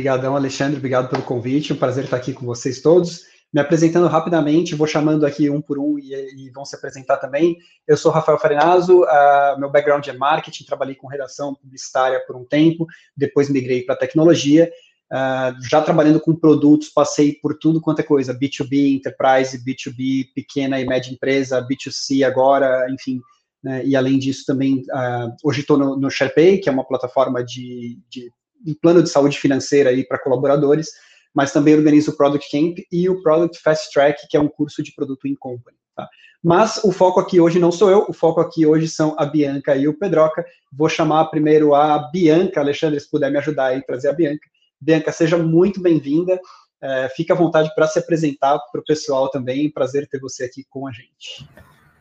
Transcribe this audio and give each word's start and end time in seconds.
Obrigadão 0.00 0.34
Alexandre, 0.34 0.78
obrigado 0.78 1.10
pelo 1.10 1.22
convite, 1.22 1.74
um 1.74 1.76
prazer 1.76 2.04
estar 2.04 2.16
aqui 2.16 2.32
com 2.32 2.46
vocês 2.46 2.80
todos. 2.80 3.24
Me 3.52 3.60
apresentando 3.60 4.06
rapidamente, 4.06 4.74
vou 4.74 4.86
chamando 4.86 5.26
aqui 5.26 5.50
um 5.50 5.60
por 5.60 5.78
um 5.78 5.98
e, 5.98 6.14
e 6.14 6.48
vão 6.48 6.64
se 6.64 6.74
apresentar 6.74 7.18
também. 7.18 7.58
Eu 7.86 7.98
sou 7.98 8.10
Rafael 8.10 8.38
Farinazzo, 8.38 9.02
uh, 9.02 9.60
meu 9.60 9.70
background 9.70 10.08
é 10.08 10.14
marketing, 10.14 10.64
trabalhei 10.64 10.94
com 10.94 11.06
redação 11.06 11.54
publicitária 11.54 12.18
por 12.26 12.34
um 12.34 12.46
tempo, 12.46 12.86
depois 13.14 13.50
migrei 13.50 13.82
para 13.82 13.94
tecnologia. 13.94 14.72
Uh, 15.12 15.52
já 15.68 15.82
trabalhando 15.82 16.18
com 16.18 16.34
produtos, 16.34 16.88
passei 16.88 17.34
por 17.34 17.58
tudo 17.58 17.78
quanto 17.78 18.00
é 18.00 18.02
coisa, 18.02 18.32
B2B, 18.32 18.94
Enterprise, 18.94 19.62
B2B, 19.62 20.28
pequena 20.34 20.80
e 20.80 20.86
média 20.86 21.12
empresa, 21.12 21.60
B2C 21.60 22.26
agora, 22.26 22.86
enfim. 22.90 23.20
Né, 23.62 23.84
e 23.84 23.94
além 23.94 24.18
disso 24.18 24.44
também, 24.46 24.76
uh, 24.76 25.36
hoje 25.44 25.60
estou 25.60 25.76
no, 25.76 25.94
no 25.94 26.10
SharePay, 26.10 26.56
que 26.56 26.70
é 26.70 26.72
uma 26.72 26.88
plataforma 26.88 27.44
de, 27.44 27.98
de 28.08 28.32
um 28.66 28.74
plano 28.74 29.02
de 29.02 29.08
saúde 29.08 29.38
financeira 29.38 29.90
aí 29.90 30.06
para 30.06 30.18
colaboradores, 30.18 30.88
mas 31.34 31.52
também 31.52 31.74
organizo 31.74 32.10
o 32.10 32.16
Product 32.16 32.50
Camp 32.50 32.78
e 32.90 33.08
o 33.08 33.22
Product 33.22 33.60
Fast 33.62 33.92
Track, 33.92 34.26
que 34.28 34.36
é 34.36 34.40
um 34.40 34.48
curso 34.48 34.82
de 34.82 34.92
produto 34.94 35.26
em 35.26 35.34
company. 35.34 35.76
Tá? 35.94 36.08
Mas 36.42 36.82
o 36.82 36.90
foco 36.92 37.20
aqui 37.20 37.40
hoje 37.40 37.58
não 37.58 37.70
sou 37.70 37.90
eu, 37.90 38.06
o 38.08 38.12
foco 38.12 38.40
aqui 38.40 38.66
hoje 38.66 38.88
são 38.88 39.14
a 39.18 39.24
Bianca 39.24 39.76
e 39.76 39.86
o 39.86 39.96
Pedroca. 39.96 40.44
Vou 40.72 40.88
chamar 40.88 41.26
primeiro 41.26 41.74
a 41.74 41.98
Bianca, 42.10 42.60
Alexandre, 42.60 42.98
se 42.98 43.10
puder 43.10 43.30
me 43.30 43.38
ajudar 43.38 43.66
aí, 43.66 43.82
trazer 43.84 44.08
a 44.08 44.12
Bianca. 44.12 44.48
Bianca, 44.80 45.12
seja 45.12 45.36
muito 45.36 45.80
bem-vinda. 45.80 46.40
É, 46.82 47.10
fique 47.10 47.30
à 47.30 47.34
vontade 47.34 47.70
para 47.74 47.86
se 47.86 47.98
apresentar 47.98 48.58
para 48.72 48.80
o 48.80 48.84
pessoal 48.84 49.30
também. 49.30 49.70
Prazer 49.70 50.08
ter 50.08 50.18
você 50.18 50.44
aqui 50.44 50.64
com 50.70 50.88
a 50.88 50.90
gente. 50.90 51.46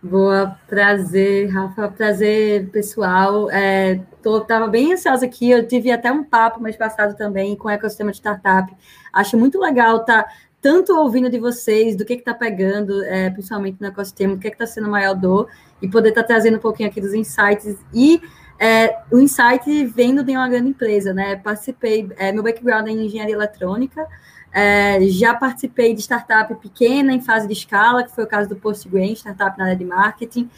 Boa, 0.02 0.58
prazer, 0.66 1.50
Rafa, 1.50 1.90
prazer, 1.90 2.70
pessoal. 2.70 3.52
É, 3.52 4.00
tô, 4.24 4.40
tava 4.40 4.66
bem 4.66 4.94
ansiosa 4.94 5.26
aqui, 5.26 5.52
eu 5.52 5.68
tive 5.68 5.92
até 5.92 6.10
um 6.10 6.24
papo 6.24 6.62
mês 6.62 6.78
passado 6.78 7.18
também 7.18 7.54
com 7.58 7.68
o 7.68 7.72
ecossistema 7.72 8.10
de 8.10 8.18
startup. 8.18 8.74
Acho 9.12 9.38
muito 9.38 9.60
legal 9.60 9.98
estar 9.98 10.24
tá, 10.24 10.30
tanto 10.62 10.96
ouvindo 10.96 11.30
de 11.30 11.38
vocês, 11.38 11.98
do 11.98 12.06
que 12.06 12.14
está 12.14 12.34
pegando, 12.34 13.04
é, 13.04 13.30
principalmente 13.30 13.82
no 13.82 13.88
ecossistema, 13.88 14.36
o 14.36 14.40
que 14.40 14.48
está 14.48 14.66
sendo 14.66 14.88
maior 14.88 15.14
dor, 15.14 15.50
e 15.82 15.90
poder 15.90 16.10
estar 16.10 16.22
tá 16.22 16.28
trazendo 16.30 16.56
um 16.56 16.62
pouquinho 16.62 16.88
aqui 16.88 17.02
dos 17.02 17.14
insights. 17.14 17.76
E 17.94 18.22
é, 18.58 19.00
o 19.12 19.20
insight 19.20 19.86
vendo 19.88 20.24
de 20.24 20.32
uma 20.32 20.48
grande 20.48 20.70
empresa, 20.70 21.14
né? 21.14 21.36
Participei, 21.36 22.10
é, 22.18 22.32
meu 22.32 22.42
background 22.42 22.88
é 22.88 22.92
em 22.92 23.06
engenharia 23.06 23.36
eletrônica, 23.36 24.08
é, 24.54 25.00
já 25.08 25.34
participei 25.34 25.94
de 25.94 26.02
startup 26.02 26.54
pequena 26.56 27.14
em 27.14 27.22
fase 27.22 27.48
de 27.48 27.54
escala, 27.54 28.04
que 28.04 28.14
foi 28.14 28.24
o 28.24 28.28
caso 28.28 28.50
do 28.50 28.56
Postgrain, 28.56 29.14
startup 29.14 29.58
na 29.58 29.66
área 29.66 29.76
de 29.76 29.86
marketing. 29.86 30.50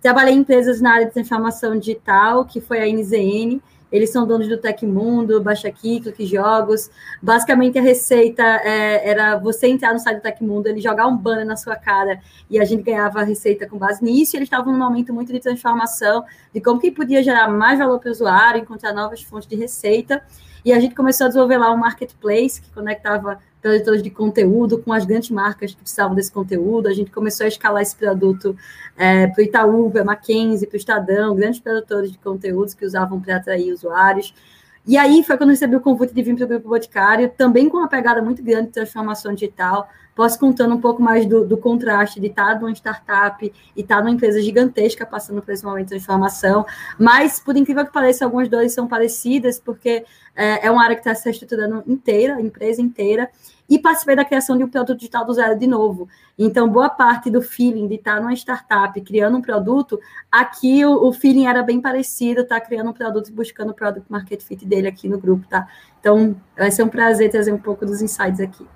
Trabalhei 0.00 0.34
em 0.34 0.38
empresas 0.38 0.80
na 0.80 0.94
área 0.94 1.06
de 1.06 1.12
transformação 1.12 1.78
digital, 1.78 2.44
que 2.44 2.60
foi 2.60 2.78
a 2.80 2.86
NZN. 2.86 3.60
Eles 3.92 4.10
são 4.10 4.24
donos 4.24 4.48
do 4.48 4.56
Tecmundo, 4.56 5.42
Baixa 5.42 5.70
Clique 5.70 6.24
Jogos. 6.24 6.88
Basicamente, 7.20 7.78
a 7.78 7.82
receita 7.82 8.42
é, 8.42 9.08
era 9.08 9.36
você 9.36 9.66
entrar 9.66 9.92
no 9.92 9.98
site 9.98 10.18
do 10.18 10.22
Tecmundo, 10.22 10.68
ele 10.68 10.80
jogar 10.80 11.08
um 11.08 11.16
banner 11.16 11.44
na 11.44 11.56
sua 11.56 11.74
cara 11.74 12.20
e 12.48 12.60
a 12.60 12.64
gente 12.64 12.84
ganhava 12.84 13.20
a 13.20 13.24
receita 13.24 13.66
com 13.66 13.76
base 13.76 14.02
nisso. 14.02 14.36
E 14.36 14.38
eles 14.38 14.46
estavam 14.46 14.72
num 14.72 14.78
momento 14.78 15.12
muito 15.12 15.32
de 15.32 15.40
transformação, 15.40 16.24
de 16.54 16.60
como 16.60 16.80
que 16.80 16.90
podia 16.90 17.22
gerar 17.22 17.48
mais 17.48 17.78
valor 17.80 17.98
para 17.98 18.08
o 18.08 18.12
usuário, 18.12 18.60
encontrar 18.60 18.92
novas 18.92 19.22
fontes 19.22 19.48
de 19.48 19.56
receita. 19.56 20.22
E 20.64 20.72
a 20.72 20.80
gente 20.80 20.94
começou 20.94 21.26
a 21.26 21.28
desenvolver 21.28 21.58
lá 21.58 21.72
um 21.72 21.76
marketplace 21.76 22.60
que 22.60 22.70
conectava 22.70 23.38
produtores 23.60 24.02
de 24.02 24.10
conteúdo 24.10 24.78
com 24.78 24.92
as 24.92 25.04
grandes 25.04 25.30
marcas 25.30 25.72
que 25.72 25.76
precisavam 25.78 26.14
desse 26.14 26.32
conteúdo. 26.32 26.88
A 26.88 26.94
gente 26.94 27.10
começou 27.10 27.44
a 27.44 27.48
escalar 27.48 27.82
esse 27.82 27.94
produto 27.94 28.56
é, 28.96 29.26
para 29.26 29.40
o 29.40 29.44
Itaú, 29.44 29.90
para 29.90 30.02
a 30.02 30.04
Mackenzie, 30.04 30.66
para 30.66 30.76
o 30.76 30.78
Estadão, 30.78 31.34
grandes 31.34 31.60
produtores 31.60 32.10
de 32.10 32.18
conteúdos 32.18 32.74
que 32.74 32.84
usavam 32.84 33.20
para 33.20 33.36
atrair 33.36 33.72
usuários. 33.72 34.34
E 34.86 34.96
aí 34.96 35.22
foi 35.22 35.36
quando 35.36 35.50
eu 35.50 35.54
recebi 35.54 35.76
o 35.76 35.80
convite 35.80 36.14
de 36.14 36.22
vir 36.22 36.34
para 36.36 36.44
o 36.44 36.48
Grupo 36.48 36.68
Boticário, 36.68 37.30
também 37.36 37.68
com 37.68 37.76
uma 37.76 37.88
pegada 37.88 38.22
muito 38.22 38.42
grande 38.42 38.68
de 38.68 38.72
transformação 38.72 39.34
digital. 39.34 39.88
Posso 40.20 40.38
contando 40.38 40.74
um 40.74 40.80
pouco 40.82 41.00
mais 41.00 41.24
do, 41.24 41.46
do 41.46 41.56
contraste 41.56 42.20
de 42.20 42.26
estar 42.26 42.60
numa 42.60 42.70
startup 42.72 43.42
e 43.74 43.80
estar 43.80 44.00
numa 44.00 44.10
empresa 44.10 44.42
gigantesca 44.42 45.06
passando 45.06 45.40
por 45.40 45.50
esse 45.50 45.64
momento 45.64 45.86
de 45.86 45.90
transformação. 45.92 46.66
Mas, 46.98 47.40
por 47.40 47.56
incrível 47.56 47.86
que 47.86 47.90
pareça, 47.90 48.26
algumas 48.26 48.46
dores 48.46 48.74
são 48.74 48.86
parecidas, 48.86 49.58
porque 49.58 50.04
é, 50.36 50.66
é 50.66 50.70
uma 50.70 50.84
área 50.84 50.94
que 50.94 51.00
está 51.00 51.14
se 51.14 51.30
estruturando 51.30 51.82
inteira, 51.86 52.36
a 52.36 52.40
empresa 52.42 52.82
inteira 52.82 53.30
e 53.66 53.78
participei 53.78 54.14
da 54.14 54.22
criação 54.22 54.58
de 54.58 54.64
um 54.64 54.68
produto 54.68 54.98
digital 54.98 55.24
do 55.24 55.32
zero 55.32 55.58
de 55.58 55.66
novo. 55.66 56.06
Então, 56.38 56.68
boa 56.68 56.90
parte 56.90 57.30
do 57.30 57.40
feeling 57.40 57.88
de 57.88 57.94
estar 57.94 58.20
numa 58.20 58.34
startup 58.34 59.00
criando 59.00 59.38
um 59.38 59.40
produto, 59.40 59.98
aqui 60.30 60.84
o, 60.84 61.08
o 61.08 61.14
feeling 61.14 61.46
era 61.46 61.62
bem 61.62 61.80
parecido, 61.80 62.44
tá 62.44 62.60
criando 62.60 62.90
um 62.90 62.92
produto 62.92 63.28
e 63.28 63.32
buscando 63.32 63.70
o 63.70 63.74
product 63.74 64.12
market 64.12 64.42
fit 64.42 64.66
dele 64.66 64.86
aqui 64.86 65.08
no 65.08 65.18
grupo, 65.18 65.46
tá? 65.48 65.66
Então, 65.98 66.36
vai 66.54 66.70
ser 66.70 66.82
um 66.82 66.88
prazer 66.88 67.30
trazer 67.30 67.54
um 67.54 67.58
pouco 67.58 67.86
dos 67.86 68.02
insights 68.02 68.38
aqui. 68.38 68.66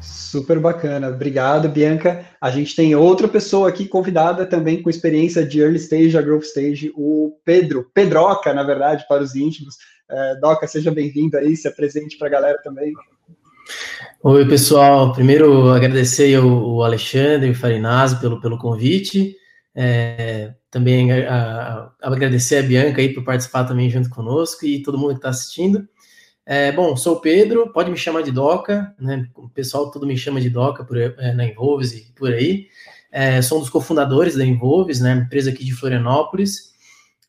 Super 0.00 0.60
bacana, 0.60 1.08
obrigado, 1.08 1.68
Bianca. 1.68 2.24
A 2.40 2.50
gente 2.50 2.76
tem 2.76 2.94
outra 2.94 3.26
pessoa 3.26 3.68
aqui 3.68 3.86
convidada 3.86 4.46
também 4.46 4.82
com 4.82 4.90
experiência 4.90 5.44
de 5.44 5.60
early 5.60 5.76
stage 5.76 6.16
a 6.16 6.22
growth 6.22 6.44
stage, 6.44 6.92
o 6.96 7.36
Pedro, 7.44 7.90
Pedroca, 7.92 8.54
na 8.54 8.62
verdade, 8.62 9.04
para 9.08 9.22
os 9.22 9.34
íntimos. 9.34 9.76
É, 10.10 10.36
Doca, 10.36 10.66
seja 10.66 10.90
bem-vindo 10.90 11.36
aí, 11.36 11.56
se 11.56 11.68
apresente 11.68 12.16
para 12.16 12.28
a 12.28 12.30
galera 12.30 12.58
também. 12.62 12.92
Oi, 14.22 14.48
pessoal. 14.48 15.12
Primeiro, 15.12 15.68
agradecer 15.70 16.38
o 16.38 16.82
Alexandre 16.82 17.48
e 17.48 17.52
o 17.52 17.54
Farinazzi 17.54 18.20
pelo, 18.20 18.40
pelo 18.40 18.58
convite. 18.58 19.36
É, 19.74 20.54
também 20.70 21.12
a, 21.12 21.92
a, 22.02 22.08
agradecer 22.08 22.58
a 22.58 22.62
Bianca 22.62 23.00
aí 23.00 23.12
por 23.12 23.24
participar 23.24 23.64
também 23.64 23.90
junto 23.90 24.10
conosco 24.10 24.64
e 24.64 24.82
todo 24.82 24.98
mundo 24.98 25.10
que 25.10 25.18
está 25.18 25.28
assistindo. 25.28 25.86
É, 26.50 26.72
bom, 26.72 26.96
sou 26.96 27.16
o 27.16 27.20
Pedro, 27.20 27.70
pode 27.74 27.90
me 27.90 27.96
chamar 27.98 28.22
de 28.22 28.32
Doca, 28.32 28.94
né? 28.98 29.28
O 29.34 29.50
pessoal 29.50 29.90
todo 29.90 30.06
me 30.06 30.16
chama 30.16 30.40
de 30.40 30.48
Doca 30.48 30.82
por, 30.82 30.96
é, 30.96 31.34
na 31.34 31.44
Involves 31.44 31.92
e 31.92 32.10
por 32.16 32.32
aí. 32.32 32.68
É, 33.12 33.42
sou 33.42 33.58
um 33.58 33.60
dos 33.60 33.68
cofundadores 33.68 34.34
da 34.34 34.46
Involves, 34.46 34.98
né? 34.98 35.12
Empresa 35.12 35.50
aqui 35.50 35.62
de 35.62 35.74
Florianópolis. 35.74 36.72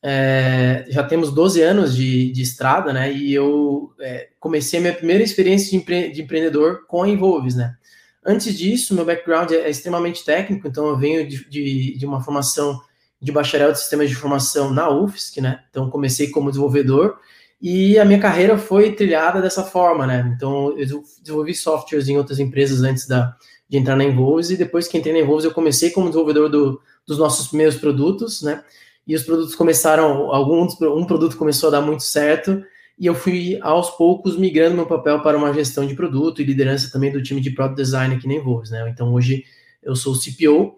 É, 0.02 0.86
já 0.88 1.02
temos 1.02 1.34
12 1.34 1.60
anos 1.60 1.94
de, 1.94 2.32
de 2.32 2.40
estrada, 2.40 2.94
né? 2.94 3.12
E 3.12 3.34
eu 3.34 3.92
é, 4.00 4.30
comecei 4.40 4.78
a 4.78 4.82
minha 4.82 4.94
primeira 4.94 5.22
experiência 5.22 5.68
de, 5.68 5.76
empre 5.76 6.10
de, 6.10 6.22
empreendedor 6.22 6.86
com 6.86 7.02
a 7.02 7.08
Involves, 7.08 7.54
né? 7.54 7.76
Antes 8.24 8.56
disso, 8.56 8.94
meu 8.94 9.04
background 9.04 9.50
é, 9.50 9.56
é 9.56 9.70
extremamente 9.70 10.24
técnico, 10.24 10.66
então 10.66 10.86
eu 10.86 10.96
venho 10.96 11.28
de, 11.28 11.46
de, 11.46 11.98
de, 11.98 12.06
uma 12.06 12.22
formação 12.22 12.80
de 13.20 13.30
bacharel 13.30 13.70
de 13.70 13.80
sistemas 13.80 14.08
de 14.08 14.14
informação 14.14 14.72
na 14.72 14.88
UFSC, 14.88 15.42
né? 15.42 15.62
Então 15.68 15.90
comecei 15.90 16.30
como 16.30 16.48
desenvolvedor 16.48 17.18
e 17.60 17.98
a 17.98 18.04
minha 18.04 18.18
carreira 18.18 18.56
foi 18.56 18.92
trilhada 18.92 19.40
dessa 19.40 19.62
forma, 19.62 20.06
né? 20.06 20.32
Então 20.34 20.76
eu 20.78 21.02
desenvolvi 21.22 21.54
softwares 21.54 22.08
em 22.08 22.16
outras 22.16 22.38
empresas 22.38 22.82
antes 22.82 23.06
da, 23.06 23.36
de 23.68 23.76
entrar 23.76 23.96
na 23.96 24.04
Involves 24.04 24.50
e 24.50 24.56
depois 24.56 24.88
que 24.88 24.96
entrei 24.96 25.12
na 25.12 25.20
Involves 25.20 25.44
eu 25.44 25.52
comecei 25.52 25.90
como 25.90 26.06
desenvolvedor 26.08 26.48
do, 26.48 26.80
dos 27.06 27.18
nossos 27.18 27.48
primeiros 27.48 27.76
produtos, 27.76 28.42
né? 28.42 28.62
e 29.10 29.14
os 29.16 29.24
produtos 29.24 29.56
começaram, 29.56 30.32
alguns, 30.32 30.80
um 30.80 31.04
produto 31.04 31.36
começou 31.36 31.68
a 31.68 31.72
dar 31.72 31.80
muito 31.80 32.04
certo, 32.04 32.62
e 32.96 33.06
eu 33.06 33.14
fui 33.14 33.58
aos 33.60 33.90
poucos 33.90 34.36
migrando 34.36 34.76
meu 34.76 34.86
papel 34.86 35.20
para 35.20 35.36
uma 35.36 35.52
gestão 35.52 35.84
de 35.84 35.96
produto 35.96 36.40
e 36.40 36.44
liderança 36.44 36.92
também 36.92 37.10
do 37.10 37.20
time 37.20 37.40
de 37.40 37.50
product 37.50 37.76
design 37.82 38.14
aqui 38.14 38.28
na 38.28 38.34
Envolves, 38.34 38.70
né? 38.70 38.88
Então 38.88 39.12
hoje 39.12 39.44
eu 39.82 39.96
sou 39.96 40.12
o 40.12 40.16
CPO, 40.16 40.76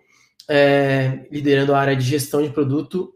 é, 0.49 1.27
liderando 1.31 1.75
a 1.75 1.79
área 1.79 1.95
de 1.95 2.05
gestão 2.05 2.43
de 2.43 2.49
produto 2.49 3.13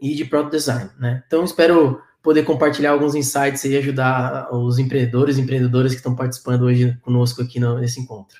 e 0.00 0.14
de 0.14 0.24
product 0.24 0.56
design, 0.56 0.90
né? 0.98 1.22
Então 1.26 1.44
espero 1.44 2.00
poder 2.28 2.44
compartilhar 2.44 2.90
alguns 2.90 3.14
insights 3.14 3.64
e 3.64 3.74
ajudar 3.78 4.54
os 4.54 4.78
empreendedores 4.78 5.38
e 5.38 5.40
empreendedoras 5.40 5.92
que 5.92 5.96
estão 5.96 6.14
participando 6.14 6.64
hoje 6.64 6.94
conosco 7.00 7.40
aqui 7.40 7.58
nesse 7.58 8.02
encontro. 8.02 8.38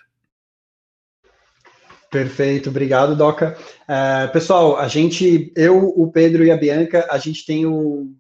Perfeito, 2.10 2.68
obrigado, 2.68 3.16
Doca. 3.16 3.56
Uh, 3.84 4.30
pessoal, 4.30 4.76
a 4.76 4.86
gente, 4.88 5.50
eu, 5.56 5.88
o 5.88 6.12
Pedro 6.12 6.44
e 6.44 6.50
a 6.50 6.56
Bianca, 6.58 7.08
a 7.10 7.16
gente 7.16 7.46
tem, 7.46 7.64
o, 7.64 8.12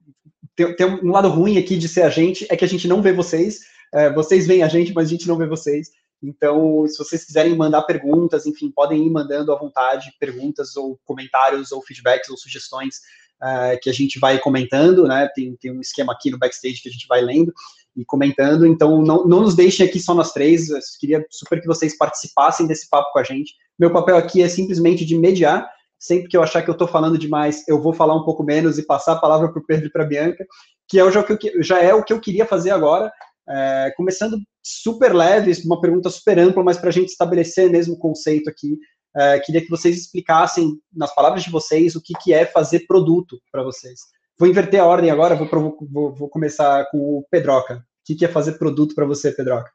tem, 0.56 0.74
tem, 0.74 0.86
um 0.86 1.10
lado 1.10 1.28
ruim 1.28 1.58
aqui 1.58 1.76
de 1.76 1.86
ser 1.86 2.00
a 2.00 2.08
gente, 2.08 2.46
é 2.48 2.56
que 2.56 2.64
a 2.64 2.68
gente 2.68 2.88
não 2.88 3.02
vê 3.02 3.12
vocês. 3.12 3.58
Uh, 3.94 4.14
vocês 4.14 4.46
veem 4.46 4.62
a 4.62 4.68
gente, 4.68 4.94
mas 4.94 5.08
a 5.08 5.10
gente 5.10 5.28
não 5.28 5.36
vê 5.36 5.46
vocês. 5.46 5.90
Então, 6.22 6.86
se 6.86 6.96
vocês 6.96 7.26
quiserem 7.26 7.54
mandar 7.54 7.82
perguntas, 7.82 8.46
enfim, 8.46 8.70
podem 8.70 9.06
ir 9.06 9.10
mandando 9.10 9.52
à 9.52 9.58
vontade 9.58 10.14
perguntas 10.18 10.76
ou 10.76 10.98
comentários 11.04 11.72
ou 11.72 11.82
feedbacks 11.82 12.30
ou 12.30 12.38
sugestões 12.38 13.02
uh, 13.42 13.78
que 13.80 13.88
a 13.88 13.92
gente 13.92 14.18
vai 14.18 14.38
comentando, 14.38 15.06
né? 15.06 15.28
Tem, 15.34 15.56
tem 15.56 15.72
um 15.72 15.80
esquema 15.80 16.12
aqui 16.12 16.30
no 16.30 16.38
backstage 16.38 16.82
que 16.82 16.88
a 16.88 16.92
gente 16.92 17.06
vai 17.06 17.20
lendo 17.20 17.52
e 17.96 18.04
comentando. 18.04 18.66
Então, 18.66 19.02
não, 19.02 19.24
não 19.26 19.40
nos 19.40 19.54
deixem 19.54 19.86
aqui 19.86 19.98
só 20.00 20.14
nós 20.14 20.32
três. 20.32 20.68
Eu 20.68 20.78
queria 21.00 21.24
super 21.30 21.60
que 21.60 21.66
vocês 21.66 21.96
participassem 21.96 22.66
desse 22.66 22.88
papo 22.88 23.12
com 23.12 23.18
a 23.18 23.24
gente. 23.24 23.54
Meu 23.78 23.92
papel 23.92 24.16
aqui 24.16 24.42
é 24.42 24.48
simplesmente 24.48 25.04
de 25.04 25.16
mediar. 25.16 25.68
Sempre 25.98 26.28
que 26.28 26.36
eu 26.36 26.42
achar 26.42 26.62
que 26.62 26.70
eu 26.70 26.72
estou 26.72 26.86
falando 26.86 27.18
demais, 27.18 27.66
eu 27.66 27.82
vou 27.82 27.92
falar 27.92 28.14
um 28.14 28.24
pouco 28.24 28.44
menos 28.44 28.78
e 28.78 28.86
passar 28.86 29.14
a 29.14 29.20
palavra 29.20 29.50
para 29.50 29.60
o 29.60 29.66
Pedro 29.66 29.86
e 29.86 29.90
para 29.90 30.04
a 30.04 30.06
Bianca, 30.06 30.46
que 30.88 31.00
é, 31.00 31.10
já, 31.10 31.24
já 31.60 31.82
é 31.82 31.92
o 31.92 32.04
que 32.04 32.12
eu 32.12 32.20
queria 32.20 32.46
fazer 32.46 32.70
agora. 32.70 33.12
É, 33.48 33.92
começando 33.96 34.38
super 34.62 35.12
leve, 35.12 35.50
uma 35.64 35.80
pergunta 35.80 36.08
super 36.08 36.38
ampla, 36.38 36.62
mas 36.62 36.76
para 36.76 36.90
a 36.90 36.92
gente 36.92 37.08
estabelecer 37.08 37.68
mesmo 37.68 37.94
o 37.94 37.98
conceito 37.98 38.48
aqui. 38.48 38.78
É, 39.16 39.38
queria 39.40 39.60
que 39.60 39.70
vocês 39.70 39.96
explicassem, 39.96 40.78
nas 40.92 41.14
palavras 41.14 41.42
de 41.42 41.50
vocês, 41.50 41.96
o 41.96 42.02
que, 42.02 42.14
que 42.22 42.32
é 42.32 42.44
fazer 42.44 42.86
produto 42.86 43.40
para 43.50 43.62
vocês. 43.62 44.00
vou 44.38 44.48
inverter 44.48 44.80
a 44.80 44.86
ordem 44.86 45.10
agora, 45.10 45.34
vou, 45.34 45.48
vou, 45.90 46.14
vou 46.14 46.28
começar 46.28 46.86
com 46.90 46.98
o 46.98 47.26
Pedroca. 47.30 47.76
O 47.76 47.80
que, 48.04 48.14
que 48.14 48.24
é 48.24 48.28
fazer 48.28 48.52
produto 48.52 48.94
para 48.94 49.06
você, 49.06 49.32
Pedroca? 49.32 49.70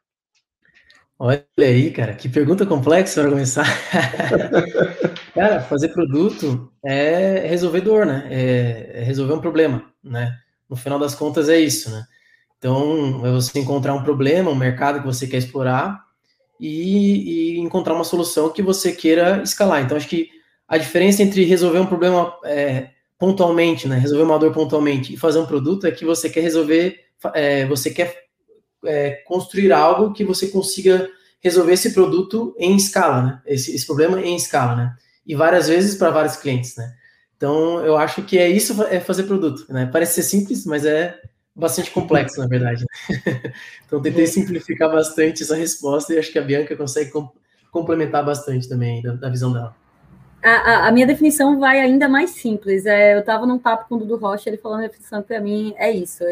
Olha 1.18 1.44
aí, 1.58 1.92
cara, 1.92 2.14
que 2.14 2.28
pergunta 2.28 2.66
complexa 2.66 3.22
para 3.22 3.30
começar. 3.30 3.66
cara, 5.32 5.60
fazer 5.62 5.88
produto 5.88 6.72
é 6.84 7.46
resolver 7.46 7.80
dor, 7.82 8.04
né? 8.04 8.26
É, 8.30 9.00
é 9.00 9.04
resolver 9.04 9.34
um 9.34 9.40
problema, 9.40 9.84
né? 10.02 10.36
No 10.68 10.74
final 10.74 10.98
das 10.98 11.14
contas 11.14 11.48
é 11.48 11.58
isso, 11.58 11.90
né? 11.90 12.04
Então, 12.58 13.24
é 13.24 13.30
você 13.30 13.58
encontrar 13.60 13.94
um 13.94 14.02
problema, 14.02 14.50
um 14.50 14.56
mercado 14.56 15.00
que 15.00 15.06
você 15.06 15.26
quer 15.26 15.36
explorar 15.36 16.04
e, 16.58 17.56
e 17.56 17.58
encontrar 17.58 17.94
uma 17.94 18.04
solução 18.04 18.50
que 18.50 18.62
você 18.62 18.92
queira 18.92 19.42
escalar. 19.42 19.82
Então, 19.82 19.96
acho 19.96 20.08
que 20.08 20.28
a 20.68 20.78
diferença 20.78 21.22
entre 21.22 21.44
resolver 21.44 21.78
um 21.78 21.86
problema 21.86 22.34
é, 22.44 22.90
pontualmente, 23.18 23.86
né? 23.88 23.98
Resolver 23.98 24.24
uma 24.24 24.38
dor 24.38 24.52
pontualmente 24.52 25.14
e 25.14 25.16
fazer 25.16 25.38
um 25.38 25.46
produto 25.46 25.86
é 25.86 25.90
que 25.90 26.04
você 26.04 26.28
quer 26.28 26.40
resolver, 26.40 26.98
é, 27.34 27.66
você 27.66 27.90
quer 27.90 28.24
é, 28.84 29.10
construir 29.26 29.72
algo 29.72 30.12
que 30.12 30.24
você 30.24 30.48
consiga 30.48 31.08
resolver 31.40 31.72
esse 31.74 31.92
produto 31.92 32.54
em 32.58 32.74
escala, 32.76 33.22
né? 33.22 33.42
Esse, 33.46 33.74
esse 33.74 33.86
problema 33.86 34.20
em 34.20 34.36
escala, 34.36 34.74
né? 34.74 34.96
E 35.26 35.34
várias 35.34 35.68
vezes 35.68 35.94
para 35.94 36.10
vários 36.10 36.36
clientes, 36.36 36.76
né? 36.76 36.92
Então, 37.36 37.84
eu 37.84 37.96
acho 37.96 38.22
que 38.22 38.38
é 38.38 38.48
isso, 38.48 38.82
é 38.84 39.00
fazer 39.00 39.24
produto, 39.24 39.66
né? 39.68 39.88
Parece 39.92 40.14
ser 40.14 40.22
simples, 40.22 40.64
mas 40.64 40.86
é 40.86 41.18
bastante 41.54 41.90
complexo, 41.90 42.40
na 42.40 42.46
verdade. 42.46 42.84
então, 43.86 44.02
tentei 44.02 44.26
simplificar 44.26 44.90
bastante 44.90 45.42
essa 45.42 45.54
resposta 45.54 46.12
e 46.12 46.18
acho 46.18 46.32
que 46.32 46.38
a 46.38 46.42
Bianca 46.42 46.76
consegue 46.76 47.12
complementar 47.70 48.24
bastante 48.24 48.68
também 48.68 49.02
da, 49.02 49.12
da 49.12 49.28
visão 49.28 49.52
dela. 49.52 49.74
A, 50.42 50.88
a, 50.88 50.92
minha 50.92 51.06
definição 51.06 51.58
vai 51.58 51.80
ainda 51.80 52.06
mais 52.08 52.30
simples. 52.30 52.84
É, 52.84 53.14
eu 53.14 53.20
estava 53.20 53.46
num 53.46 53.58
papo 53.58 53.88
com 53.88 53.94
o 53.94 53.98
Dudu 53.98 54.16
Rocha, 54.16 54.50
ele 54.50 54.58
falou 54.58 54.76
a 54.76 54.82
definição 54.82 55.22
que 55.22 55.28
para 55.28 55.40
mim 55.40 55.74
é 55.78 55.90
isso. 55.90 56.22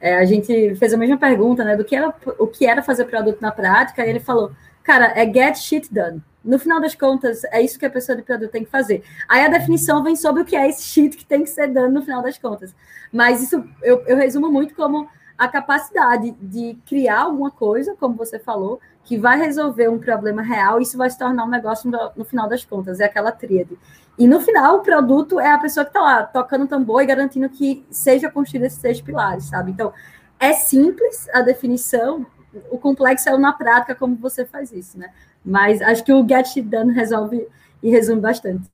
É, 0.00 0.16
a 0.16 0.24
gente 0.24 0.74
fez 0.76 0.94
a 0.94 0.96
mesma 0.96 1.18
pergunta, 1.18 1.62
né, 1.62 1.76
do 1.76 1.84
que 1.84 1.94
era, 1.94 2.14
o 2.38 2.46
que 2.46 2.64
era 2.64 2.82
fazer 2.82 3.04
produto 3.04 3.38
na 3.42 3.52
prática, 3.52 4.04
e 4.04 4.08
ele 4.08 4.20
falou, 4.20 4.52
cara, 4.82 5.12
é 5.14 5.30
get 5.30 5.56
shit 5.56 5.92
done. 5.92 6.22
No 6.44 6.58
final 6.58 6.80
das 6.80 6.94
contas, 6.94 7.44
é 7.44 7.60
isso 7.60 7.78
que 7.78 7.84
a 7.84 7.90
pessoa 7.90 8.16
de 8.16 8.22
produto 8.22 8.50
tem 8.50 8.64
que 8.64 8.70
fazer. 8.70 9.02
Aí 9.28 9.44
a 9.44 9.48
definição 9.48 10.02
vem 10.02 10.16
sobre 10.16 10.42
o 10.42 10.44
que 10.44 10.56
é 10.56 10.68
esse 10.68 10.82
shit 10.82 11.16
que 11.16 11.24
tem 11.24 11.44
que 11.44 11.50
ser 11.50 11.68
dando 11.68 11.92
no 11.92 12.02
final 12.02 12.22
das 12.22 12.38
contas. 12.38 12.74
Mas 13.12 13.42
isso 13.42 13.62
eu, 13.82 14.02
eu 14.06 14.16
resumo 14.16 14.50
muito 14.50 14.74
como 14.74 15.08
a 15.36 15.48
capacidade 15.48 16.32
de 16.32 16.76
criar 16.86 17.20
alguma 17.22 17.50
coisa, 17.50 17.94
como 17.98 18.14
você 18.14 18.38
falou, 18.38 18.78
que 19.04 19.16
vai 19.16 19.38
resolver 19.38 19.88
um 19.88 19.98
problema 19.98 20.42
real, 20.42 20.80
isso 20.80 20.98
vai 20.98 21.08
se 21.08 21.18
tornar 21.18 21.44
um 21.44 21.48
negócio 21.48 21.90
no, 21.90 22.10
no 22.14 22.24
final 22.24 22.48
das 22.48 22.64
contas, 22.64 23.00
é 23.00 23.04
aquela 23.04 23.32
tríade. 23.32 23.78
E 24.18 24.28
no 24.28 24.38
final, 24.40 24.76
o 24.76 24.80
produto 24.80 25.40
é 25.40 25.50
a 25.50 25.58
pessoa 25.58 25.84
que 25.84 25.90
está 25.90 26.00
lá 26.00 26.22
tocando 26.24 26.66
tambor 26.66 27.02
e 27.02 27.06
garantindo 27.06 27.48
que 27.48 27.84
seja 27.90 28.30
construído 28.30 28.64
esses 28.64 28.78
seis 28.78 29.00
pilares, 29.00 29.44
sabe? 29.44 29.70
Então, 29.70 29.92
é 30.38 30.52
simples 30.52 31.26
a 31.32 31.40
definição, 31.40 32.26
o 32.70 32.78
complexo 32.78 33.28
é 33.28 33.38
na 33.38 33.52
prática 33.52 33.94
como 33.94 34.16
você 34.16 34.44
faz 34.44 34.72
isso, 34.72 34.98
né? 34.98 35.10
Mas 35.44 35.80
acho 35.80 36.04
que 36.04 36.12
o 36.12 36.26
Get 36.26 36.46
It 36.56 36.62
Done 36.62 36.92
resolve 36.92 37.46
e 37.82 37.90
resume 37.90 38.20
bastante. 38.20 38.68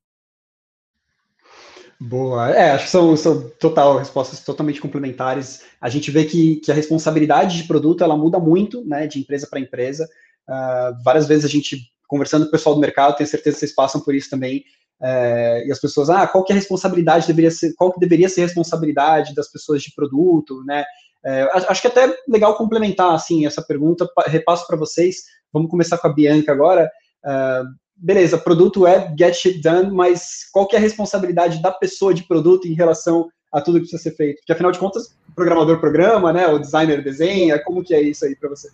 Boa. 1.98 2.50
É, 2.50 2.72
acho 2.72 2.84
que 2.84 2.90
são, 2.90 3.16
são 3.16 3.48
total 3.58 3.98
respostas 3.98 4.40
totalmente 4.40 4.80
complementares. 4.80 5.62
A 5.80 5.88
gente 5.88 6.10
vê 6.10 6.24
que, 6.24 6.56
que 6.56 6.70
a 6.70 6.74
responsabilidade 6.74 7.56
de 7.56 7.64
produto 7.66 8.04
ela 8.04 8.16
muda 8.16 8.38
muito, 8.38 8.84
né, 8.84 9.06
de 9.06 9.18
empresa 9.18 9.46
para 9.48 9.60
empresa. 9.60 10.06
Uh, 10.48 11.02
várias 11.02 11.26
vezes 11.26 11.44
a 11.44 11.48
gente 11.48 11.90
conversando 12.06 12.44
com 12.44 12.48
o 12.48 12.52
pessoal 12.52 12.74
do 12.74 12.80
mercado, 12.80 13.16
tenho 13.16 13.28
certeza 13.28 13.54
que 13.54 13.60
vocês 13.60 13.74
passam 13.74 14.00
por 14.00 14.14
isso 14.14 14.30
também. 14.30 14.64
É, 15.02 15.66
e 15.66 15.72
as 15.72 15.80
pessoas, 15.80 16.08
ah, 16.08 16.26
qual 16.26 16.44
que 16.44 16.52
é 16.52 16.54
a 16.54 16.58
responsabilidade 16.58 17.26
deveria 17.26 17.50
ser, 17.50 17.74
qual 17.74 17.92
que 17.92 18.00
deveria 18.00 18.28
ser 18.28 18.42
a 18.42 18.44
responsabilidade 18.44 19.34
das 19.34 19.50
pessoas 19.50 19.82
de 19.82 19.92
produto, 19.94 20.62
né? 20.64 20.84
É, 21.24 21.42
acho 21.68 21.80
que 21.80 21.88
é 21.88 21.90
até 21.90 22.16
legal 22.28 22.56
complementar 22.56 23.12
assim 23.12 23.46
essa 23.46 23.60
pergunta, 23.60 24.08
repasso 24.26 24.66
para 24.66 24.76
vocês. 24.76 25.24
Vamos 25.52 25.70
começar 25.70 25.98
com 25.98 26.08
a 26.08 26.12
Bianca 26.12 26.52
agora. 26.52 26.90
Uh, 27.24 27.66
beleza, 27.96 28.36
produto 28.38 28.86
é 28.86 29.14
get 29.18 29.34
shit 29.34 29.60
done, 29.60 29.90
mas 29.90 30.48
qual 30.52 30.66
que 30.66 30.76
é 30.76 30.78
a 30.78 30.82
responsabilidade 30.82 31.62
da 31.62 31.72
pessoa 31.72 32.12
de 32.12 32.24
produto 32.24 32.68
em 32.68 32.74
relação 32.74 33.28
a 33.52 33.60
tudo 33.60 33.74
que 33.74 33.88
precisa 33.88 34.02
ser 34.02 34.16
feito? 34.16 34.38
Porque 34.38 34.52
afinal 34.52 34.72
de 34.72 34.78
contas, 34.78 35.16
o 35.28 35.34
programador 35.34 35.80
programa, 35.80 36.32
né? 36.32 36.46
O 36.46 36.58
designer 36.58 37.02
desenha, 37.02 37.62
como 37.62 37.82
que 37.82 37.94
é 37.94 38.02
isso 38.02 38.24
aí 38.24 38.36
para 38.36 38.50
você? 38.50 38.68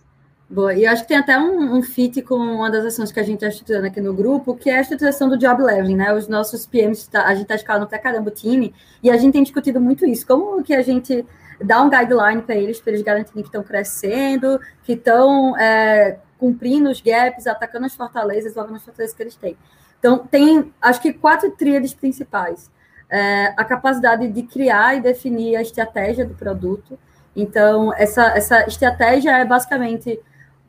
Boa, 0.49 0.75
e 0.75 0.85
acho 0.85 1.03
que 1.03 1.07
tem 1.07 1.17
até 1.17 1.39
um, 1.39 1.77
um 1.77 1.81
fit 1.81 2.21
com 2.21 2.35
uma 2.35 2.69
das 2.69 2.85
ações 2.85 3.11
que 3.11 3.19
a 3.19 3.23
gente 3.23 3.35
está 3.35 3.47
estruturando 3.47 3.87
aqui 3.87 4.01
no 4.01 4.13
grupo, 4.13 4.55
que 4.55 4.69
é 4.69 4.77
a 4.77 4.81
estruturação 4.81 5.29
do 5.29 5.37
job 5.37 5.63
leveling, 5.63 5.95
né? 5.95 6.13
Os 6.13 6.27
nossos 6.27 6.67
PMs, 6.67 7.09
tá, 7.09 7.25
a 7.25 7.33
gente 7.33 7.43
está 7.43 7.55
escalando 7.55 7.87
pra 7.87 7.97
caramba 7.97 8.29
o 8.29 8.33
time, 8.33 8.73
e 9.01 9.09
a 9.09 9.17
gente 9.17 9.33
tem 9.33 9.41
discutido 9.41 9.79
muito 9.79 10.05
isso. 10.05 10.27
Como 10.27 10.61
que 10.61 10.75
a 10.75 10.83
gente 10.83 11.25
dá 11.59 11.81
um 11.81 11.89
guideline 11.89 12.41
para 12.41 12.55
eles, 12.55 12.79
para 12.79 12.91
eles 12.91 13.01
garantirem 13.01 13.41
que 13.41 13.47
estão 13.47 13.63
crescendo, 13.63 14.59
que 14.83 14.93
estão 14.93 15.57
é, 15.57 16.19
cumprindo 16.43 16.89
os 16.89 16.99
gaps, 16.99 17.47
atacando 17.47 17.85
as 17.85 17.95
fortalezas, 17.95 18.53
logo 18.53 18.69
nas 18.69 18.83
fortalezas 18.83 19.15
que 19.15 19.23
eles 19.23 19.35
têm. 19.37 19.55
Então, 19.97 20.17
tem, 20.17 20.73
acho 20.81 21.01
que, 21.01 21.13
quatro 21.13 21.49
tríades 21.51 21.93
principais. 21.93 22.69
É, 23.09 23.53
a 23.55 23.63
capacidade 23.63 24.27
de 24.27 24.43
criar 24.43 24.97
e 24.97 24.99
definir 24.99 25.55
a 25.55 25.61
estratégia 25.61 26.25
do 26.25 26.33
produto. 26.33 26.99
Então, 27.33 27.93
essa, 27.93 28.25
essa 28.35 28.67
estratégia 28.67 29.31
é 29.37 29.45
basicamente 29.45 30.19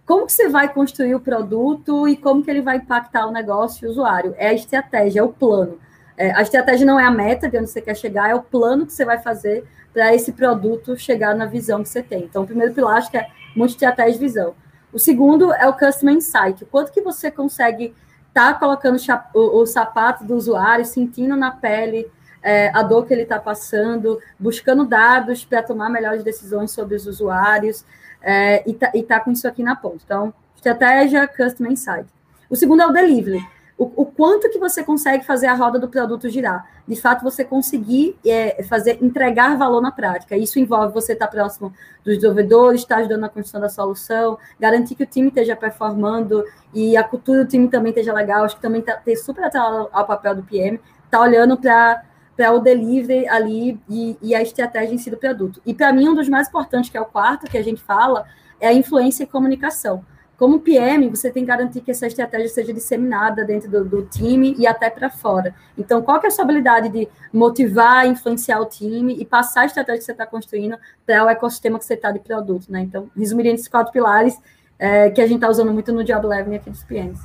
como 0.07 0.27
que 0.27 0.33
você 0.33 0.49
vai 0.49 0.73
construir 0.73 1.17
o 1.17 1.21
produto 1.21 2.07
e 2.07 2.17
como 2.17 2.45
que 2.45 2.51
ele 2.53 2.63
vai 2.63 2.77
impactar 2.77 3.27
o 3.27 3.33
negócio 3.33 3.85
e 3.85 3.89
o 3.89 3.91
usuário. 3.91 4.33
É 4.39 4.51
a 4.51 4.55
estratégia, 4.55 5.19
é 5.19 5.23
o 5.25 5.31
plano. 5.31 5.81
É, 6.17 6.31
a 6.31 6.43
estratégia 6.43 6.87
não 6.87 7.01
é 7.01 7.05
a 7.05 7.11
meta 7.11 7.51
de 7.51 7.59
onde 7.59 7.69
você 7.69 7.81
quer 7.81 7.97
chegar, 7.97 8.31
é 8.31 8.35
o 8.37 8.43
plano 8.43 8.87
que 8.87 8.93
você 8.93 9.05
vai 9.05 9.19
fazer 9.19 9.65
para 9.93 10.15
esse 10.15 10.31
produto 10.31 10.97
chegar 10.97 11.35
na 11.35 11.47
visão 11.47 11.83
que 11.83 11.89
você 11.89 12.01
tem. 12.01 12.23
Então, 12.23 12.45
o 12.45 12.47
primeiro 12.47 12.73
pilar 12.73 12.99
acho 12.99 13.11
que 13.11 13.17
é 13.17 13.27
muito 13.57 13.71
estratégia 13.71 14.15
e 14.15 14.21
visão. 14.21 14.55
O 14.95 14.99
segundo 14.99 15.53
é 15.53 15.69
o 15.69 15.73
Customer 15.73 16.15
Insight. 16.15 16.63
O 16.63 16.67
quanto 16.67 16.93
que 16.93 17.03
você 17.03 17.29
consegue 17.29 17.93
estar 18.29 18.53
tá 18.53 18.59
colocando 18.59 18.97
o, 19.35 19.67
sapato 19.67 20.25
do 20.25 20.37
usuário, 20.37 20.85
sentindo 20.85 21.37
na 21.37 21.51
pele 21.51 22.09
é, 22.41 22.71
a 22.73 22.81
dor 22.81 23.05
que 23.05 23.13
ele 23.13 23.23
está 23.23 23.41
passando, 23.41 24.21
buscando 24.39 24.87
dados 24.87 25.45
para 25.45 25.65
tomar 25.65 25.91
melhores 25.91 26.23
decisões 26.23 26.71
sobre 26.71 26.95
os 26.95 27.09
usuários 27.09 27.85
é, 28.23 28.63
e 28.69 28.73
tá, 28.73 28.93
tá 29.09 29.19
com 29.19 29.33
isso 29.33 29.49
aqui 29.49 29.65
na 29.65 29.75
ponta. 29.75 29.99
Então, 30.05 30.33
estratégia, 30.55 31.27
Customer 31.27 31.73
Insight. 31.73 32.07
O 32.49 32.55
segundo 32.55 32.83
é 32.83 32.87
o 32.87 32.93
Delivery 32.93 33.45
o, 33.77 34.03
o, 34.03 34.07
quanto 34.07 34.49
que 34.51 34.59
você 34.59 34.85
consegue 34.85 35.25
fazer 35.25 35.47
a 35.47 35.55
roda 35.55 35.79
do 35.79 35.89
produto 35.89 36.29
girar. 36.29 36.65
De 36.87 36.95
fato, 36.95 37.25
você 37.25 37.45
conseguir 37.45 38.17
é, 38.25 38.63
fazer, 38.63 38.99
entregar 39.03 39.59
valor 39.59 39.81
na 39.81 39.91
prática. 39.91 40.37
Isso 40.37 40.61
envolve 40.61 40.95
você 40.95 41.15
estar 41.15 41.27
próximo 41.27 41.73
dos 42.05 42.15
desenvolvedores, 42.15 42.83
estar 42.83 42.99
ajudando 42.99 43.23
na 43.23 43.29
construção 43.29 43.61
da 43.61 43.69
solução, 43.69 44.39
garantir 44.61 44.95
que 44.95 45.03
o 45.03 45.07
time 45.07 45.29
esteja 45.29 45.57
performando 45.57 46.45
e 46.73 46.97
a 46.97 47.03
cultura 47.03 47.45
do 47.45 47.49
time 47.49 47.69
também 47.69 47.91
esteja 47.91 48.13
legal. 48.13 48.45
Acho 48.45 48.57
que 48.57 48.63
também 48.63 48.81
está 48.81 49.01
super 49.17 49.45
atrelado 49.45 49.89
ao 49.93 50.07
papel 50.07 50.37
do 50.37 50.43
PM, 50.45 50.81
está 51.05 51.21
olhando 51.21 51.57
para 51.57 52.05
para 52.37 52.53
o 52.53 52.59
delivery 52.59 53.29
ali 53.29 53.81
e, 53.89 54.19
e, 54.21 54.35
a 54.35 54.43
estratégia 54.43 54.93
em 54.93 54.99
si 54.99 55.09
do 55.09 55.17
produto. 55.17 55.63
E 55.65 55.73
para 55.73 55.93
mim, 55.93 56.09
um 56.09 56.17
dos 56.17 56.29
mais 56.29 56.49
importantes, 56.49 56.91
que 56.91 56.97
é 56.97 57.01
o 57.01 57.05
quarto 57.05 57.49
que 57.49 57.57
a 57.57 57.63
gente 57.63 57.81
fala, 57.81 58.27
é 58.61 58.67
a 58.67 58.73
influência 58.73 59.23
e 59.23 59.27
comunicação. 59.29 60.05
Como 60.37 60.61
PM, 60.61 61.09
você 61.09 61.31
tem 61.31 61.45
que 61.45 61.49
garantir 61.49 61.81
que 61.81 61.93
essa 61.93 62.07
estratégia 62.07 62.49
seja 62.49 62.73
disseminada 62.73 63.45
dentro 63.45 63.71
do, 63.71 63.85
do 63.85 64.03
time 64.07 64.55
e 64.59 64.67
até 64.67 64.91
para 64.91 65.09
fora. 65.09 65.55
Então, 65.79 66.03
qual 66.03 66.19
que 66.19 66.27
é 66.27 66.29
a 66.29 66.33
sua 66.33 66.45
habilidade 66.45 66.89
de 66.89 67.09
motivar, 67.33 68.07
influenciar 68.07 68.61
o 68.61 68.67
time 68.67 69.17
e 69.17 69.25
passar 69.25 69.63
a 69.63 69.67
estratégia 69.67 69.99
que 70.01 70.05
você 70.05 70.13
está 70.13 70.27
construindo 70.27 70.77
para 71.07 71.25
o 71.25 71.29
ecossistema 71.29 71.79
que 71.79 71.85
você 71.85 71.95
está 71.95 72.11
de 72.11 72.19
produto, 72.19 72.71
né? 72.71 72.81
Então, 72.81 73.09
resumiria 73.17 73.53
esses 73.53 73.69
quatro 73.69 73.93
pilares 73.93 74.37
é, 74.79 75.09
que 75.11 75.21
a 75.21 75.27
gente 75.27 75.37
está 75.37 75.49
usando 75.49 75.73
muito 75.73 75.93
no 75.93 76.03
Job 76.03 76.27
Leveling 76.27 76.57
aqui 76.57 76.71
dos 76.71 76.83
PMs. 76.83 77.21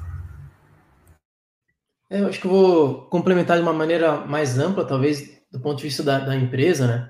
É, 2.09 2.21
eu 2.21 2.27
acho 2.27 2.39
que 2.39 2.47
eu 2.47 2.51
vou 2.51 3.01
complementar 3.09 3.57
de 3.57 3.63
uma 3.63 3.73
maneira 3.73 4.17
mais 4.17 4.57
ampla, 4.59 4.85
talvez 4.85 5.39
do 5.51 5.59
ponto 5.59 5.77
de 5.77 5.83
vista 5.83 6.03
da, 6.03 6.19
da 6.19 6.35
empresa, 6.35 6.87
né? 6.87 7.09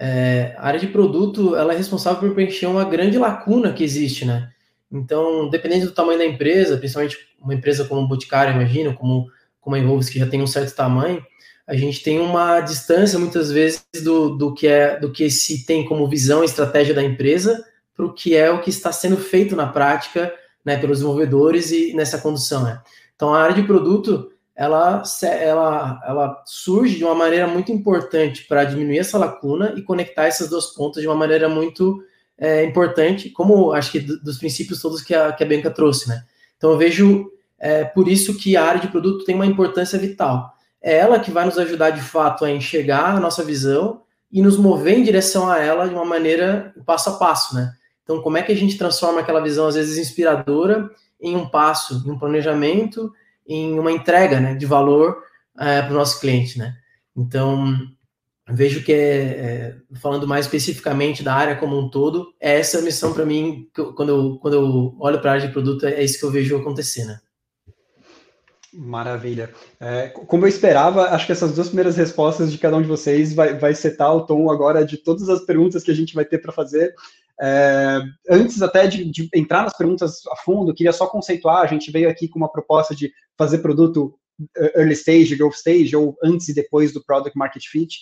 É, 0.00 0.54
a 0.58 0.66
área 0.68 0.78
de 0.78 0.86
produto, 0.86 1.56
ela 1.56 1.72
é 1.72 1.76
responsável 1.76 2.20
por 2.20 2.34
preencher 2.34 2.66
uma 2.66 2.84
grande 2.84 3.18
lacuna 3.18 3.72
que 3.72 3.82
existe, 3.82 4.24
né? 4.24 4.48
Então, 4.90 5.48
dependendo 5.50 5.86
do 5.86 5.92
tamanho 5.92 6.18
da 6.18 6.24
empresa, 6.24 6.78
principalmente 6.78 7.18
uma 7.40 7.54
empresa 7.54 7.84
como 7.84 8.02
o 8.02 8.08
Boticário, 8.08 8.54
imagino, 8.54 8.94
como, 8.94 9.30
como 9.60 9.76
a 9.76 9.78
Involves, 9.78 10.08
que 10.08 10.18
já 10.18 10.26
tem 10.26 10.42
um 10.42 10.46
certo 10.46 10.74
tamanho, 10.74 11.24
a 11.66 11.76
gente 11.76 12.02
tem 12.02 12.18
uma 12.18 12.60
distância, 12.60 13.18
muitas 13.18 13.52
vezes, 13.52 13.84
do, 14.02 14.30
do, 14.30 14.54
que, 14.54 14.66
é, 14.66 14.98
do 14.98 15.12
que 15.12 15.28
se 15.30 15.66
tem 15.66 15.84
como 15.84 16.08
visão 16.08 16.42
e 16.42 16.46
estratégia 16.46 16.94
da 16.94 17.02
empresa 17.02 17.62
para 17.94 18.06
o 18.06 18.12
que 18.12 18.34
é 18.34 18.50
o 18.50 18.62
que 18.62 18.70
está 18.70 18.90
sendo 18.90 19.18
feito 19.18 19.54
na 19.54 19.66
prática 19.66 20.32
né, 20.64 20.78
pelos 20.78 20.98
desenvolvedores 20.98 21.70
e 21.70 21.92
nessa 21.94 22.18
condução. 22.18 22.62
Né? 22.62 22.80
Então, 23.14 23.34
a 23.34 23.42
área 23.42 23.54
de 23.54 23.64
produto, 23.64 24.32
ela, 24.56 25.02
ela, 25.22 26.00
ela 26.06 26.42
surge 26.46 26.96
de 26.96 27.04
uma 27.04 27.14
maneira 27.14 27.46
muito 27.46 27.70
importante 27.70 28.44
para 28.44 28.64
diminuir 28.64 28.98
essa 28.98 29.18
lacuna 29.18 29.74
e 29.76 29.82
conectar 29.82 30.26
essas 30.26 30.48
duas 30.48 30.66
pontas 30.68 31.02
de 31.02 31.08
uma 31.08 31.16
maneira 31.16 31.48
muito 31.48 32.02
é, 32.38 32.64
importante, 32.64 33.30
como 33.30 33.72
acho 33.72 33.90
que 33.90 34.00
dos 34.00 34.38
princípios 34.38 34.80
todos 34.80 35.02
que 35.02 35.14
a, 35.14 35.32
que 35.32 35.42
a 35.42 35.46
Bianca 35.46 35.70
trouxe, 35.70 36.08
né? 36.08 36.24
Então 36.56 36.70
eu 36.70 36.78
vejo 36.78 37.30
é, 37.58 37.84
por 37.84 38.08
isso 38.08 38.36
que 38.38 38.56
a 38.56 38.64
área 38.64 38.80
de 38.80 38.88
produto 38.88 39.24
tem 39.24 39.34
uma 39.34 39.46
importância 39.46 39.98
vital. 39.98 40.54
É 40.80 40.96
ela 40.96 41.18
que 41.18 41.30
vai 41.30 41.44
nos 41.44 41.58
ajudar 41.58 41.90
de 41.90 42.00
fato 42.00 42.44
a 42.44 42.50
enxergar 42.50 43.16
a 43.16 43.20
nossa 43.20 43.42
visão, 43.42 44.02
e 44.30 44.42
nos 44.42 44.56
mover 44.56 44.98
em 44.98 45.02
direção 45.02 45.50
a 45.50 45.58
ela 45.58 45.88
de 45.88 45.94
uma 45.94 46.04
maneira 46.04 46.74
passo 46.84 47.10
a 47.10 47.12
passo, 47.14 47.54
né? 47.54 47.72
Então, 48.02 48.22
como 48.22 48.38
é 48.38 48.42
que 48.42 48.52
a 48.52 48.56
gente 48.56 48.78
transforma 48.78 49.20
aquela 49.20 49.40
visão, 49.40 49.66
às 49.66 49.74
vezes, 49.74 49.98
inspiradora 49.98 50.90
em 51.20 51.36
um 51.36 51.48
passo, 51.48 52.02
em 52.06 52.10
um 52.10 52.18
planejamento, 52.18 53.12
em 53.46 53.78
uma 53.78 53.92
entrega 53.92 54.40
né, 54.40 54.54
de 54.54 54.66
valor 54.66 55.22
é, 55.58 55.82
para 55.82 55.90
o 55.90 55.94
nosso 55.94 56.20
cliente, 56.20 56.58
né? 56.58 56.74
Então, 57.16 57.76
vejo 58.48 58.82
que, 58.82 58.92
é, 58.92 58.96
é, 58.96 59.76
falando 60.00 60.26
mais 60.26 60.46
especificamente 60.46 61.22
da 61.22 61.34
área 61.34 61.56
como 61.56 61.78
um 61.78 61.90
todo, 61.90 62.34
é 62.40 62.58
essa 62.58 62.80
missão 62.80 63.12
para 63.12 63.26
mim, 63.26 63.68
quando 63.94 64.08
eu, 64.08 64.38
quando 64.38 64.54
eu 64.54 64.96
olho 64.98 65.20
para 65.20 65.30
a 65.30 65.34
área 65.34 65.46
de 65.46 65.52
produto, 65.52 65.86
é 65.86 66.02
isso 66.02 66.18
que 66.18 66.24
eu 66.24 66.30
vejo 66.30 66.56
acontecer, 66.56 67.04
né? 67.04 67.18
Maravilha. 68.72 69.50
É, 69.80 70.08
como 70.08 70.44
eu 70.44 70.48
esperava, 70.48 71.10
acho 71.10 71.26
que 71.26 71.32
essas 71.32 71.54
duas 71.54 71.68
primeiras 71.68 71.96
respostas 71.96 72.52
de 72.52 72.58
cada 72.58 72.76
um 72.76 72.82
de 72.82 72.88
vocês 72.88 73.34
vai, 73.34 73.58
vai 73.58 73.74
setar 73.74 74.14
o 74.14 74.24
tom 74.24 74.50
agora 74.50 74.84
de 74.84 74.98
todas 74.98 75.28
as 75.28 75.40
perguntas 75.40 75.82
que 75.82 75.90
a 75.90 75.94
gente 75.94 76.14
vai 76.14 76.24
ter 76.24 76.38
para 76.38 76.52
fazer. 76.52 76.94
É, 77.40 78.00
antes 78.30 78.60
até 78.62 78.86
de, 78.86 79.04
de, 79.04 79.28
entrar 79.34 79.62
nas 79.62 79.76
perguntas 79.76 80.20
a 80.30 80.36
fundo, 80.36 80.74
queria 80.74 80.92
só 80.92 81.06
conceituar, 81.06 81.62
a 81.62 81.66
gente 81.66 81.90
veio 81.90 82.10
aqui 82.10 82.28
com 82.28 82.38
uma 82.38 82.50
proposta 82.50 82.94
de 82.94 83.12
fazer 83.36 83.58
produto 83.58 84.14
é, 84.56 84.80
early 84.80 84.94
stage, 84.94 85.36
growth 85.36 85.54
stage, 85.54 85.96
ou 85.96 86.16
antes 86.22 86.48
e 86.48 86.54
depois 86.54 86.92
do 86.92 87.02
product 87.04 87.36
market 87.36 87.64
fit. 87.64 87.98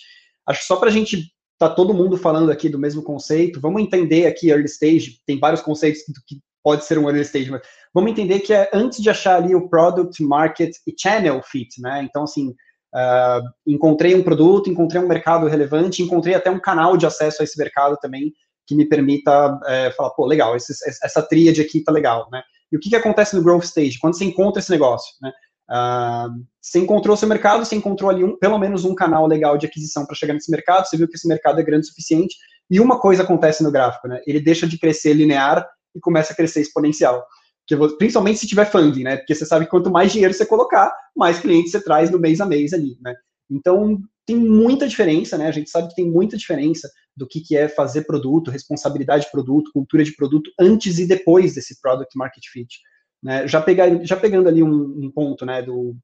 Acho 0.47 0.61
que 0.61 0.65
só 0.65 0.77
para 0.77 0.89
a 0.89 0.91
gente 0.91 1.31
tá 1.59 1.69
todo 1.69 1.93
mundo 1.93 2.17
falando 2.17 2.51
aqui 2.51 2.69
do 2.69 2.79
mesmo 2.79 3.03
conceito, 3.03 3.59
vamos 3.59 3.81
entender 3.81 4.27
aqui 4.27 4.49
early 4.49 4.65
stage, 4.65 5.19
tem 5.25 5.39
vários 5.39 5.61
conceitos 5.61 6.01
que 6.27 6.39
pode 6.63 6.85
ser 6.85 6.99
um 6.99 7.07
early 7.07 7.21
stage, 7.21 7.49
mas 7.49 7.61
vamos 7.93 8.11
entender 8.11 8.39
que 8.41 8.53
é 8.53 8.69
antes 8.73 9.01
de 9.01 9.09
achar 9.09 9.37
ali 9.37 9.55
o 9.55 9.67
product, 9.69 10.21
market 10.23 10.75
e 10.85 10.93
channel 10.97 11.41
fit, 11.43 11.81
né? 11.81 12.03
Então, 12.03 12.23
assim, 12.23 12.49
uh, 12.49 13.41
encontrei 13.65 14.13
um 14.13 14.23
produto, 14.23 14.69
encontrei 14.69 15.01
um 15.01 15.07
mercado 15.07 15.47
relevante, 15.47 16.03
encontrei 16.03 16.35
até 16.35 16.51
um 16.51 16.59
canal 16.59 16.95
de 16.95 17.05
acesso 17.05 17.41
a 17.41 17.45
esse 17.45 17.57
mercado 17.57 17.97
também 18.01 18.33
que 18.67 18.75
me 18.75 18.85
permita 18.85 19.57
é, 19.65 19.91
falar, 19.91 20.09
pô, 20.09 20.25
legal, 20.25 20.53
esse, 20.55 20.73
essa 21.01 21.21
tríade 21.21 21.61
aqui 21.61 21.81
tá 21.81 21.91
legal, 21.91 22.27
né? 22.29 22.43
E 22.69 22.75
o 22.75 22.79
que, 22.81 22.89
que 22.89 22.97
acontece 22.97 23.33
no 23.33 23.41
growth 23.41 23.63
stage? 23.63 23.97
Quando 23.97 24.17
você 24.17 24.25
encontra 24.25 24.59
esse 24.59 24.69
negócio, 24.69 25.15
né? 25.21 25.31
Uh, 25.69 26.43
você 26.61 26.79
encontrou 26.79 27.17
seu 27.17 27.27
mercado, 27.27 27.65
você 27.65 27.75
encontrou 27.75 28.09
ali 28.09 28.23
um, 28.23 28.37
pelo 28.37 28.57
menos 28.57 28.85
um 28.85 28.95
canal 28.95 29.27
legal 29.27 29.57
de 29.57 29.65
aquisição 29.65 30.05
para 30.05 30.15
chegar 30.15 30.33
nesse 30.33 30.49
mercado, 30.49 30.87
você 30.87 30.97
viu 30.97 31.07
que 31.07 31.15
esse 31.15 31.27
mercado 31.27 31.59
é 31.59 31.63
grande 31.63 31.85
o 31.85 31.89
suficiente, 31.89 32.35
e 32.69 32.79
uma 32.79 32.99
coisa 32.99 33.23
acontece 33.23 33.63
no 33.63 33.71
gráfico, 33.71 34.07
né? 34.07 34.21
Ele 34.25 34.39
deixa 34.39 34.67
de 34.67 34.77
crescer 34.77 35.13
linear 35.13 35.67
e 35.95 35.99
começa 35.99 36.33
a 36.33 36.35
crescer 36.35 36.61
exponencial. 36.61 37.25
principalmente 37.97 38.39
se 38.39 38.47
tiver 38.47 38.65
funding, 38.65 39.03
né? 39.03 39.17
Porque 39.17 39.35
você 39.35 39.45
sabe 39.45 39.65
que 39.65 39.71
quanto 39.71 39.89
mais 39.89 40.11
dinheiro 40.11 40.33
você 40.33 40.45
colocar, 40.45 40.93
mais 41.15 41.39
clientes 41.39 41.71
você 41.71 41.81
traz 41.81 42.09
no 42.09 42.19
mês 42.19 42.39
a 42.41 42.45
mês 42.45 42.73
ali, 42.73 42.97
né? 43.01 43.13
Então, 43.49 43.97
tem 44.25 44.35
muita 44.35 44.87
diferença, 44.87 45.37
né? 45.37 45.47
A 45.47 45.51
gente 45.51 45.69
sabe 45.69 45.87
que 45.87 45.95
tem 45.95 46.09
muita 46.09 46.35
diferença 46.35 46.89
do 47.15 47.25
que, 47.25 47.39
que 47.39 47.55
é 47.55 47.69
fazer 47.69 48.03
produto, 48.03 48.51
responsabilidade 48.51 49.25
de 49.25 49.31
produto, 49.31 49.71
cultura 49.71 50.03
de 50.03 50.13
produto, 50.15 50.51
antes 50.59 50.99
e 50.99 51.07
depois 51.07 51.55
desse 51.55 51.79
product 51.81 52.15
market 52.17 52.43
fit. 52.51 52.77
Né? 53.21 53.47
Já, 53.47 53.61
pegar, 53.61 54.03
já 54.05 54.15
pegando 54.15 54.47
ali 54.47 54.61
um, 54.61 54.69
um 54.69 55.11
ponto, 55.11 55.45
né, 55.45 55.61
do, 55.61 55.95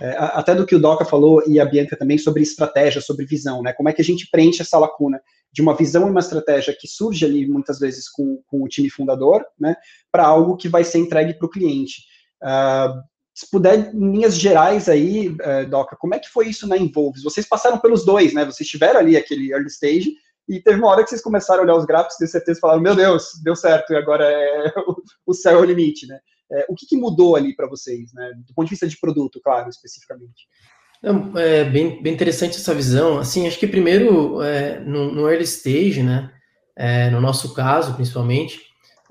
é, 0.00 0.16
até 0.18 0.54
do 0.54 0.66
que 0.66 0.74
o 0.74 0.78
Doca 0.78 1.04
falou 1.04 1.42
e 1.46 1.60
a 1.60 1.64
Bianca 1.64 1.96
também 1.96 2.18
sobre 2.18 2.42
estratégia, 2.42 3.00
sobre 3.00 3.26
visão, 3.26 3.62
né? 3.62 3.72
Como 3.72 3.88
é 3.88 3.92
que 3.92 4.00
a 4.00 4.04
gente 4.04 4.28
preenche 4.30 4.62
essa 4.62 4.78
lacuna 4.78 5.20
de 5.52 5.62
uma 5.62 5.74
visão 5.74 6.06
e 6.06 6.10
uma 6.10 6.20
estratégia 6.20 6.76
que 6.78 6.86
surge 6.86 7.24
ali 7.24 7.46
muitas 7.48 7.78
vezes 7.78 8.08
com, 8.08 8.42
com 8.46 8.62
o 8.62 8.68
time 8.68 8.90
fundador, 8.90 9.44
né, 9.58 9.74
para 10.12 10.26
algo 10.26 10.56
que 10.56 10.68
vai 10.68 10.84
ser 10.84 10.98
entregue 10.98 11.34
para 11.34 11.46
o 11.46 11.50
cliente. 11.50 12.02
Uh, 12.42 13.00
se 13.34 13.50
puder, 13.50 13.94
em 13.94 14.12
linhas 14.12 14.38
gerais 14.38 14.88
aí, 14.88 15.28
uh, 15.28 15.68
Doca, 15.68 15.96
como 15.96 16.14
é 16.14 16.18
que 16.18 16.28
foi 16.28 16.48
isso 16.48 16.66
na 16.66 16.76
Involves? 16.76 17.22
Vocês 17.22 17.46
passaram 17.46 17.78
pelos 17.78 18.04
dois, 18.04 18.32
né? 18.32 18.44
Vocês 18.44 18.68
tiveram 18.68 19.00
ali 19.00 19.16
aquele 19.16 19.52
early 19.52 19.68
stage 19.68 20.14
e 20.48 20.60
teve 20.60 20.78
uma 20.78 20.88
hora 20.88 21.02
que 21.02 21.10
vocês 21.10 21.22
começaram 21.22 21.60
a 21.60 21.64
olhar 21.64 21.76
os 21.76 21.84
gráficos, 21.84 22.16
de 22.18 22.26
certeza 22.26 22.60
falaram, 22.60 22.80
meu 22.80 22.94
Deus, 22.94 23.32
deu 23.42 23.56
certo, 23.56 23.92
e 23.92 23.96
agora 23.96 24.24
é 24.24 24.72
o, 24.86 24.96
o 25.26 25.34
céu 25.34 25.58
é 25.58 25.60
o 25.60 25.64
limite, 25.64 26.06
né? 26.06 26.18
É, 26.50 26.66
o 26.68 26.74
que, 26.74 26.86
que 26.86 26.96
mudou 26.96 27.36
ali 27.36 27.54
para 27.54 27.68
vocês, 27.68 28.12
né? 28.12 28.32
Do 28.46 28.54
ponto 28.54 28.66
de 28.66 28.70
vista 28.70 28.86
de 28.86 28.98
produto, 28.98 29.40
claro, 29.42 29.68
especificamente. 29.68 30.46
É, 31.36 31.64
bem, 31.64 32.02
bem 32.02 32.14
interessante 32.14 32.56
essa 32.56 32.74
visão. 32.74 33.18
Assim, 33.18 33.46
acho 33.46 33.58
que 33.58 33.66
primeiro, 33.66 34.42
é, 34.42 34.80
no, 34.80 35.12
no, 35.12 35.28
early 35.28 35.44
stage, 35.44 36.02
né, 36.02 36.30
é, 36.74 37.10
no 37.10 37.20
nosso 37.20 37.54
caso, 37.54 37.94
principalmente, 37.94 38.60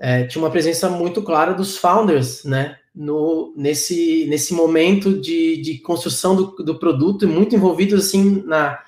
é, 0.00 0.24
tinha 0.24 0.42
uma 0.42 0.50
presença 0.50 0.90
muito 0.90 1.22
clara 1.22 1.54
dos 1.54 1.76
founders, 1.76 2.44
né, 2.44 2.76
no, 2.94 3.54
nesse, 3.56 4.26
nesse 4.28 4.52
momento 4.52 5.20
de, 5.20 5.60
de 5.62 5.78
construção 5.78 6.34
do, 6.36 6.56
do 6.56 6.78
produto 6.78 7.24
e 7.24 7.28
muito 7.28 7.54
envolvidos, 7.54 8.06
assim, 8.06 8.42
na, 8.44 8.78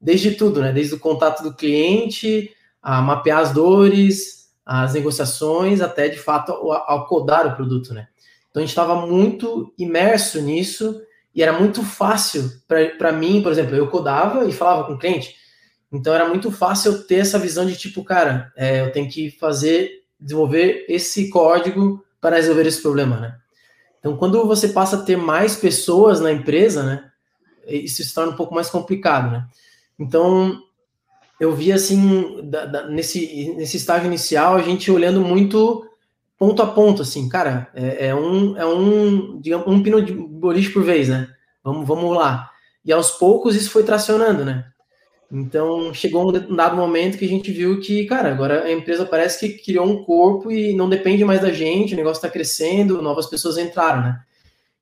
desde 0.00 0.32
tudo, 0.32 0.60
né, 0.60 0.72
desde 0.72 0.94
o 0.94 0.98
contato 0.98 1.42
do 1.42 1.54
cliente, 1.54 2.50
a 2.82 3.00
mapear 3.00 3.40
as 3.40 3.52
dores, 3.52 4.47
as 4.68 4.92
negociações, 4.92 5.80
até, 5.80 6.08
de 6.08 6.18
fato, 6.18 6.52
ao, 6.52 7.06
codar 7.06 7.46
o 7.46 7.56
produto, 7.56 7.94
né. 7.94 8.08
Então, 8.50 8.60
a 8.60 8.64
gente 8.64 8.70
estava 8.70 9.06
muito 9.06 9.72
imerso 9.78 10.40
nisso, 10.42 11.00
e 11.34 11.42
era 11.42 11.52
muito 11.52 11.84
fácil 11.84 12.50
para 12.66 13.12
mim, 13.12 13.40
por 13.42 13.52
exemplo, 13.52 13.76
eu 13.76 13.88
codava 13.88 14.44
e 14.46 14.52
falava 14.52 14.84
com 14.84 14.94
o 14.94 14.98
cliente. 14.98 15.36
Então 15.92 16.12
era 16.12 16.28
muito 16.28 16.50
fácil 16.50 16.92
eu 16.92 17.06
ter 17.06 17.16
essa 17.16 17.38
visão 17.38 17.64
de 17.64 17.76
tipo, 17.76 18.02
cara, 18.02 18.52
é, 18.56 18.80
eu 18.80 18.92
tenho 18.92 19.08
que 19.08 19.30
fazer, 19.30 20.02
desenvolver 20.18 20.84
esse 20.88 21.30
código 21.30 22.04
para 22.20 22.36
resolver 22.36 22.66
esse 22.66 22.82
problema, 22.82 23.20
né? 23.20 23.38
Então 23.98 24.16
quando 24.16 24.44
você 24.46 24.68
passa 24.68 24.96
a 24.96 25.02
ter 25.02 25.16
mais 25.16 25.54
pessoas 25.54 26.20
na 26.20 26.32
empresa, 26.32 26.82
né, 26.82 27.10
isso 27.68 28.02
se 28.02 28.12
torna 28.12 28.32
um 28.32 28.36
pouco 28.36 28.54
mais 28.54 28.68
complicado, 28.68 29.30
né? 29.30 29.46
Então 29.98 30.60
eu 31.38 31.54
vi 31.54 31.72
assim, 31.72 32.40
da, 32.44 32.66
da, 32.66 32.88
nesse, 32.88 33.54
nesse 33.56 33.76
estágio 33.76 34.06
inicial, 34.06 34.56
a 34.56 34.62
gente 34.62 34.90
olhando 34.90 35.20
muito 35.20 35.86
ponto 36.38 36.62
a 36.62 36.66
ponto, 36.66 37.02
assim, 37.02 37.28
cara, 37.28 37.68
é, 37.74 38.08
é 38.08 38.14
um, 38.14 38.56
é 38.56 38.64
um, 38.64 39.40
digamos, 39.40 39.66
um 39.66 39.82
pino 39.82 40.00
de 40.00 40.12
boliche 40.12 40.70
por 40.70 40.84
vez, 40.84 41.08
né? 41.08 41.28
Vamos, 41.64 41.86
vamos 41.86 42.16
lá. 42.16 42.50
E 42.84 42.92
aos 42.92 43.10
poucos 43.10 43.56
isso 43.56 43.70
foi 43.70 43.82
tracionando, 43.82 44.44
né? 44.44 44.64
Então 45.30 45.92
chegou 45.92 46.34
um 46.34 46.56
dado 46.56 46.76
momento 46.76 47.18
que 47.18 47.24
a 47.24 47.28
gente 47.28 47.52
viu 47.52 47.80
que, 47.80 48.06
cara, 48.06 48.32
agora 48.32 48.64
a 48.64 48.72
empresa 48.72 49.04
parece 49.04 49.38
que 49.40 49.62
criou 49.62 49.86
um 49.86 50.02
corpo 50.02 50.50
e 50.50 50.74
não 50.74 50.88
depende 50.88 51.24
mais 51.24 51.42
da 51.42 51.52
gente, 51.52 51.92
o 51.92 51.96
negócio 51.96 52.18
está 52.18 52.30
crescendo, 52.30 53.02
novas 53.02 53.26
pessoas 53.26 53.58
entraram, 53.58 54.02
né? 54.02 54.20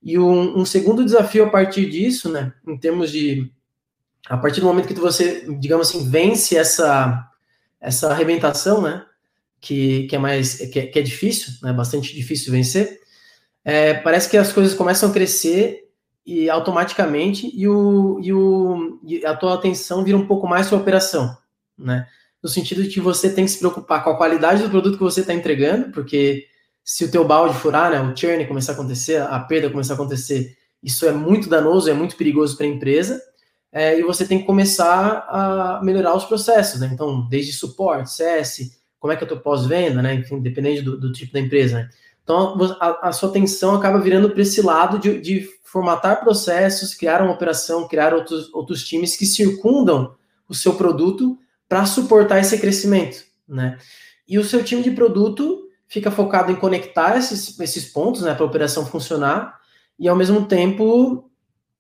E 0.03 0.19
um, 0.19 0.61
um, 0.61 0.65
segundo 0.65 1.05
desafio 1.05 1.45
a 1.45 1.51
partir 1.51 1.91
disso, 1.91 2.31
né, 2.31 2.53
em 2.65 2.79
termos 2.79 3.11
de, 3.11 3.51
a 4.29 4.37
partir 4.37 4.61
do 4.61 4.67
momento 4.67 4.89
que 4.89 4.95
você, 4.95 5.47
digamos 5.59 5.89
assim, 5.89 6.09
vence 6.09 6.57
essa, 6.57 7.29
essa 7.81 8.11
arrebentação, 8.11 8.83
né, 8.83 9.05
que, 9.61 10.07
que 10.09 10.17
é 10.17 10.19
mais 10.19 10.57
que 10.57 10.79
é, 10.79 10.87
que 10.87 10.99
é 10.99 11.03
difícil, 11.03 11.53
né, 11.63 11.73
bastante 11.73 12.15
difícil 12.15 12.53
vencer. 12.53 13.01
É, 13.65 13.95
parece 13.95 14.29
que 14.29 14.37
as 14.37 14.53
coisas 14.53 14.75
começam 14.75 15.11
a 15.11 15.13
crescer 15.13 15.89
e 16.25 16.51
automaticamente 16.51 17.51
e, 17.55 17.69
o, 17.69 18.19
e, 18.21 18.33
o, 18.33 19.01
e 19.05 19.25
a 19.25 19.35
tua 19.35 19.55
atenção 19.55 20.05
vira 20.05 20.17
um 20.17 20.27
pouco 20.27 20.47
mais 20.47 20.69
para 20.69 20.77
a 20.77 20.81
operação, 20.81 21.37
né? 21.79 22.07
No 22.43 22.49
sentido 22.49 22.83
de 22.83 22.91
que 22.91 23.01
você 23.01 23.31
tem 23.31 23.45
que 23.45 23.51
se 23.51 23.59
preocupar 23.59 24.05
com 24.05 24.11
a 24.11 24.17
qualidade 24.17 24.63
do 24.63 24.71
produto 24.71 24.97
que 24.97 25.03
você 25.03 25.21
está 25.21 25.33
entregando, 25.33 25.91
porque 25.91 26.47
se 26.85 27.05
o 27.05 27.11
teu 27.11 27.25
balde 27.25 27.59
furar, 27.59 27.91
né, 27.91 28.01
o 28.01 28.17
churn 28.17 28.47
começar 28.47 28.73
a 28.73 28.75
acontecer, 28.75 29.21
a 29.21 29.39
perda 29.41 29.71
começar 29.71 29.95
a 29.95 29.97
acontecer, 29.97 30.57
isso 30.81 31.05
é 31.07 31.13
muito 31.13 31.49
danoso, 31.49 31.91
é 31.91 31.95
muito 31.95 32.17
perigoso 32.17 32.57
para 32.57 32.67
a 32.67 32.69
empresa, 32.69 33.21
é, 33.77 33.99
e 33.99 34.03
você 34.03 34.27
tem 34.27 34.39
que 34.39 34.47
começar 34.47 35.27
a 35.29 35.81
melhorar 35.85 36.17
os 36.17 36.25
processos, 36.25 36.81
né? 36.81 36.89
Então, 36.91 37.29
desde 37.29 37.53
suporte, 37.53 38.11
CS, 38.11 38.75
como 38.99 39.13
é 39.13 39.17
que 39.17 39.23
eu 39.23 39.27
estou 39.27 39.39
pós-venda, 39.39 40.01
né? 40.01 40.15
Enfim, 40.15 40.41
dependendo 40.41 40.93
do, 40.93 40.99
do, 40.99 41.13
tipo 41.13 41.31
da 41.31 41.41
empresa, 41.41 41.81
né? 41.81 41.91
Então, 42.25 42.57
a, 42.81 43.09
a, 43.09 43.13
sua 43.13 43.29
atenção 43.29 43.75
acaba 43.75 44.01
virando 44.01 44.31
para 44.31 44.41
esse 44.41 44.63
lado 44.63 44.99
de, 44.99 45.21
de, 45.21 45.47
formatar 45.63 46.21
processos, 46.21 46.95
criar 46.95 47.21
uma 47.21 47.35
operação, 47.35 47.87
criar 47.87 48.15
outros, 48.15 48.51
outros 48.55 48.83
times 48.83 49.15
que 49.15 49.27
circundam 49.27 50.15
o 50.49 50.55
seu 50.55 50.73
produto 50.75 51.39
para 51.69 51.85
suportar 51.85 52.41
esse 52.41 52.59
crescimento, 52.59 53.25
né? 53.47 53.77
E 54.27 54.39
o 54.39 54.45
seu 54.45 54.65
time 54.65 54.83
de 54.83 54.91
produto 54.91 55.69
fica 55.87 56.11
focado 56.11 56.51
em 56.51 56.57
conectar 56.57 57.19
esses, 57.19 57.61
esses 57.61 57.93
pontos, 57.93 58.23
né, 58.23 58.35
para 58.35 58.43
a 58.43 58.49
operação 58.49 58.87
funcionar 58.87 59.61
e, 59.99 60.09
ao 60.09 60.17
mesmo 60.17 60.47
tempo, 60.47 61.26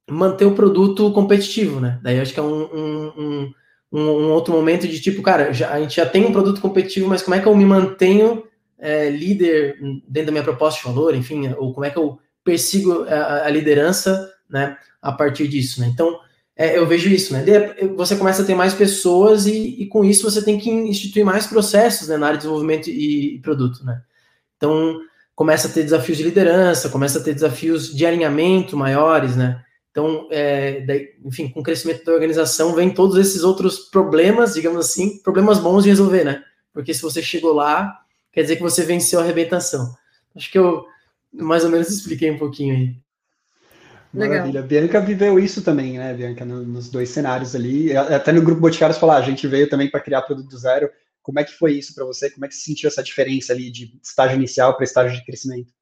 manter 0.08 0.44
o 0.44 0.54
produto 0.54 1.12
competitivo, 1.12 1.80
né? 1.80 1.98
Daí 2.02 2.20
acho 2.20 2.32
que 2.32 2.40
é 2.40 2.42
um, 2.42 2.62
um, 2.62 3.12
um 3.16 3.52
um, 3.92 4.30
outro 4.30 4.52
momento 4.52 4.86
de 4.86 5.00
tipo, 5.00 5.22
cara, 5.22 5.52
já, 5.52 5.72
a 5.72 5.80
gente 5.80 5.96
já 5.96 6.06
tem 6.06 6.24
um 6.24 6.32
produto 6.32 6.60
competitivo, 6.60 7.08
mas 7.08 7.22
como 7.22 7.34
é 7.34 7.40
que 7.40 7.46
eu 7.46 7.54
me 7.54 7.64
mantenho 7.64 8.42
é, 8.78 9.08
líder 9.08 9.78
dentro 10.08 10.26
da 10.26 10.32
minha 10.32 10.44
proposta 10.44 10.80
de 10.80 10.86
valor, 10.86 11.14
enfim, 11.14 11.52
ou 11.56 11.72
como 11.72 11.84
é 11.84 11.90
que 11.90 11.98
eu 11.98 12.18
persigo 12.44 13.04
a, 13.04 13.46
a 13.46 13.50
liderança, 13.50 14.30
né, 14.48 14.76
a 15.00 15.12
partir 15.12 15.48
disso, 15.48 15.80
né? 15.80 15.88
Então, 15.92 16.18
é, 16.56 16.78
eu 16.78 16.86
vejo 16.86 17.08
isso, 17.08 17.32
né? 17.32 17.44
Você 17.96 18.16
começa 18.16 18.42
a 18.42 18.44
ter 18.44 18.54
mais 18.54 18.72
pessoas 18.72 19.46
e, 19.46 19.82
e, 19.82 19.86
com 19.86 20.04
isso 20.04 20.30
você 20.30 20.42
tem 20.42 20.58
que 20.58 20.70
instituir 20.70 21.24
mais 21.24 21.46
processos 21.46 22.08
né, 22.08 22.16
na 22.16 22.26
área 22.26 22.38
de 22.38 22.42
desenvolvimento 22.42 22.88
e, 22.88 23.36
e 23.36 23.38
produto, 23.40 23.84
né? 23.84 24.00
Então, 24.56 24.98
começa 25.34 25.68
a 25.68 25.70
ter 25.70 25.82
desafios 25.82 26.16
de 26.16 26.24
liderança, 26.24 26.88
começa 26.88 27.18
a 27.18 27.22
ter 27.22 27.34
desafios 27.34 27.94
de 27.94 28.06
alinhamento 28.06 28.76
maiores, 28.76 29.36
né? 29.36 29.62
Então, 29.96 30.28
é, 30.30 30.82
daí, 30.82 31.14
enfim, 31.24 31.48
com 31.48 31.60
o 31.60 31.62
crescimento 31.62 32.04
da 32.04 32.12
organização 32.12 32.74
vem 32.74 32.92
todos 32.92 33.16
esses 33.16 33.42
outros 33.42 33.78
problemas, 33.78 34.52
digamos 34.52 34.84
assim, 34.84 35.22
problemas 35.22 35.58
bons 35.58 35.84
de 35.84 35.88
resolver, 35.88 36.22
né? 36.22 36.44
Porque 36.70 36.92
se 36.92 37.00
você 37.00 37.22
chegou 37.22 37.54
lá, 37.54 38.02
quer 38.30 38.42
dizer 38.42 38.56
que 38.56 38.62
você 38.62 38.84
venceu 38.84 39.18
a 39.18 39.22
arrebentação. 39.22 39.96
Acho 40.36 40.52
que 40.52 40.58
eu 40.58 40.84
mais 41.32 41.64
ou 41.64 41.70
menos 41.70 41.88
expliquei 41.88 42.30
um 42.30 42.36
pouquinho 42.36 42.76
aí. 42.76 42.96
Maravilha. 44.12 44.60
Legal. 44.60 44.64
Bianca 44.64 45.00
viveu 45.00 45.38
isso 45.38 45.62
também, 45.62 45.96
né, 45.96 46.12
Bianca, 46.12 46.44
no, 46.44 46.62
nos 46.62 46.90
dois 46.90 47.08
cenários 47.08 47.54
ali. 47.54 47.96
Até 47.96 48.32
no 48.32 48.42
grupo 48.42 48.60
Boticários 48.60 48.98
falar, 48.98 49.14
ah, 49.14 49.20
a 49.20 49.22
gente 49.22 49.48
veio 49.48 49.66
também 49.66 49.90
para 49.90 50.00
criar 50.00 50.20
produto 50.20 50.50
do 50.50 50.58
zero. 50.58 50.90
Como 51.22 51.40
é 51.40 51.44
que 51.44 51.54
foi 51.54 51.72
isso 51.72 51.94
para 51.94 52.04
você? 52.04 52.28
Como 52.28 52.44
é 52.44 52.48
que 52.48 52.54
você 52.54 52.60
sentiu 52.60 52.88
essa 52.88 53.02
diferença 53.02 53.54
ali 53.54 53.70
de 53.70 53.98
estágio 54.02 54.36
inicial 54.36 54.74
para 54.76 54.84
estágio 54.84 55.18
de 55.18 55.24
crescimento? 55.24 55.72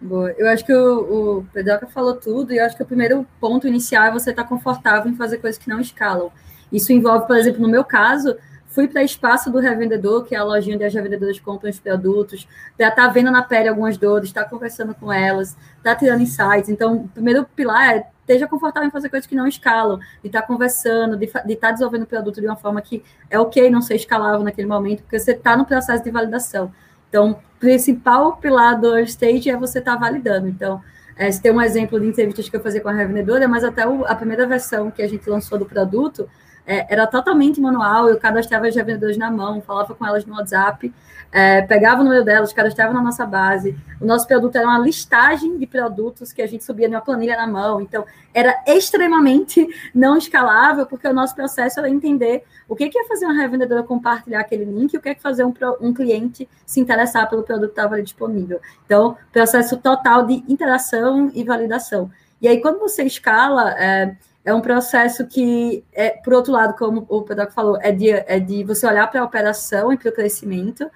Boa. 0.00 0.30
Eu 0.38 0.48
acho 0.48 0.64
que 0.64 0.72
o, 0.72 1.38
o 1.38 1.44
Pedroca 1.52 1.86
falou 1.88 2.14
tudo, 2.14 2.52
e 2.52 2.58
eu 2.58 2.64
acho 2.64 2.76
que 2.76 2.82
o 2.82 2.86
primeiro 2.86 3.26
ponto 3.40 3.66
inicial 3.66 4.04
é 4.04 4.10
você 4.12 4.30
estar 4.30 4.44
tá 4.44 4.48
confortável 4.48 5.10
em 5.10 5.16
fazer 5.16 5.38
coisas 5.38 5.60
que 5.60 5.68
não 5.68 5.80
escalam. 5.80 6.30
Isso 6.72 6.92
envolve, 6.92 7.26
por 7.26 7.36
exemplo, 7.36 7.60
no 7.60 7.68
meu 7.68 7.84
caso, 7.84 8.36
fui 8.66 8.86
para 8.86 9.02
espaço 9.02 9.50
do 9.50 9.58
revendedor, 9.58 10.24
que 10.24 10.36
é 10.36 10.38
a 10.38 10.44
lojinha 10.44 10.76
onde 10.76 10.84
as 10.84 10.94
revendedoras 10.94 11.40
compram 11.40 11.68
os 11.68 11.80
produtos, 11.80 12.46
para 12.76 12.88
estar 12.88 13.06
tá 13.06 13.08
vendo 13.08 13.30
na 13.30 13.42
pele 13.42 13.68
algumas 13.68 13.96
dores, 13.96 14.28
estar 14.28 14.44
tá 14.44 14.50
conversando 14.50 14.94
com 14.94 15.12
elas, 15.12 15.50
estar 15.78 15.82
tá 15.82 15.96
tirando 15.96 16.20
insights. 16.20 16.68
Então, 16.68 16.96
o 16.96 17.08
primeiro 17.08 17.44
pilar 17.56 17.96
é 17.96 18.06
esteja 18.20 18.46
confortável 18.46 18.86
em 18.86 18.92
fazer 18.92 19.08
coisas 19.08 19.26
que 19.26 19.34
não 19.34 19.46
escalam, 19.46 19.98
de 20.22 20.26
estar 20.28 20.42
tá 20.42 20.46
conversando, 20.46 21.16
de 21.16 21.24
estar 21.24 21.42
tá 21.42 21.70
desenvolvendo 21.72 22.02
o 22.02 22.06
produto 22.06 22.40
de 22.40 22.46
uma 22.46 22.56
forma 22.56 22.80
que 22.82 23.02
é 23.30 23.40
ok 23.40 23.70
não 23.70 23.80
ser 23.80 23.96
escalável 23.96 24.44
naquele 24.44 24.68
momento, 24.68 25.02
porque 25.02 25.18
você 25.18 25.32
está 25.32 25.56
no 25.56 25.64
processo 25.64 26.04
de 26.04 26.10
validação. 26.10 26.70
Então, 27.08 27.32
o 27.32 27.58
principal 27.58 28.36
pilar 28.36 28.80
do 28.80 28.98
stage 29.00 29.50
é 29.50 29.56
você 29.56 29.78
estar 29.78 29.94
tá 29.94 29.98
validando. 29.98 30.48
Então, 30.48 30.80
é, 31.16 31.30
se 31.30 31.42
tem 31.42 31.50
um 31.50 31.60
exemplo 31.60 31.98
de 31.98 32.06
entrevistas 32.06 32.48
que 32.48 32.56
eu 32.56 32.62
fazia 32.62 32.80
com 32.80 32.88
a 32.88 32.92
revendedora, 32.92 33.48
mas 33.48 33.64
até 33.64 33.86
o, 33.86 34.04
a 34.04 34.14
primeira 34.14 34.46
versão 34.46 34.90
que 34.90 35.02
a 35.02 35.08
gente 35.08 35.28
lançou 35.28 35.58
do 35.58 35.66
produto, 35.66 36.28
é, 36.68 36.86
era 36.92 37.06
totalmente 37.06 37.58
manual, 37.62 38.10
eu 38.10 38.20
cadastrava 38.20 38.68
as 38.68 38.76
revendedoras 38.76 39.16
na 39.16 39.30
mão, 39.30 39.62
falava 39.62 39.94
com 39.94 40.06
elas 40.06 40.26
no 40.26 40.34
WhatsApp, 40.34 40.92
é, 41.32 41.62
pegava 41.62 42.02
o 42.02 42.04
número 42.04 42.22
delas, 42.22 42.52
cadastrava 42.52 42.92
na 42.92 43.00
nossa 43.00 43.24
base. 43.24 43.74
O 43.98 44.04
nosso 44.04 44.26
produto 44.26 44.54
era 44.56 44.66
uma 44.66 44.78
listagem 44.78 45.56
de 45.56 45.66
produtos 45.66 46.30
que 46.30 46.42
a 46.42 46.46
gente 46.46 46.62
subia 46.62 46.86
numa 46.86 47.00
planilha 47.00 47.36
na 47.38 47.46
mão, 47.46 47.80
então 47.80 48.04
era 48.34 48.62
extremamente 48.66 49.66
não 49.94 50.18
escalável, 50.18 50.84
porque 50.84 51.08
o 51.08 51.12
nosso 51.14 51.34
processo 51.34 51.78
era 51.78 51.88
entender 51.88 52.44
o 52.68 52.76
que, 52.76 52.90
que 52.90 52.98
é 52.98 53.04
fazer 53.04 53.24
uma 53.24 53.40
revendedora 53.40 53.82
compartilhar 53.82 54.40
aquele 54.40 54.66
link 54.66 54.94
o 54.94 55.00
que 55.00 55.08
é 55.08 55.14
fazer 55.14 55.44
um, 55.44 55.54
um 55.80 55.94
cliente 55.94 56.46
se 56.66 56.80
interessar 56.80 57.30
pelo 57.30 57.42
produto 57.42 57.68
que 57.68 57.72
estava 57.72 57.94
ali 57.94 58.02
disponível. 58.02 58.60
Então, 58.84 59.16
processo 59.32 59.78
total 59.78 60.26
de 60.26 60.44
interação 60.46 61.30
e 61.34 61.42
validação. 61.44 62.10
E 62.42 62.46
aí, 62.46 62.60
quando 62.60 62.78
você 62.78 63.02
escala, 63.04 63.70
é, 63.72 64.14
é 64.44 64.54
um 64.54 64.60
processo 64.60 65.26
que, 65.26 65.84
é, 65.92 66.10
por 66.10 66.32
outro 66.32 66.52
lado, 66.52 66.74
como 66.76 67.04
o 67.08 67.22
Pedro 67.22 67.50
falou, 67.50 67.78
é 67.80 67.92
de, 67.92 68.10
é 68.10 68.40
de 68.40 68.64
você 68.64 68.86
olhar 68.86 69.06
para 69.10 69.20
a 69.20 69.24
operação 69.24 69.92
e 69.92 69.98
para 69.98 70.08
o 70.08 70.12
crescimento, 70.12 70.90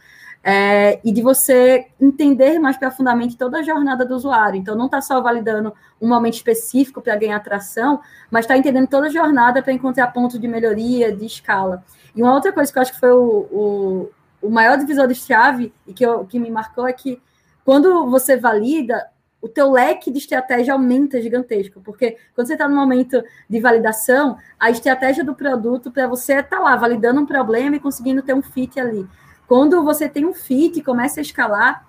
é, 0.45 0.99
e 1.05 1.13
de 1.13 1.23
você 1.23 1.87
entender 2.00 2.59
mais 2.59 2.76
profundamente 2.76 3.37
toda 3.37 3.59
a 3.59 3.63
jornada 3.63 4.05
do 4.05 4.15
usuário. 4.15 4.59
Então, 4.59 4.75
não 4.75 4.87
está 4.87 5.00
só 5.00 5.21
validando 5.21 5.73
um 6.00 6.09
momento 6.09 6.35
específico 6.35 7.00
para 7.00 7.15
ganhar 7.17 7.37
atração, 7.37 8.00
mas 8.31 8.45
está 8.45 8.57
entendendo 8.57 8.89
toda 8.89 9.07
a 9.07 9.11
jornada 9.11 9.63
para 9.63 9.73
encontrar 9.73 10.09
pontos 10.09 10.41
de 10.41 10.49
melhoria, 10.49 11.15
de 11.15 11.26
escala. 11.26 11.85
E 12.15 12.23
uma 12.23 12.35
outra 12.35 12.52
coisa 12.52 12.73
que 12.73 12.78
eu 12.78 12.83
acho 12.83 12.93
que 12.93 13.00
foi 13.00 13.13
o, 13.13 13.49
o, 13.50 14.11
o 14.43 14.50
maior 14.50 14.76
divisor 14.78 15.07
de 15.07 15.15
chave 15.15 15.73
e 15.87 15.93
que, 15.93 16.05
eu, 16.05 16.25
que 16.25 16.39
me 16.39 16.50
marcou 16.50 16.89
é 16.89 16.93
que 16.93 17.23
quando 17.65 18.11
você 18.11 18.37
valida, 18.37 19.07
o 19.43 19.49
teu 19.49 19.73
leque 19.73 20.09
de 20.09 20.19
estratégia 20.19 20.73
aumenta 20.73 21.21
gigantesco, 21.21 21.81
porque 21.81 22.17
quando 22.33 22.47
você 22.47 22.52
está 22.52 22.69
no 22.69 22.76
momento 22.76 23.23
de 23.50 23.61
validação, 23.61 24.39
a 24.59 24.71
estratégia 24.71 25.25
do 25.25 25.35
produto 25.35 25.91
para 25.91 26.07
você 26.07 26.35
estar 26.35 26.59
tá 26.59 26.61
lá 26.61 26.76
validando 26.76 27.21
um 27.21 27.26
problema 27.26 27.75
e 27.75 27.81
conseguindo 27.81 28.23
ter 28.23 28.35
um 28.35 28.41
fit 28.41 28.78
ali. 28.78 29.05
Quando 29.49 29.83
você 29.85 30.09
tem 30.09 30.25
um 30.25 30.33
fit 30.33 30.78
e 30.78 30.83
começa 30.83 31.19
a 31.19 31.23
escalar, 31.23 31.85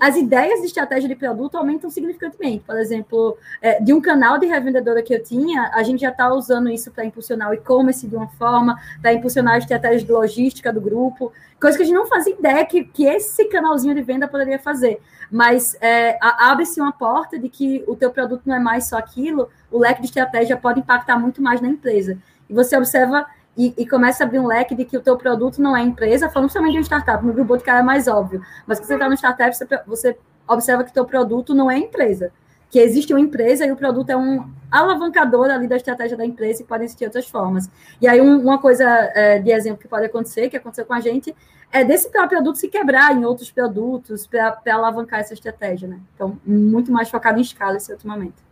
as 0.00 0.16
ideias 0.16 0.60
de 0.60 0.66
estratégia 0.66 1.06
de 1.06 1.14
produto 1.14 1.56
aumentam 1.58 1.90
significantemente. 1.90 2.64
Por 2.64 2.78
exemplo, 2.78 3.36
é, 3.60 3.78
de 3.82 3.92
um 3.92 4.00
canal 4.00 4.38
de 4.38 4.46
revendedora 4.46 5.02
que 5.02 5.14
eu 5.14 5.22
tinha, 5.22 5.70
a 5.74 5.82
gente 5.82 6.00
já 6.00 6.08
está 6.08 6.32
usando 6.32 6.70
isso 6.70 6.90
para 6.90 7.04
impulsionar 7.04 7.50
o 7.50 7.54
e-commerce 7.54 8.06
de 8.06 8.16
uma 8.16 8.26
forma, 8.26 8.80
para 9.02 9.12
impulsionar 9.12 9.54
a 9.54 9.58
estratégia 9.58 10.06
de 10.06 10.10
logística 10.10 10.72
do 10.72 10.80
grupo, 10.80 11.30
coisa 11.60 11.76
que 11.76 11.82
a 11.82 11.86
gente 11.86 11.94
não 11.94 12.06
fazia 12.06 12.32
ideia 12.32 12.64
que, 12.64 12.84
que 12.84 13.04
esse 13.04 13.44
canalzinho 13.46 13.94
de 13.94 14.00
venda 14.00 14.26
poderia 14.26 14.58
fazer. 14.58 14.98
Mas 15.30 15.76
é, 15.82 16.18
abre-se 16.22 16.80
uma 16.80 16.92
porta 16.92 17.38
de 17.38 17.50
que 17.50 17.84
o 17.86 17.94
teu 17.94 18.10
produto 18.10 18.42
não 18.46 18.54
é 18.54 18.58
mais 18.58 18.88
só 18.88 18.96
aquilo, 18.96 19.50
o 19.70 19.78
leque 19.78 20.00
de 20.00 20.06
estratégia 20.06 20.56
pode 20.56 20.80
impactar 20.80 21.18
muito 21.18 21.42
mais 21.42 21.60
na 21.60 21.68
empresa. 21.68 22.16
E 22.48 22.54
você 22.54 22.78
observa 22.78 23.26
e, 23.56 23.74
e, 23.78 23.88
começa 23.88 24.22
a 24.22 24.26
abrir 24.26 24.38
um 24.38 24.46
leque 24.46 24.74
de 24.74 24.84
que 24.84 24.96
o 24.96 25.00
teu 25.00 25.16
produto 25.16 25.62
não 25.62 25.76
é 25.76 25.82
empresa, 25.82 26.28
falando 26.28 26.50
somente 26.50 26.72
de 26.72 26.78
um 26.78 26.82
startup, 26.82 27.24
no 27.24 27.32
grupo 27.32 27.58
cara 27.60 27.78
é 27.78 27.82
mais 27.82 28.06
óbvio, 28.06 28.42
mas 28.66 28.78
que 28.78 28.86
você 28.86 28.94
está 28.94 29.08
no 29.08 29.14
startup, 29.14 29.56
você, 29.56 29.66
você 29.86 30.18
observa 30.46 30.84
que 30.84 30.90
o 30.90 30.94
teu 30.94 31.04
produto 31.04 31.54
não 31.54 31.70
é 31.70 31.78
empresa, 31.78 32.30
que 32.68 32.78
existe 32.78 33.12
uma 33.12 33.20
empresa 33.20 33.64
e 33.64 33.72
o 33.72 33.76
produto 33.76 34.10
é 34.10 34.16
um 34.16 34.50
alavancador 34.70 35.48
ali 35.50 35.66
da 35.66 35.76
estratégia 35.76 36.16
da 36.16 36.26
empresa 36.26 36.62
e 36.62 36.66
podem 36.66 36.84
existir 36.84 37.04
outras 37.04 37.26
formas. 37.26 37.70
E 38.00 38.06
aí 38.06 38.20
um, 38.20 38.38
uma 38.40 38.58
coisa 38.58 38.84
é, 39.14 39.38
de 39.38 39.50
exemplo 39.50 39.78
que 39.78 39.88
pode 39.88 40.04
acontecer, 40.04 40.50
que 40.50 40.56
aconteceu 40.56 40.84
com 40.84 40.92
a 40.92 41.00
gente, 41.00 41.34
é 41.72 41.84
desse 41.84 42.10
próprio 42.10 42.38
produto 42.38 42.56
se 42.56 42.68
quebrar 42.68 43.14
em 43.16 43.24
outros 43.24 43.50
produtos 43.50 44.26
para 44.26 44.60
alavancar 44.70 45.20
essa 45.20 45.34
estratégia, 45.34 45.88
né? 45.88 46.00
Então, 46.14 46.38
muito 46.44 46.92
mais 46.92 47.08
focado 47.08 47.38
em 47.38 47.42
escala 47.42 47.76
esse 47.76 47.90
outro 47.90 48.08
momento. 48.08 48.45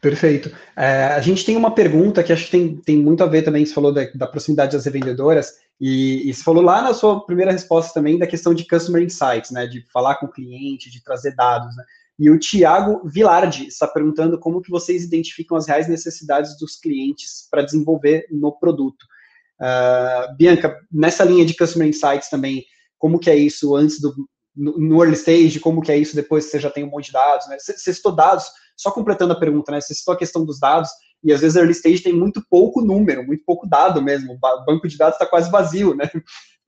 Perfeito. 0.00 0.50
É, 0.74 1.04
a 1.04 1.20
gente 1.20 1.44
tem 1.44 1.56
uma 1.56 1.74
pergunta 1.74 2.22
que 2.22 2.32
acho 2.32 2.46
que 2.46 2.50
tem, 2.50 2.76
tem 2.76 2.96
muito 2.96 3.22
a 3.22 3.26
ver 3.26 3.42
também, 3.42 3.66
você 3.66 3.74
falou 3.74 3.92
da, 3.92 4.06
da 4.14 4.26
proximidade 4.26 4.72
das 4.72 4.86
revendedoras, 4.86 5.52
e, 5.78 6.28
e, 6.28 6.34
você 6.34 6.42
falou 6.42 6.62
lá 6.62 6.82
na 6.82 6.92
sua 6.92 7.24
primeira 7.24 7.52
resposta 7.52 7.92
também 7.94 8.18
da 8.18 8.26
questão 8.26 8.54
de 8.54 8.66
Customer 8.66 9.02
Insights, 9.02 9.50
né, 9.50 9.66
de 9.66 9.84
falar 9.92 10.16
com 10.16 10.26
o 10.26 10.30
cliente, 10.30 10.90
de 10.90 11.02
trazer 11.02 11.34
dados, 11.34 11.74
né? 11.76 11.84
E 12.18 12.28
o 12.28 12.38
Tiago 12.38 13.00
Vilardi 13.08 13.66
está 13.66 13.88
perguntando 13.88 14.38
como 14.38 14.60
que 14.60 14.70
vocês 14.70 15.02
identificam 15.02 15.56
as 15.56 15.66
reais 15.66 15.88
necessidades 15.88 16.58
dos 16.58 16.76
clientes 16.76 17.48
para 17.50 17.62
desenvolver 17.62 18.26
no 18.30 18.52
produto. 18.52 19.02
Uh, 19.58 20.36
Bianca, 20.36 20.78
nessa 20.92 21.24
linha 21.24 21.46
de 21.46 21.56
Customer 21.56 21.88
Insights 21.88 22.28
também, 22.28 22.66
como 22.98 23.18
que 23.18 23.30
é 23.30 23.36
isso 23.36 23.74
antes 23.74 23.98
do 23.98 24.14
no, 24.54 24.78
no 24.78 25.02
early 25.02 25.16
stage, 25.16 25.60
como 25.60 25.80
que 25.80 25.90
é 25.90 25.96
isso 25.96 26.14
depois 26.14 26.44
que 26.44 26.50
você 26.50 26.60
já 26.60 26.70
tem 26.70 26.84
um 26.84 26.90
monte 26.90 27.06
de 27.06 27.12
dados, 27.12 27.48
né? 27.48 27.56
Você, 27.58 27.94
citou 27.94 28.12
dados, 28.12 28.44
só 28.76 28.90
completando 28.90 29.32
a 29.32 29.38
pergunta, 29.38 29.72
né? 29.72 29.80
Você 29.80 29.94
citou 29.94 30.14
a 30.14 30.16
questão 30.16 30.44
dos 30.44 30.58
dados, 30.58 30.90
e 31.22 31.32
às 31.32 31.40
vezes 31.40 31.56
early 31.56 31.72
stage 31.72 32.02
tem 32.02 32.12
muito 32.12 32.42
pouco 32.48 32.80
número, 32.80 33.26
muito 33.26 33.44
pouco 33.44 33.66
dado 33.66 34.02
mesmo. 34.02 34.32
O 34.32 34.64
banco 34.64 34.88
de 34.88 34.96
dados 34.96 35.14
está 35.14 35.26
quase 35.26 35.50
vazio, 35.50 35.94
né? 35.94 36.10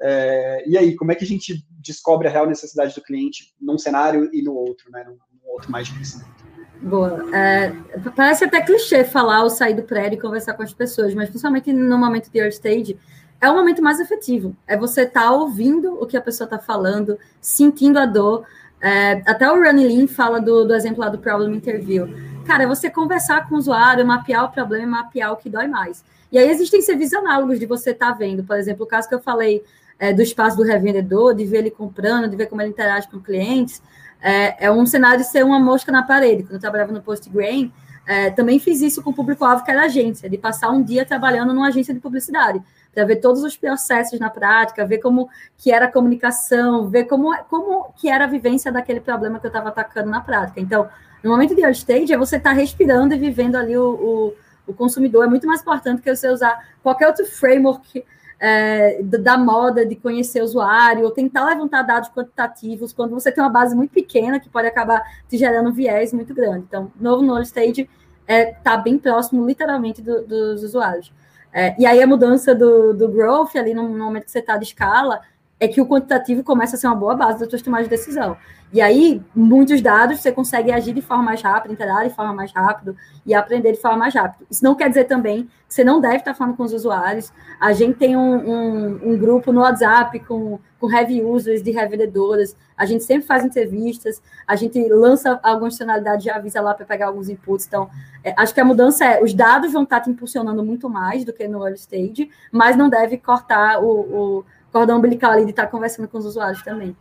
É, 0.05 0.65
e 0.69 0.77
aí, 0.77 0.97
como 0.97 1.13
é 1.13 1.15
que 1.15 1.23
a 1.23 1.27
gente 1.27 1.65
descobre 1.71 2.27
a 2.27 2.31
real 2.31 2.45
necessidade 2.45 2.93
do 2.93 3.01
cliente 3.01 3.55
num 3.61 3.79
cenário 3.79 4.29
e 4.33 4.43
no 4.43 4.53
outro, 4.53 4.91
né? 4.91 5.05
Num 5.07 5.17
outro 5.53 5.71
mais 5.71 5.87
de 5.87 5.95
crescimento? 5.95 6.45
Boa. 6.81 7.25
É, 7.33 7.71
parece 8.17 8.45
até 8.45 8.61
clichê 8.61 9.05
falar 9.05 9.45
ou 9.45 9.51
sair 9.51 9.75
do 9.75 9.85
prédio 9.85 10.19
e 10.19 10.21
conversar 10.21 10.55
com 10.55 10.63
as 10.65 10.75
pessoas, 10.75 11.15
mas 11.15 11.29
principalmente 11.29 11.73
no 11.73 11.97
momento 11.97 12.29
de 12.29 12.39
early 12.39 12.53
stage, 12.53 12.99
é 13.41 13.49
o 13.49 13.55
momento 13.55 13.81
mais 13.81 14.01
efetivo. 14.01 14.57
É 14.67 14.77
você 14.77 15.03
estar 15.03 15.23
tá 15.23 15.33
ouvindo 15.33 15.95
o 16.01 16.07
que 16.07 16.17
a 16.17 16.21
pessoa 16.21 16.47
está 16.47 16.59
falando, 16.59 17.17
sentindo 17.41 17.99
a 17.99 18.07
dor, 18.07 18.45
é, 18.83 19.23
até 19.27 19.51
o 19.51 19.63
Ronnie 19.63 19.87
Lin 19.87 20.09
fala 20.09 20.41
do, 20.41 20.65
do 20.65 20.75
exemplo 20.75 21.01
lá 21.01 21.09
do 21.09 21.19
Problem 21.19 21.55
Interview. 21.55 22.09
Cara, 22.45 22.65
é 22.65 22.67
você 22.67 22.91
conversar 22.91 23.49
com 23.49 23.55
o 23.55 23.59
usuário, 23.59 24.05
mapear 24.05 24.45
o 24.45 24.49
problema 24.51 24.83
e 24.83 24.87
mapear 24.87 25.33
o 25.33 25.37
que 25.37 25.49
dói 25.49 25.69
mais. 25.69 26.05
E 26.33 26.37
aí 26.37 26.51
existem 26.51 26.83
serviços 26.83 27.15
análogos 27.15 27.61
de 27.61 27.67
você 27.67 27.93
estar 27.93 28.11
tá 28.11 28.19
vendo. 28.19 28.43
Por 28.43 28.57
exemplo, 28.57 28.85
o 28.85 28.87
caso 28.87 29.09
que 29.09 29.15
eu 29.15 29.21
falei 29.21 29.63
é, 30.01 30.13
do 30.13 30.21
espaço 30.21 30.57
do 30.57 30.65
revendedor, 30.65 31.33
de 31.33 31.45
ver 31.45 31.59
ele 31.59 31.71
comprando, 31.71 32.29
de 32.29 32.35
ver 32.35 32.47
como 32.47 32.61
ele 32.61 32.71
interage 32.71 33.07
com 33.09 33.21
clientes, 33.21 33.81
é, 34.21 34.67
é 34.67 34.71
um 34.71 34.85
cenário 34.85 35.19
de 35.19 35.31
ser 35.31 35.45
uma 35.45 35.61
mosca 35.61 35.93
na 35.93 36.03
parede. 36.03 36.43
Quando 36.43 36.55
eu 36.55 36.61
trabalhava 36.61 36.91
no 36.91 37.01
Postgrain, 37.01 37.73
é, 38.05 38.31
também 38.31 38.59
fiz 38.59 38.81
isso 38.81 39.01
com 39.01 39.11
o 39.11 39.15
público-alvo 39.15 39.65
que 39.65 39.71
era 39.71 39.85
agência, 39.85 40.29
de 40.29 40.37
passar 40.37 40.71
um 40.71 40.83
dia 40.83 41.07
trabalhando 41.07 41.55
numa 41.55 41.69
agência 41.69 41.95
de 41.95 42.01
publicidade 42.01 42.61
para 42.95 43.05
ver 43.05 43.17
todos 43.17 43.43
os 43.43 43.57
processos 43.57 44.21
na 44.21 44.29
prática, 44.29 44.85
ver 44.85 44.99
como 44.99 45.29
que 45.57 45.73
era 45.73 45.87
a 45.87 45.93
comunicação, 45.93 46.89
ver 46.89 47.05
como, 47.05 47.35
como 47.45 47.93
que 47.97 48.09
era 48.09 48.25
a 48.25 48.29
vivência 48.29 48.71
daquele 48.71 49.01
problema 49.01 49.41
que 49.41 49.47
eu 49.47 49.49
estava 49.51 49.71
atacando 49.71 50.11
na 50.11 50.21
prática. 50.21 50.61
Então, 50.61 50.89
no 51.23 51.31
momento 51.31 51.55
de 51.55 51.63
early 51.63 51.77
stage, 51.77 52.13
é 52.13 52.19
você 52.19 52.37
estar 52.37 52.51
tá 52.51 52.57
respirando 52.57 53.15
e 53.15 53.19
vivendo 53.19 53.57
ali 53.57 53.77
o, 53.77 54.35
o, 54.67 54.71
o, 54.71 54.75
consumidor. 54.75 55.25
É 55.25 55.29
muito 55.29 55.47
mais 55.47 55.61
importante 55.61 56.03
que 56.03 56.15
você 56.15 56.29
usar 56.29 56.69
qualquer 56.83 57.07
outro 57.07 57.25
framework 57.25 58.05
é, 58.39 59.01
da 59.03 59.39
moda, 59.39 59.87
de 59.87 59.95
conhecer 59.95 60.41
o 60.41 60.45
usuário, 60.45 61.05
ou 61.05 61.13
tentar 61.13 61.47
levantar 61.47 61.83
dados 61.83 62.11
quantitativos, 62.11 62.93
quando 62.93 63.13
você 63.13 63.31
tem 63.31 63.43
uma 63.43 63.51
base 63.51 63.75
muito 63.75 63.93
pequena, 63.93 64.41
que 64.41 64.49
pode 64.49 64.67
acabar 64.67 65.01
te 65.29 65.39
gerando 65.39 65.71
um 65.71 65.73
viés 65.73 66.13
muito 66.13 66.35
grande. 66.35 66.65
Então, 66.69 66.91
novo 67.01 67.23
no 67.23 67.35
early 67.35 67.47
stage 67.47 67.83
está 67.83 68.35
é, 68.35 68.47
tá 68.47 68.77
bem 68.77 68.99
próximo, 68.99 69.47
literalmente, 69.47 70.03
do, 70.03 70.27
dos 70.27 70.65
usuários. 70.65 71.13
É, 71.53 71.75
e 71.79 71.85
aí 71.85 72.03
a 72.03 72.07
mudança 72.07 72.55
do, 72.55 72.95
do 72.95 73.09
growth 73.09 73.57
ali 73.57 73.75
no, 73.75 73.89
no 73.89 74.05
momento 74.05 74.25
que 74.25 74.31
você 74.31 74.39
está 74.39 74.57
de 74.57 74.65
escala 74.65 75.21
é 75.63 75.69
que 75.69 75.81
o 75.81 75.87
quantitativo 75.87 76.43
começa 76.43 76.75
a 76.75 76.79
ser 76.79 76.89
uma 76.89 76.97
boa 76.97 77.15
base 77.15 77.39
das 77.39 77.49
suas 77.49 77.63
tomadas 77.63 77.87
de 77.87 77.91
decisão. 77.91 78.37
E 78.73 78.81
aí, 78.81 79.23
muitos 79.33 79.81
dados, 79.81 80.21
você 80.21 80.33
consegue 80.33 80.73
agir 80.73 80.93
de 80.93 81.01
forma 81.01 81.23
mais 81.23 81.41
rápida, 81.41 81.73
interagir 81.73 82.09
de 82.09 82.17
forma 82.17 82.35
mais 82.35 82.51
rápida 82.53 82.97
e 83.25 83.33
aprender 83.33 83.71
de 83.71 83.81
forma 83.81 83.99
mais 83.99 84.13
rápida. 84.13 84.45
Isso 84.51 84.65
não 84.65 84.75
quer 84.75 84.89
dizer 84.89 85.05
também 85.05 85.45
que 85.45 85.75
você 85.75 85.85
não 85.85 86.01
deve 86.01 86.17
estar 86.17 86.35
falando 86.35 86.57
com 86.57 86.65
os 86.65 86.73
usuários. 86.73 87.33
A 87.61 87.73
gente 87.73 87.97
tem 87.97 88.17
um, 88.17 88.35
um, 88.35 89.11
um 89.11 89.17
grupo 89.17 89.53
no 89.53 89.61
WhatsApp 89.61 90.19
com, 90.21 90.59
com 90.81 90.93
heavy 90.93 91.23
users 91.23 91.63
de 91.63 91.71
revendedoras. 91.71 92.57
A 92.77 92.85
gente 92.85 93.05
sempre 93.05 93.25
faz 93.25 93.45
entrevistas, 93.45 94.21
a 94.49 94.57
gente 94.57 94.83
lança 94.89 95.39
algumas 95.45 95.75
funcionalidades, 95.75 96.25
já 96.25 96.35
avisa 96.35 96.61
lá 96.61 96.75
para 96.75 96.85
pegar 96.85 97.07
alguns 97.07 97.29
inputs. 97.29 97.67
Então, 97.69 97.89
é, 98.25 98.35
acho 98.37 98.53
que 98.53 98.61
a 98.61 98.65
mudança 98.65 99.05
é, 99.05 99.23
os 99.23 99.33
dados 99.33 99.73
vão 99.73 99.85
estar 99.85 100.01
te 100.01 100.11
impulsionando 100.11 100.65
muito 100.65 100.91
mais 100.91 101.25
do 101.25 101.33
que 101.33 101.47
no 101.47 101.63
early 101.63 101.79
stage, 101.79 102.31
mas 102.51 102.77
não 102.77 102.89
deve 102.89 103.17
cortar 103.17 103.81
o, 103.81 103.87
o 103.87 104.45
cordão 104.73 104.99
umbilical 104.99 105.33
ali 105.33 105.45
de 105.45 105.51
estar 105.51 105.67
conversando 105.67 106.09
com 106.09 106.19
os 106.19 106.25
usuários 106.25 106.63
também. 106.63 106.97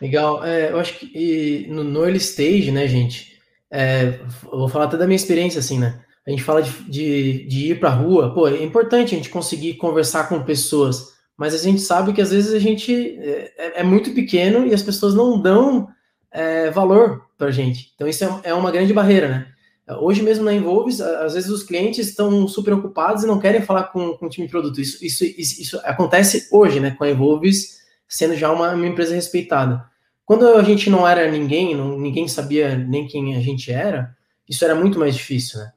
Legal. 0.00 0.44
É, 0.44 0.70
eu 0.72 0.80
acho 0.80 0.94
que 0.98 1.66
no, 1.68 1.84
no, 1.84 2.04
early 2.04 2.16
stage, 2.16 2.70
né, 2.70 2.86
gente? 2.86 3.38
É, 3.70 4.18
vou 4.42 4.68
falar 4.68 4.86
até 4.86 4.96
da 4.96 5.06
minha 5.06 5.16
experiência, 5.16 5.58
assim, 5.58 5.78
né? 5.78 6.00
A 6.26 6.30
gente 6.30 6.42
fala 6.42 6.62
de, 6.62 6.70
de, 6.84 7.46
de 7.46 7.70
ir 7.72 7.80
para 7.80 7.90
a 7.90 7.94
rua, 7.94 8.32
pô, 8.32 8.48
é 8.48 8.62
importante 8.62 9.14
a 9.14 9.18
gente 9.18 9.30
conseguir 9.30 9.74
conversar 9.74 10.28
com 10.28 10.42
pessoas, 10.42 11.14
mas 11.36 11.54
a 11.54 11.58
gente 11.58 11.80
sabe 11.80 12.12
que 12.12 12.20
às 12.20 12.30
vezes 12.30 12.54
a 12.54 12.58
gente 12.58 13.18
é, 13.18 13.52
é, 13.56 13.80
é 13.80 13.82
muito 13.82 14.12
pequeno 14.12 14.66
e 14.66 14.74
as 14.74 14.82
pessoas 14.82 15.14
não 15.14 15.40
dão 15.40 15.88
é, 16.30 16.70
valor 16.70 17.26
para 17.36 17.50
gente. 17.50 17.92
Então, 17.94 18.06
isso 18.06 18.24
é, 18.24 18.50
é 18.50 18.54
uma 18.54 18.70
grande 18.70 18.92
barreira, 18.92 19.28
né? 19.28 19.52
Hoje 19.98 20.22
mesmo 20.22 20.44
na 20.44 20.52
Involves, 20.52 21.00
às 21.00 21.34
vezes 21.34 21.50
os 21.50 21.62
clientes 21.62 22.08
estão 22.08 22.46
super 22.46 22.74
ocupados 22.74 23.24
e 23.24 23.26
não 23.26 23.38
querem 23.38 23.62
falar 23.62 23.84
com, 23.84 24.12
com 24.16 24.26
o 24.26 24.28
time 24.28 24.46
de 24.46 24.50
produto. 24.50 24.80
Isso, 24.80 25.04
isso, 25.04 25.24
isso, 25.24 25.62
isso 25.62 25.80
acontece 25.84 26.48
hoje, 26.50 26.80
né? 26.80 26.92
Com 26.92 27.04
a 27.04 27.10
Involves 27.10 27.80
sendo 28.08 28.36
já 28.36 28.50
uma, 28.50 28.72
uma, 28.74 28.86
empresa 28.86 29.14
respeitada. 29.14 29.84
Quando 30.26 30.46
a 30.48 30.62
gente 30.62 30.90
não 30.90 31.06
era 31.06 31.30
ninguém, 31.30 31.76
não, 31.76 31.98
ninguém 31.98 32.26
sabia 32.26 32.76
nem 32.76 33.06
quem 33.06 33.36
a 33.36 33.40
gente 33.40 33.70
era, 33.70 34.16
isso 34.48 34.64
era 34.64 34.74
muito 34.74 34.98
mais 34.98 35.14
difícil, 35.14 35.60
né? 35.60 35.72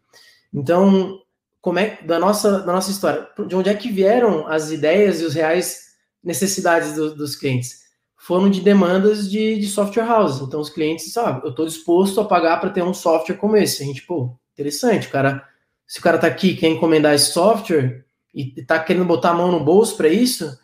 Então, 0.51 1.19
como 1.61 1.79
é 1.79 1.99
da 2.01 2.19
nossa, 2.19 2.59
da 2.59 2.73
nossa 2.73 2.91
história, 2.91 3.27
de 3.47 3.55
onde 3.55 3.69
é 3.69 3.73
que 3.75 3.91
vieram 3.91 4.47
as 4.47 4.71
ideias 4.71 5.21
e 5.21 5.25
os 5.25 5.33
reais 5.33 5.93
necessidades 6.23 6.93
do, 6.93 7.15
dos 7.15 7.35
clientes? 7.35 7.82
Foram 8.23 8.49
de 8.49 8.61
demandas 8.61 9.29
de, 9.29 9.59
de 9.59 9.67
software 9.67 10.05
house. 10.05 10.39
Então, 10.39 10.61
os 10.61 10.69
clientes, 10.69 11.11
sabe, 11.11 11.41
eu 11.43 11.49
estou 11.49 11.65
disposto 11.65 12.21
a 12.21 12.25
pagar 12.25 12.57
para 12.61 12.69
ter 12.69 12.81
um 12.81 12.93
software 12.93 13.35
como 13.35 13.57
esse. 13.57 13.83
A 13.83 13.85
gente, 13.85 14.01
pô, 14.03 14.33
interessante, 14.53 15.07
o 15.07 15.11
cara, 15.11 15.45
se 15.85 15.99
o 15.99 16.01
cara 16.01 16.15
está 16.15 16.27
aqui 16.27 16.55
quer 16.55 16.69
encomendar 16.69 17.13
esse 17.13 17.33
software 17.33 18.05
e 18.33 18.53
está 18.55 18.79
querendo 18.79 19.03
botar 19.03 19.31
a 19.31 19.33
mão 19.33 19.51
no 19.51 19.59
bolso 19.59 19.97
para 19.97 20.07
isso, 20.07 20.57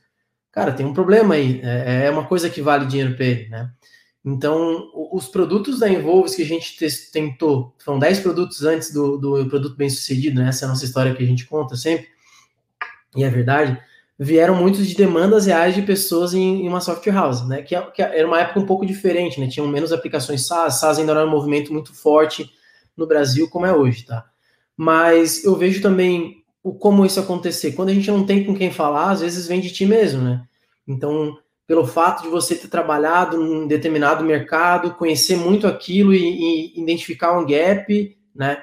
cara, 0.53 0.71
tem 0.71 0.85
um 0.85 0.93
problema 0.93 1.35
aí. 1.35 1.59
É, 1.61 2.05
é 2.05 2.09
uma 2.09 2.25
coisa 2.25 2.49
que 2.49 2.61
vale 2.61 2.85
dinheiro 2.85 3.13
para 3.17 3.25
ele, 3.25 3.49
né? 3.49 3.69
Então, 4.23 4.89
os 5.11 5.27
produtos 5.27 5.79
da 5.79 5.89
Involves 5.89 6.35
que 6.35 6.43
a 6.43 6.45
gente 6.45 6.77
tentou, 7.11 7.75
foram 7.79 7.99
10 7.99 8.21
produtos 8.21 8.63
antes 8.63 8.93
do, 8.93 9.17
do 9.17 9.49
produto 9.49 9.75
bem 9.75 9.89
sucedido, 9.89 10.39
né? 10.39 10.47
Essa 10.47 10.63
é 10.63 10.65
a 10.65 10.69
nossa 10.69 10.85
história 10.85 11.13
que 11.13 11.23
a 11.23 11.27
gente 11.27 11.45
conta 11.45 11.75
sempre, 11.75 12.07
e 13.17 13.23
é 13.25 13.29
verdade 13.29 13.77
vieram 14.19 14.53
muitos 14.53 14.85
de 14.85 14.95
demandas 14.95 15.45
reais 15.45 15.73
de 15.73 15.81
pessoas 15.81 16.33
em, 16.33 16.65
em 16.65 16.67
uma 16.67 16.81
software 16.81 17.13
house, 17.13 17.47
né? 17.47 17.61
Que, 17.61 17.79
que, 17.91 18.01
era 18.01 18.27
uma 18.27 18.41
época 18.41 18.59
um 18.59 18.65
pouco 18.65 18.85
diferente, 18.85 19.39
né? 19.39 19.47
Tinham 19.47 19.67
menos 19.67 19.93
aplicações 19.93 20.45
SaaS, 20.45 20.81
SaaS 20.81 20.99
ainda 20.99 21.13
era 21.13 21.25
um 21.25 21.29
movimento 21.29 21.71
muito 21.71 21.93
forte 21.93 22.51
no 22.97 23.07
Brasil, 23.07 23.49
como 23.49 23.65
é 23.65 23.73
hoje, 23.73 24.05
tá? 24.05 24.25
Mas 24.75 25.45
eu 25.45 25.55
vejo 25.55 25.81
também 25.81 26.43
o 26.61 26.73
como 26.73 27.05
isso 27.05 27.19
acontecer. 27.19 27.71
Quando 27.71 27.89
a 27.89 27.93
gente 27.93 28.11
não 28.11 28.25
tem 28.25 28.43
com 28.43 28.53
quem 28.53 28.71
falar, 28.71 29.11
às 29.11 29.21
vezes 29.21 29.47
vem 29.47 29.61
de 29.61 29.71
ti 29.71 29.85
mesmo, 29.85 30.21
né? 30.21 30.43
Então, 30.85 31.37
pelo 31.65 31.87
fato 31.87 32.23
de 32.23 32.27
você 32.27 32.55
ter 32.55 32.67
trabalhado 32.67 33.37
num 33.37 33.67
determinado 33.67 34.25
mercado, 34.25 34.95
conhecer 34.95 35.37
muito 35.37 35.65
aquilo 35.65 36.13
e, 36.13 36.73
e 36.75 36.81
identificar 36.81 37.39
um 37.39 37.45
gap, 37.45 38.17
né? 38.35 38.61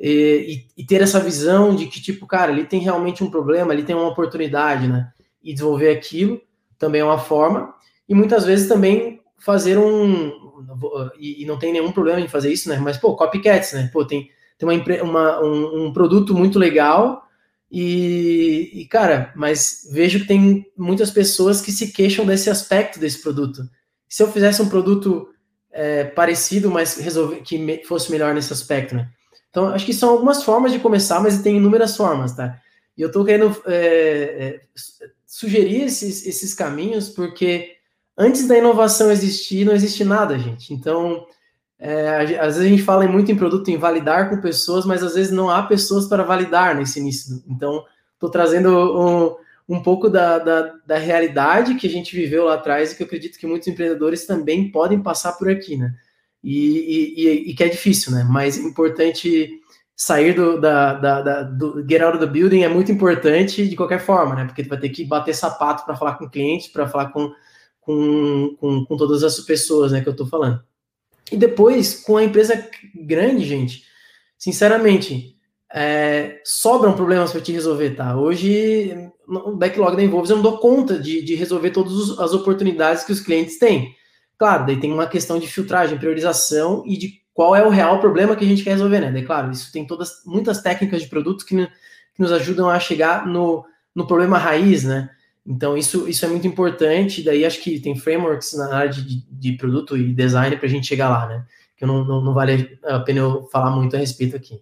E, 0.00 0.66
e, 0.76 0.84
ter 0.84 1.02
essa 1.02 1.18
visão 1.18 1.74
de 1.74 1.86
que, 1.86 2.00
tipo, 2.00 2.26
cara, 2.26 2.52
ele 2.52 2.64
tem 2.64 2.80
realmente 2.80 3.24
um 3.24 3.30
problema, 3.30 3.72
ele 3.72 3.82
tem 3.82 3.96
uma 3.96 4.08
oportunidade, 4.08 4.86
né? 4.86 5.10
E 5.42 5.52
desenvolver 5.52 5.90
aquilo 5.90 6.40
também 6.78 7.00
é 7.00 7.04
uma 7.04 7.18
forma. 7.18 7.74
E 8.08 8.14
muitas 8.14 8.44
vezes 8.44 8.68
também 8.68 9.20
fazer 9.38 9.76
um. 9.76 10.32
E, 11.18 11.42
e 11.42 11.46
não 11.46 11.58
tem 11.58 11.72
nenhum 11.72 11.90
problema 11.90 12.20
em 12.20 12.28
fazer 12.28 12.52
isso, 12.52 12.68
né? 12.68 12.78
Mas, 12.78 12.96
pô, 12.96 13.16
copycats, 13.16 13.72
né? 13.72 13.90
Pô, 13.92 14.04
tem, 14.04 14.30
tem 14.56 14.68
uma, 14.68 15.02
uma 15.02 15.40
um, 15.44 15.86
um, 15.86 15.92
produto 15.92 16.32
muito 16.32 16.58
legal. 16.58 17.24
E, 17.70 18.70
e, 18.74 18.86
cara, 18.86 19.32
mas 19.34 19.88
vejo 19.92 20.20
que 20.20 20.26
tem 20.26 20.64
muitas 20.76 21.10
pessoas 21.10 21.60
que 21.60 21.72
se 21.72 21.92
queixam 21.92 22.24
desse 22.24 22.48
aspecto 22.48 23.00
desse 23.00 23.20
produto. 23.20 23.62
Se 24.08 24.22
eu 24.22 24.30
fizesse 24.32 24.62
um 24.62 24.68
produto 24.68 25.28
é, 25.70 26.04
parecido, 26.04 26.70
mas 26.70 26.96
resolver 26.96 27.42
que 27.42 27.58
me, 27.58 27.84
fosse 27.84 28.10
melhor 28.10 28.32
nesse 28.32 28.52
aspecto, 28.52 28.94
né? 28.94 29.10
Então, 29.50 29.68
acho 29.68 29.86
que 29.86 29.92
são 29.92 30.10
algumas 30.10 30.42
formas 30.42 30.72
de 30.72 30.78
começar, 30.78 31.20
mas 31.20 31.42
tem 31.42 31.56
inúmeras 31.56 31.96
formas, 31.96 32.34
tá? 32.34 32.60
E 32.96 33.02
eu 33.02 33.08
estou 33.08 33.24
querendo 33.24 33.56
é, 33.66 33.74
é, 33.74 34.60
sugerir 35.26 35.82
esses, 35.82 36.26
esses 36.26 36.52
caminhos, 36.54 37.08
porque 37.08 37.76
antes 38.16 38.46
da 38.48 38.58
inovação 38.58 39.10
existir, 39.10 39.64
não 39.64 39.72
existe 39.72 40.04
nada, 40.04 40.38
gente. 40.38 40.74
Então, 40.74 41.24
é, 41.78 42.38
às 42.40 42.56
vezes 42.56 42.60
a 42.60 42.68
gente 42.68 42.82
fala 42.82 43.06
muito 43.06 43.30
em 43.30 43.36
produto, 43.36 43.70
em 43.70 43.76
validar 43.76 44.28
com 44.28 44.40
pessoas, 44.40 44.84
mas 44.84 45.02
às 45.02 45.14
vezes 45.14 45.30
não 45.30 45.48
há 45.48 45.62
pessoas 45.62 46.06
para 46.06 46.24
validar 46.24 46.74
nesse 46.74 46.98
início. 46.98 47.42
Então, 47.48 47.84
estou 48.14 48.28
trazendo 48.28 48.68
um, 49.68 49.76
um 49.76 49.82
pouco 49.82 50.10
da, 50.10 50.38
da, 50.40 50.74
da, 50.84 50.98
realidade 50.98 51.76
que 51.76 51.86
a 51.86 51.90
gente 51.90 52.16
viveu 52.16 52.46
lá 52.46 52.54
atrás 52.54 52.90
e 52.90 52.96
que 52.96 53.02
eu 53.04 53.06
acredito 53.06 53.38
que 53.38 53.46
muitos 53.46 53.68
empreendedores 53.68 54.26
também 54.26 54.72
podem 54.72 55.00
passar 55.00 55.34
por 55.34 55.48
aqui, 55.48 55.76
né? 55.76 55.94
E, 56.50 57.14
e, 57.16 57.50
e, 57.50 57.54
que 57.54 57.62
é 57.62 57.68
difícil, 57.68 58.10
né? 58.10 58.26
Mas 58.26 58.58
é 58.58 58.62
importante 58.62 59.60
sair 59.94 60.32
do, 60.32 60.58
da, 60.58 60.94
da, 60.94 61.20
da, 61.20 61.42
do 61.42 61.84
get 61.86 62.00
out 62.00 62.16
of 62.16 62.24
the 62.24 62.32
building 62.32 62.62
é 62.62 62.68
muito 62.68 62.90
importante 62.90 63.68
de 63.68 63.76
qualquer 63.76 64.00
forma, 64.00 64.34
né? 64.34 64.46
Porque 64.46 64.62
tu 64.62 64.68
vai 64.70 64.78
ter 64.78 64.88
que 64.88 65.04
bater 65.04 65.34
sapato 65.34 65.84
para 65.84 65.94
falar 65.94 66.14
com 66.14 66.24
o 66.24 66.30
cliente, 66.30 66.70
para 66.70 66.88
falar 66.88 67.10
com, 67.10 67.30
com, 67.82 68.56
com, 68.58 68.84
com, 68.86 68.96
todas 68.96 69.22
as 69.22 69.38
pessoas, 69.40 69.92
né? 69.92 70.00
Que 70.00 70.08
eu 70.08 70.16
tô 70.16 70.24
falando. 70.24 70.62
E 71.30 71.36
depois, 71.36 72.00
com 72.02 72.16
a 72.16 72.24
empresa 72.24 72.66
grande, 72.94 73.44
gente, 73.44 73.82
sinceramente, 74.38 75.36
é, 75.70 76.40
sobram 76.44 76.94
problemas 76.94 77.30
para 77.30 77.42
te 77.42 77.52
resolver, 77.52 77.90
tá? 77.90 78.16
Hoje, 78.16 78.96
o 79.26 79.54
backlog 79.54 79.96
da 79.96 80.02
Involves 80.02 80.30
eu 80.30 80.36
não 80.36 80.42
dou 80.42 80.56
conta 80.56 80.98
de, 80.98 81.20
de 81.20 81.34
resolver 81.34 81.72
todas 81.72 82.18
as 82.18 82.32
oportunidades 82.32 83.04
que 83.04 83.12
os 83.12 83.20
clientes 83.20 83.58
têm. 83.58 83.97
Claro, 84.38 84.66
daí 84.66 84.78
tem 84.78 84.92
uma 84.92 85.08
questão 85.08 85.38
de 85.38 85.48
filtragem, 85.48 85.98
priorização 85.98 86.84
e 86.86 86.96
de 86.96 87.20
qual 87.34 87.56
é 87.56 87.64
o 87.64 87.70
real 87.70 88.00
problema 88.00 88.36
que 88.36 88.44
a 88.44 88.48
gente 88.48 88.62
quer 88.62 88.70
resolver, 88.70 89.00
né? 89.00 89.10
Daí, 89.10 89.24
claro, 89.24 89.50
isso 89.50 89.72
tem 89.72 89.84
todas 89.84 90.22
muitas 90.24 90.62
técnicas 90.62 91.02
de 91.02 91.08
produto 91.08 91.44
que, 91.44 91.66
que 91.66 92.20
nos 92.20 92.30
ajudam 92.30 92.68
a 92.68 92.78
chegar 92.78 93.26
no, 93.26 93.64
no 93.94 94.06
problema 94.06 94.38
raiz, 94.38 94.84
né? 94.84 95.10
Então, 95.44 95.76
isso, 95.76 96.08
isso 96.08 96.24
é 96.24 96.28
muito 96.28 96.46
importante. 96.46 97.22
Daí, 97.22 97.44
acho 97.44 97.60
que 97.62 97.80
tem 97.80 97.96
frameworks 97.96 98.52
na 98.54 98.74
área 98.74 98.90
de, 98.90 99.24
de 99.28 99.52
produto 99.54 99.96
e 99.96 100.12
design 100.12 100.56
para 100.56 100.66
a 100.66 100.68
gente 100.68 100.86
chegar 100.86 101.08
lá, 101.08 101.26
né? 101.26 101.44
Que 101.76 101.86
não, 101.86 102.04
não, 102.04 102.22
não, 102.22 102.34
vale 102.34 102.78
a 102.84 103.00
pena 103.00 103.20
eu 103.20 103.48
falar 103.50 103.70
muito 103.70 103.96
a 103.96 103.98
respeito 103.98 104.36
aqui. 104.36 104.60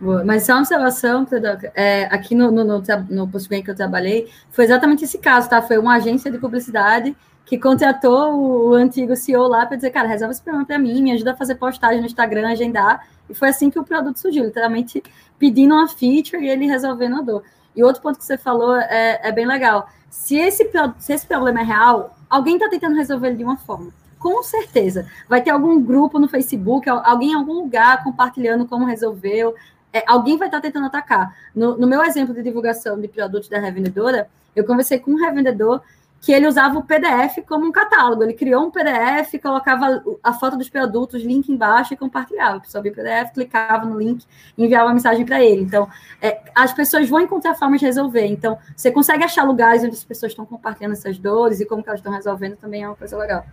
Boa. 0.00 0.22
Mas 0.24 0.44
só 0.44 0.52
uma 0.52 0.60
observação, 0.60 1.26
é, 1.74 2.04
aqui 2.04 2.34
no, 2.34 2.50
no, 2.52 2.62
no, 2.62 2.82
no 3.08 3.30
que 3.30 3.70
eu 3.70 3.74
trabalhei, 3.74 4.28
foi 4.50 4.64
exatamente 4.64 5.04
esse 5.04 5.18
caso, 5.18 5.48
tá? 5.48 5.62
Foi 5.62 5.78
uma 5.78 5.96
agência 5.96 6.30
de 6.30 6.38
publicidade 6.38 7.16
que 7.46 7.56
contratou 7.56 8.34
o, 8.34 8.74
antigo 8.74 9.14
CEO 9.14 9.46
lá 9.46 9.64
para 9.64 9.76
dizer, 9.76 9.90
cara, 9.90 10.08
resolve 10.08 10.32
esse 10.32 10.42
problema 10.42 10.66
para 10.66 10.78
mim, 10.80 11.00
me 11.00 11.12
ajuda 11.12 11.30
a 11.30 11.36
fazer 11.36 11.54
postagem 11.54 12.00
no 12.00 12.06
Instagram, 12.06 12.48
agendar. 12.48 13.06
E 13.30 13.34
foi 13.34 13.48
assim 13.48 13.70
que 13.70 13.78
o 13.78 13.84
produto 13.84 14.16
surgiu, 14.16 14.44
literalmente 14.44 15.00
pedindo 15.38 15.72
uma 15.72 15.86
feature 15.86 16.44
e 16.44 16.48
ele 16.48 16.66
resolvendo 16.66 17.16
a 17.16 17.20
dor. 17.22 17.44
E 17.74 17.84
outro 17.84 18.02
ponto 18.02 18.18
que 18.18 18.24
você 18.24 18.36
falou 18.36 18.76
é, 18.76 19.20
é 19.22 19.30
bem 19.30 19.46
legal. 19.46 19.88
Se 20.10 20.36
esse, 20.36 20.68
se 20.98 21.12
esse 21.12 21.26
problema 21.26 21.60
é 21.60 21.62
real, 21.62 22.16
alguém 22.28 22.56
está 22.56 22.68
tentando 22.68 22.96
resolver 22.96 23.28
ele 23.28 23.36
de 23.36 23.44
uma 23.44 23.56
forma. 23.56 23.92
Com 24.18 24.42
certeza. 24.42 25.06
Vai 25.28 25.40
ter 25.40 25.50
algum 25.50 25.80
grupo 25.80 26.18
no 26.18 26.26
Facebook, 26.26 26.88
alguém 26.88 27.30
em 27.30 27.34
algum 27.34 27.52
lugar 27.52 28.02
compartilhando 28.02 28.66
como 28.66 28.84
resolveu. 28.84 29.54
É, 29.92 30.02
alguém 30.08 30.36
vai 30.36 30.48
estar 30.48 30.58
tá 30.58 30.62
tentando 30.62 30.86
atacar. 30.86 31.32
No, 31.54 31.78
no 31.78 31.86
meu 31.86 32.02
exemplo 32.02 32.34
de 32.34 32.42
divulgação 32.42 33.00
de 33.00 33.06
produtos 33.06 33.48
da 33.48 33.60
revendedora, 33.60 34.28
eu 34.56 34.64
conversei 34.64 34.98
com 34.98 35.12
um 35.12 35.16
revendedor 35.16 35.80
que 36.20 36.32
ele 36.32 36.46
usava 36.46 36.78
o 36.78 36.82
PDF 36.82 37.44
como 37.46 37.66
um 37.66 37.72
catálogo. 37.72 38.22
Ele 38.22 38.32
criou 38.32 38.64
um 38.64 38.70
PDF, 38.70 39.40
colocava 39.40 40.02
a 40.22 40.32
foto 40.32 40.56
dos 40.56 40.68
produtos, 40.68 41.22
link 41.22 41.50
embaixo 41.50 41.94
e 41.94 41.96
compartilhava. 41.96 42.56
A 42.56 42.60
pessoa 42.60 42.82
via 42.82 42.92
o 42.92 42.94
PDF, 42.94 43.32
clicava 43.32 43.86
no 43.86 43.98
link 43.98 44.24
enviava 44.58 44.86
uma 44.86 44.94
mensagem 44.94 45.24
para 45.24 45.44
ele. 45.44 45.62
Então, 45.62 45.88
é, 46.20 46.40
as 46.54 46.72
pessoas 46.72 47.08
vão 47.08 47.20
encontrar 47.20 47.54
formas 47.54 47.80
de 47.80 47.86
resolver. 47.86 48.26
Então, 48.26 48.58
você 48.74 48.90
consegue 48.90 49.24
achar 49.24 49.44
lugares 49.44 49.84
onde 49.84 49.94
as 49.94 50.04
pessoas 50.04 50.32
estão 50.32 50.46
compartilhando 50.46 50.92
essas 50.92 51.18
dores 51.18 51.60
e 51.60 51.66
como 51.66 51.84
elas 51.86 52.00
estão 52.00 52.12
resolvendo 52.12 52.56
também 52.56 52.82
é 52.82 52.88
uma 52.88 52.96
coisa 52.96 53.16
legal. 53.16 53.44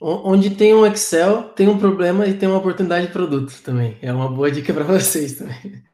Onde 0.00 0.50
tem 0.50 0.72
um 0.72 0.86
Excel, 0.86 1.42
tem 1.50 1.68
um 1.68 1.78
problema 1.78 2.26
e 2.26 2.32
tem 2.32 2.48
uma 2.48 2.58
oportunidade 2.58 3.06
de 3.08 3.12
produto 3.12 3.60
também. 3.62 3.98
É 4.00 4.10
uma 4.12 4.30
boa 4.30 4.50
dica 4.50 4.72
para 4.72 4.84
vocês 4.84 5.34
também. 5.34 5.89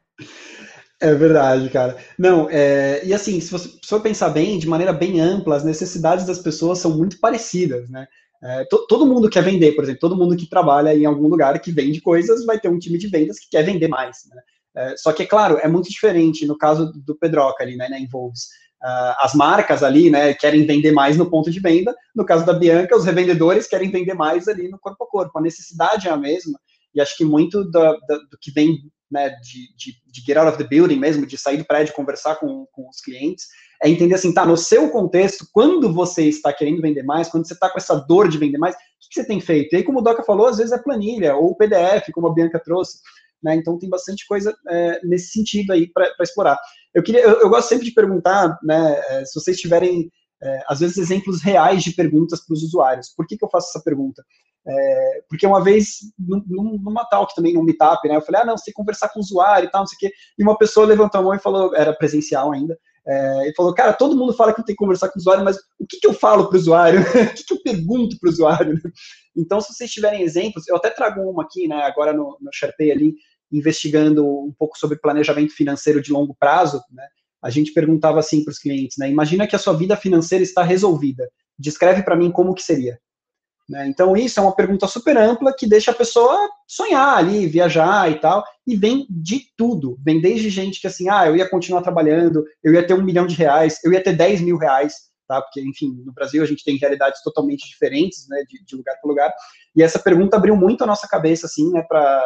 É 0.99 1.13
verdade, 1.13 1.69
cara. 1.69 1.95
Não, 2.17 2.49
é, 2.49 3.05
e 3.05 3.13
assim, 3.13 3.39
se 3.39 3.51
você 3.51 3.69
for 3.85 4.01
pensar 4.01 4.29
bem, 4.29 4.57
de 4.57 4.67
maneira 4.67 4.91
bem 4.91 5.21
ampla, 5.21 5.55
as 5.55 5.63
necessidades 5.63 6.25
das 6.25 6.39
pessoas 6.39 6.79
são 6.79 6.97
muito 6.97 7.19
parecidas, 7.19 7.87
né? 7.89 8.07
É, 8.43 8.65
to, 8.65 8.85
todo 8.87 9.05
mundo 9.05 9.29
quer 9.29 9.43
vender, 9.43 9.73
por 9.73 9.83
exemplo, 9.83 9.99
todo 9.99 10.17
mundo 10.17 10.35
que 10.35 10.49
trabalha 10.49 10.95
em 10.95 11.05
algum 11.05 11.27
lugar 11.27 11.59
que 11.59 11.71
vende 11.71 12.01
coisas 12.01 12.45
vai 12.45 12.59
ter 12.59 12.69
um 12.69 12.79
time 12.79 12.97
de 12.97 13.07
vendas 13.07 13.39
que 13.39 13.49
quer 13.49 13.63
vender 13.63 13.87
mais, 13.87 14.17
né? 14.29 14.41
É, 14.75 14.97
só 14.97 15.11
que, 15.11 15.23
é 15.23 15.25
claro, 15.25 15.57
é 15.57 15.67
muito 15.67 15.89
diferente 15.89 16.45
no 16.45 16.57
caso 16.57 16.91
do 16.93 17.15
Pedroca 17.15 17.63
ali, 17.63 17.75
né, 17.75 17.89
na 17.89 17.99
Involves. 17.99 18.43
Uh, 18.83 19.17
as 19.19 19.33
marcas 19.33 19.81
ali, 19.81 20.11
né, 20.11 20.35
querem 20.35 20.67
vender 20.67 20.91
mais 20.91 21.17
no 21.17 21.29
ponto 21.29 21.49
de 21.49 21.59
venda. 21.59 21.95
No 22.15 22.23
caso 22.23 22.45
da 22.45 22.53
Bianca, 22.53 22.95
os 22.95 23.05
revendedores 23.05 23.67
querem 23.67 23.89
vender 23.89 24.13
mais 24.13 24.47
ali 24.47 24.69
no 24.69 24.77
corpo 24.77 25.03
a 25.03 25.07
corpo. 25.07 25.39
A 25.39 25.41
necessidade 25.41 26.07
é 26.07 26.11
a 26.11 26.17
mesma. 26.17 26.59
E 26.93 27.01
acho 27.01 27.17
que 27.17 27.25
muito 27.25 27.63
do, 27.63 27.93
do, 28.07 28.27
do 28.29 28.37
que 28.39 28.51
vem 28.51 28.77
né, 29.09 29.29
de, 29.41 29.75
de, 29.77 29.93
de, 30.05 30.21
get 30.21 30.37
out 30.37 30.49
of 30.49 30.57
the 30.57 30.67
building 30.67 30.97
mesmo, 30.97 31.25
de 31.25 31.37
sair 31.37 31.57
do 31.57 31.65
prédio, 31.65 31.93
conversar 31.93 32.35
com, 32.35 32.65
com 32.71 32.89
os 32.89 32.99
clientes, 32.99 33.45
é 33.81 33.89
entender 33.89 34.15
assim, 34.15 34.33
tá, 34.33 34.45
no 34.45 34.57
seu 34.57 34.89
contexto, 34.89 35.47
quando 35.53 35.93
você 35.93 36.23
está 36.23 36.51
querendo 36.51 36.81
vender 36.81 37.03
mais, 37.03 37.29
quando 37.29 37.47
você 37.47 37.53
está 37.53 37.69
com 37.69 37.77
essa 37.77 37.95
dor 37.95 38.27
de 38.27 38.37
vender 38.37 38.57
mais, 38.57 38.75
o 38.75 38.77
que, 38.77 39.09
que, 39.09 39.21
você 39.21 39.27
tem 39.27 39.39
feito? 39.39 39.73
E 39.73 39.77
aí, 39.77 39.83
como 39.83 39.99
o 39.99 40.01
Doca 40.01 40.23
falou, 40.23 40.47
às 40.47 40.57
vezes 40.57 40.73
é 40.73 40.77
planilha, 40.77 41.35
ou 41.35 41.55
PDF, 41.55 42.11
como 42.13 42.27
a 42.27 42.33
Bianca 42.33 42.59
trouxe, 42.59 42.99
né, 43.41 43.55
então 43.55 43.77
tem 43.77 43.89
bastante 43.89 44.25
coisa 44.27 44.55
é, 44.67 44.99
nesse 45.03 45.29
sentido 45.29 45.71
aí 45.71 45.87
para 45.87 46.11
explorar. 46.21 46.57
Eu, 46.93 47.03
queria, 47.03 47.21
eu, 47.21 47.41
eu, 47.41 47.49
gosto 47.49 47.69
sempre 47.69 47.85
de 47.85 47.93
perguntar, 47.93 48.57
né, 48.63 49.01
é, 49.09 49.25
se 49.25 49.39
vocês 49.39 49.57
tiverem, 49.57 50.11
é, 50.41 50.63
às 50.67 50.79
vezes, 50.79 50.97
exemplos 50.97 51.41
reais 51.41 51.83
de 51.83 51.91
perguntas 51.91 52.45
para 52.45 52.53
os 52.53 52.63
usuários. 52.63 53.09
Por 53.15 53.25
que, 53.25 53.37
que 53.37 53.43
eu 53.43 53.49
faço 53.49 53.69
essa 53.69 53.83
pergunta? 53.83 54.23
É, 54.69 55.21
porque 55.29 55.47
uma 55.47 55.63
vez, 55.63 55.99
num, 56.19 56.77
numa 56.77 57.05
talk 57.05 57.33
também, 57.33 57.53
num 57.53 57.63
meetup, 57.63 58.05
né, 58.07 58.17
eu 58.17 58.21
falei, 58.21 58.41
ah, 58.41 58.45
não, 58.45 58.57
você 58.57 58.65
tem 58.65 58.73
que 58.73 58.77
conversar 58.77 59.07
com 59.09 59.19
o 59.19 59.23
usuário 59.23 59.67
e 59.67 59.71
tal, 59.71 59.81
não 59.81 59.87
sei 59.87 59.95
o 59.95 59.99
quê, 59.99 60.13
e 60.37 60.43
uma 60.43 60.57
pessoa 60.57 60.85
levantou 60.85 61.21
a 61.21 61.23
mão 61.23 61.33
e 61.33 61.39
falou, 61.39 61.73
era 61.73 61.93
presencial 61.93 62.51
ainda, 62.51 62.77
é, 63.07 63.49
e 63.49 63.55
falou, 63.55 63.73
cara, 63.73 63.93
todo 63.93 64.17
mundo 64.17 64.33
fala 64.33 64.53
que 64.53 64.57
tem 64.65 64.75
que 64.75 64.83
conversar 64.83 65.07
com 65.07 65.17
o 65.17 65.21
usuário, 65.21 65.45
mas 65.45 65.55
o 65.79 65.87
que, 65.87 65.97
que 66.01 66.07
eu 66.07 66.13
falo 66.13 66.49
para 66.49 66.57
o 66.57 66.59
usuário? 66.59 66.99
o 67.31 67.33
que, 67.33 67.43
que 67.45 67.53
eu 67.53 67.63
pergunto 67.63 68.19
para 68.19 68.27
o 68.27 68.31
usuário? 68.31 68.81
então, 69.33 69.61
se 69.61 69.73
vocês 69.73 69.89
tiverem 69.89 70.21
exemplos, 70.21 70.67
eu 70.67 70.75
até 70.75 70.89
trago 70.89 71.21
uma 71.21 71.43
aqui, 71.43 71.65
né, 71.65 71.83
agora 71.83 72.11
no, 72.11 72.37
no 72.41 72.51
Sharpay 72.51 72.91
ali, 72.91 73.13
investigando 73.49 74.27
um 74.27 74.53
pouco 74.59 74.77
sobre 74.77 74.99
planejamento 74.99 75.53
financeiro 75.53 76.01
de 76.01 76.11
longo 76.11 76.35
prazo, 76.37 76.81
né, 76.91 77.07
a 77.43 77.49
gente 77.49 77.73
perguntava 77.73 78.19
assim 78.19 78.43
para 78.43 78.51
os 78.51 78.59
clientes, 78.59 78.97
né, 78.97 79.09
imagina 79.09 79.47
que 79.47 79.55
a 79.55 79.59
sua 79.59 79.73
vida 79.73 79.95
financeira 79.95 80.43
está 80.43 80.63
resolvida, 80.63 81.29
descreve 81.57 82.03
para 82.03 82.15
mim 82.15 82.31
como 82.31 82.53
que 82.53 82.63
seria. 82.63 82.99
Né? 83.69 83.85
Então, 83.87 84.15
isso 84.15 84.39
é 84.39 84.43
uma 84.43 84.55
pergunta 84.55 84.87
super 84.87 85.17
ampla 85.17 85.53
que 85.53 85.67
deixa 85.67 85.91
a 85.91 85.93
pessoa 85.93 86.49
sonhar 86.65 87.17
ali, 87.17 87.47
viajar 87.47 88.09
e 88.09 88.19
tal, 88.19 88.43
e 88.65 88.75
vem 88.75 89.05
de 89.09 89.41
tudo. 89.57 89.97
Vem 90.03 90.21
desde 90.21 90.49
gente 90.49 90.79
que 90.79 90.87
assim, 90.87 91.09
ah, 91.09 91.27
eu 91.27 91.35
ia 91.35 91.49
continuar 91.49 91.81
trabalhando, 91.81 92.45
eu 92.63 92.73
ia 92.73 92.85
ter 92.85 92.93
um 92.93 93.03
milhão 93.03 93.27
de 93.27 93.35
reais, 93.35 93.79
eu 93.83 93.91
ia 93.91 94.01
ter 94.01 94.13
10 94.13 94.41
mil 94.41 94.57
reais, 94.57 94.93
tá? 95.27 95.41
Porque, 95.41 95.59
enfim, 95.61 96.01
no 96.05 96.13
Brasil 96.13 96.41
a 96.41 96.45
gente 96.45 96.63
tem 96.63 96.77
realidades 96.77 97.21
totalmente 97.21 97.67
diferentes, 97.67 98.27
né, 98.29 98.41
de, 98.47 98.63
de 98.63 98.75
lugar 98.75 98.95
para 99.01 99.09
lugar. 99.09 99.33
E 99.75 99.83
essa 99.83 99.99
pergunta 99.99 100.37
abriu 100.37 100.55
muito 100.55 100.83
a 100.83 100.87
nossa 100.87 101.07
cabeça, 101.07 101.45
assim, 101.45 101.69
né, 101.71 101.83
para 101.83 102.23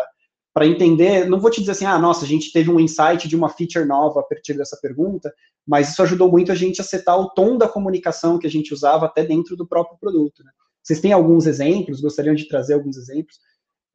para 0.53 0.67
entender, 0.67 1.27
não 1.29 1.39
vou 1.39 1.49
te 1.49 1.61
dizer 1.61 1.71
assim, 1.71 1.85
ah, 1.85 1.97
nossa, 1.97 2.25
a 2.25 2.27
gente 2.27 2.51
teve 2.51 2.69
um 2.69 2.79
insight 2.79 3.27
de 3.27 3.35
uma 3.35 3.49
feature 3.49 3.85
nova 3.85 4.19
a 4.19 4.23
partir 4.23 4.53
dessa 4.53 4.77
pergunta, 4.81 5.33
mas 5.65 5.91
isso 5.91 6.03
ajudou 6.03 6.29
muito 6.29 6.51
a 6.51 6.55
gente 6.55 6.81
a 6.81 6.83
setar 6.83 7.17
o 7.17 7.29
tom 7.29 7.57
da 7.57 7.67
comunicação 7.67 8.37
que 8.37 8.47
a 8.47 8.49
gente 8.49 8.73
usava 8.73 9.05
até 9.05 9.23
dentro 9.23 9.55
do 9.55 9.65
próprio 9.65 9.97
produto. 9.97 10.43
Né? 10.43 10.51
Vocês 10.83 10.99
têm 10.99 11.13
alguns 11.13 11.45
exemplos? 11.45 12.01
Gostariam 12.01 12.35
de 12.35 12.47
trazer 12.47 12.73
alguns 12.73 12.97
exemplos? 12.97 13.39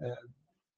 É, 0.01 0.15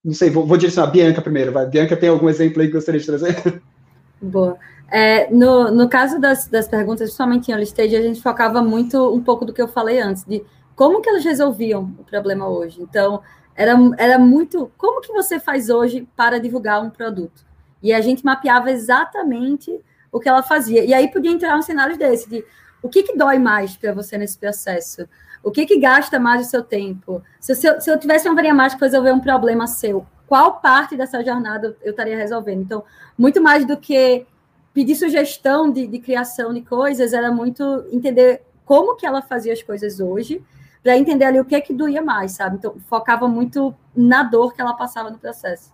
não 0.04 0.14
sei, 0.14 0.30
vou, 0.30 0.46
vou 0.46 0.56
direcionar 0.56 0.88
a 0.88 0.90
Bianca 0.90 1.22
primeiro. 1.22 1.52
Vai. 1.52 1.66
Bianca, 1.66 1.96
tem 1.96 2.08
algum 2.08 2.28
exemplo 2.28 2.60
aí 2.60 2.68
que 2.68 2.74
gostaria 2.74 3.00
de 3.00 3.06
trazer? 3.06 3.62
Boa. 4.20 4.58
É, 4.90 5.30
no, 5.30 5.70
no 5.70 5.88
caso 5.88 6.18
das, 6.18 6.48
das 6.48 6.66
perguntas, 6.66 7.08
principalmente 7.08 7.48
em 7.48 7.52
early 7.52 7.70
a 7.78 8.02
gente 8.02 8.22
focava 8.22 8.62
muito 8.62 9.14
um 9.14 9.22
pouco 9.22 9.44
do 9.44 9.52
que 9.52 9.60
eu 9.60 9.68
falei 9.68 10.00
antes, 10.00 10.24
de 10.24 10.42
como 10.74 11.02
que 11.02 11.08
elas 11.08 11.24
resolviam 11.24 11.94
o 11.98 12.04
problema 12.04 12.48
hoje. 12.48 12.80
Então, 12.80 13.20
era, 13.58 13.76
era 13.98 14.18
muito. 14.20 14.70
Como 14.78 15.00
que 15.00 15.12
você 15.12 15.40
faz 15.40 15.68
hoje 15.68 16.08
para 16.16 16.38
divulgar 16.38 16.80
um 16.80 16.88
produto? 16.88 17.44
E 17.82 17.92
a 17.92 18.00
gente 18.00 18.24
mapeava 18.24 18.70
exatamente 18.70 19.84
o 20.12 20.20
que 20.20 20.28
ela 20.28 20.44
fazia. 20.44 20.84
E 20.84 20.94
aí 20.94 21.10
podia 21.10 21.32
entrar 21.32 21.56
um 21.56 21.62
cenário 21.62 21.98
desse, 21.98 22.30
de 22.30 22.44
o 22.80 22.88
que, 22.88 23.02
que 23.02 23.16
dói 23.16 23.36
mais 23.40 23.76
para 23.76 23.92
você 23.92 24.16
nesse 24.16 24.38
processo? 24.38 25.08
O 25.42 25.50
que, 25.50 25.66
que 25.66 25.76
gasta 25.76 26.20
mais 26.20 26.46
o 26.46 26.50
seu 26.50 26.62
tempo? 26.62 27.20
Se, 27.40 27.52
se, 27.56 27.66
eu, 27.66 27.80
se 27.80 27.90
eu 27.90 27.98
tivesse 27.98 28.28
uma 28.28 28.36
varinha 28.36 28.54
mágica 28.54 28.78
para 28.78 28.86
resolver 28.86 29.10
um 29.10 29.20
problema 29.20 29.66
seu, 29.66 30.06
qual 30.28 30.60
parte 30.60 30.96
dessa 30.96 31.24
jornada 31.24 31.76
eu 31.82 31.90
estaria 31.90 32.16
resolvendo? 32.16 32.62
Então, 32.62 32.84
muito 33.18 33.42
mais 33.42 33.64
do 33.64 33.76
que 33.76 34.24
pedir 34.72 34.94
sugestão 34.94 35.68
de, 35.68 35.88
de 35.88 35.98
criação 35.98 36.54
de 36.54 36.60
coisas, 36.60 37.12
era 37.12 37.32
muito 37.32 37.84
entender 37.90 38.42
como 38.64 38.94
que 38.94 39.04
ela 39.04 39.20
fazia 39.20 39.52
as 39.52 39.62
coisas 39.62 39.98
hoje, 39.98 40.44
para 40.88 40.96
entender 40.96 41.26
ali 41.26 41.38
o 41.38 41.44
que 41.44 41.54
é 41.54 41.60
que 41.60 41.74
doía 41.74 42.00
mais, 42.00 42.32
sabe? 42.32 42.56
Então, 42.56 42.78
focava 42.88 43.28
muito 43.28 43.74
na 43.94 44.22
dor 44.22 44.54
que 44.54 44.60
ela 44.62 44.72
passava 44.72 45.10
no 45.10 45.18
processo. 45.18 45.70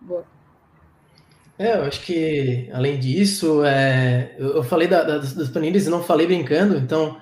Boa. 0.00 0.24
É, 1.58 1.76
eu 1.76 1.82
acho 1.82 2.00
que, 2.02 2.70
além 2.72 3.00
disso, 3.00 3.64
é, 3.64 4.36
eu, 4.38 4.62
falei 4.62 4.86
da, 4.86 5.02
da, 5.02 5.18
das 5.18 5.48
planilhas 5.48 5.84
e 5.84 5.90
não 5.90 6.04
falei 6.04 6.28
brincando, 6.28 6.76
então 6.76 7.20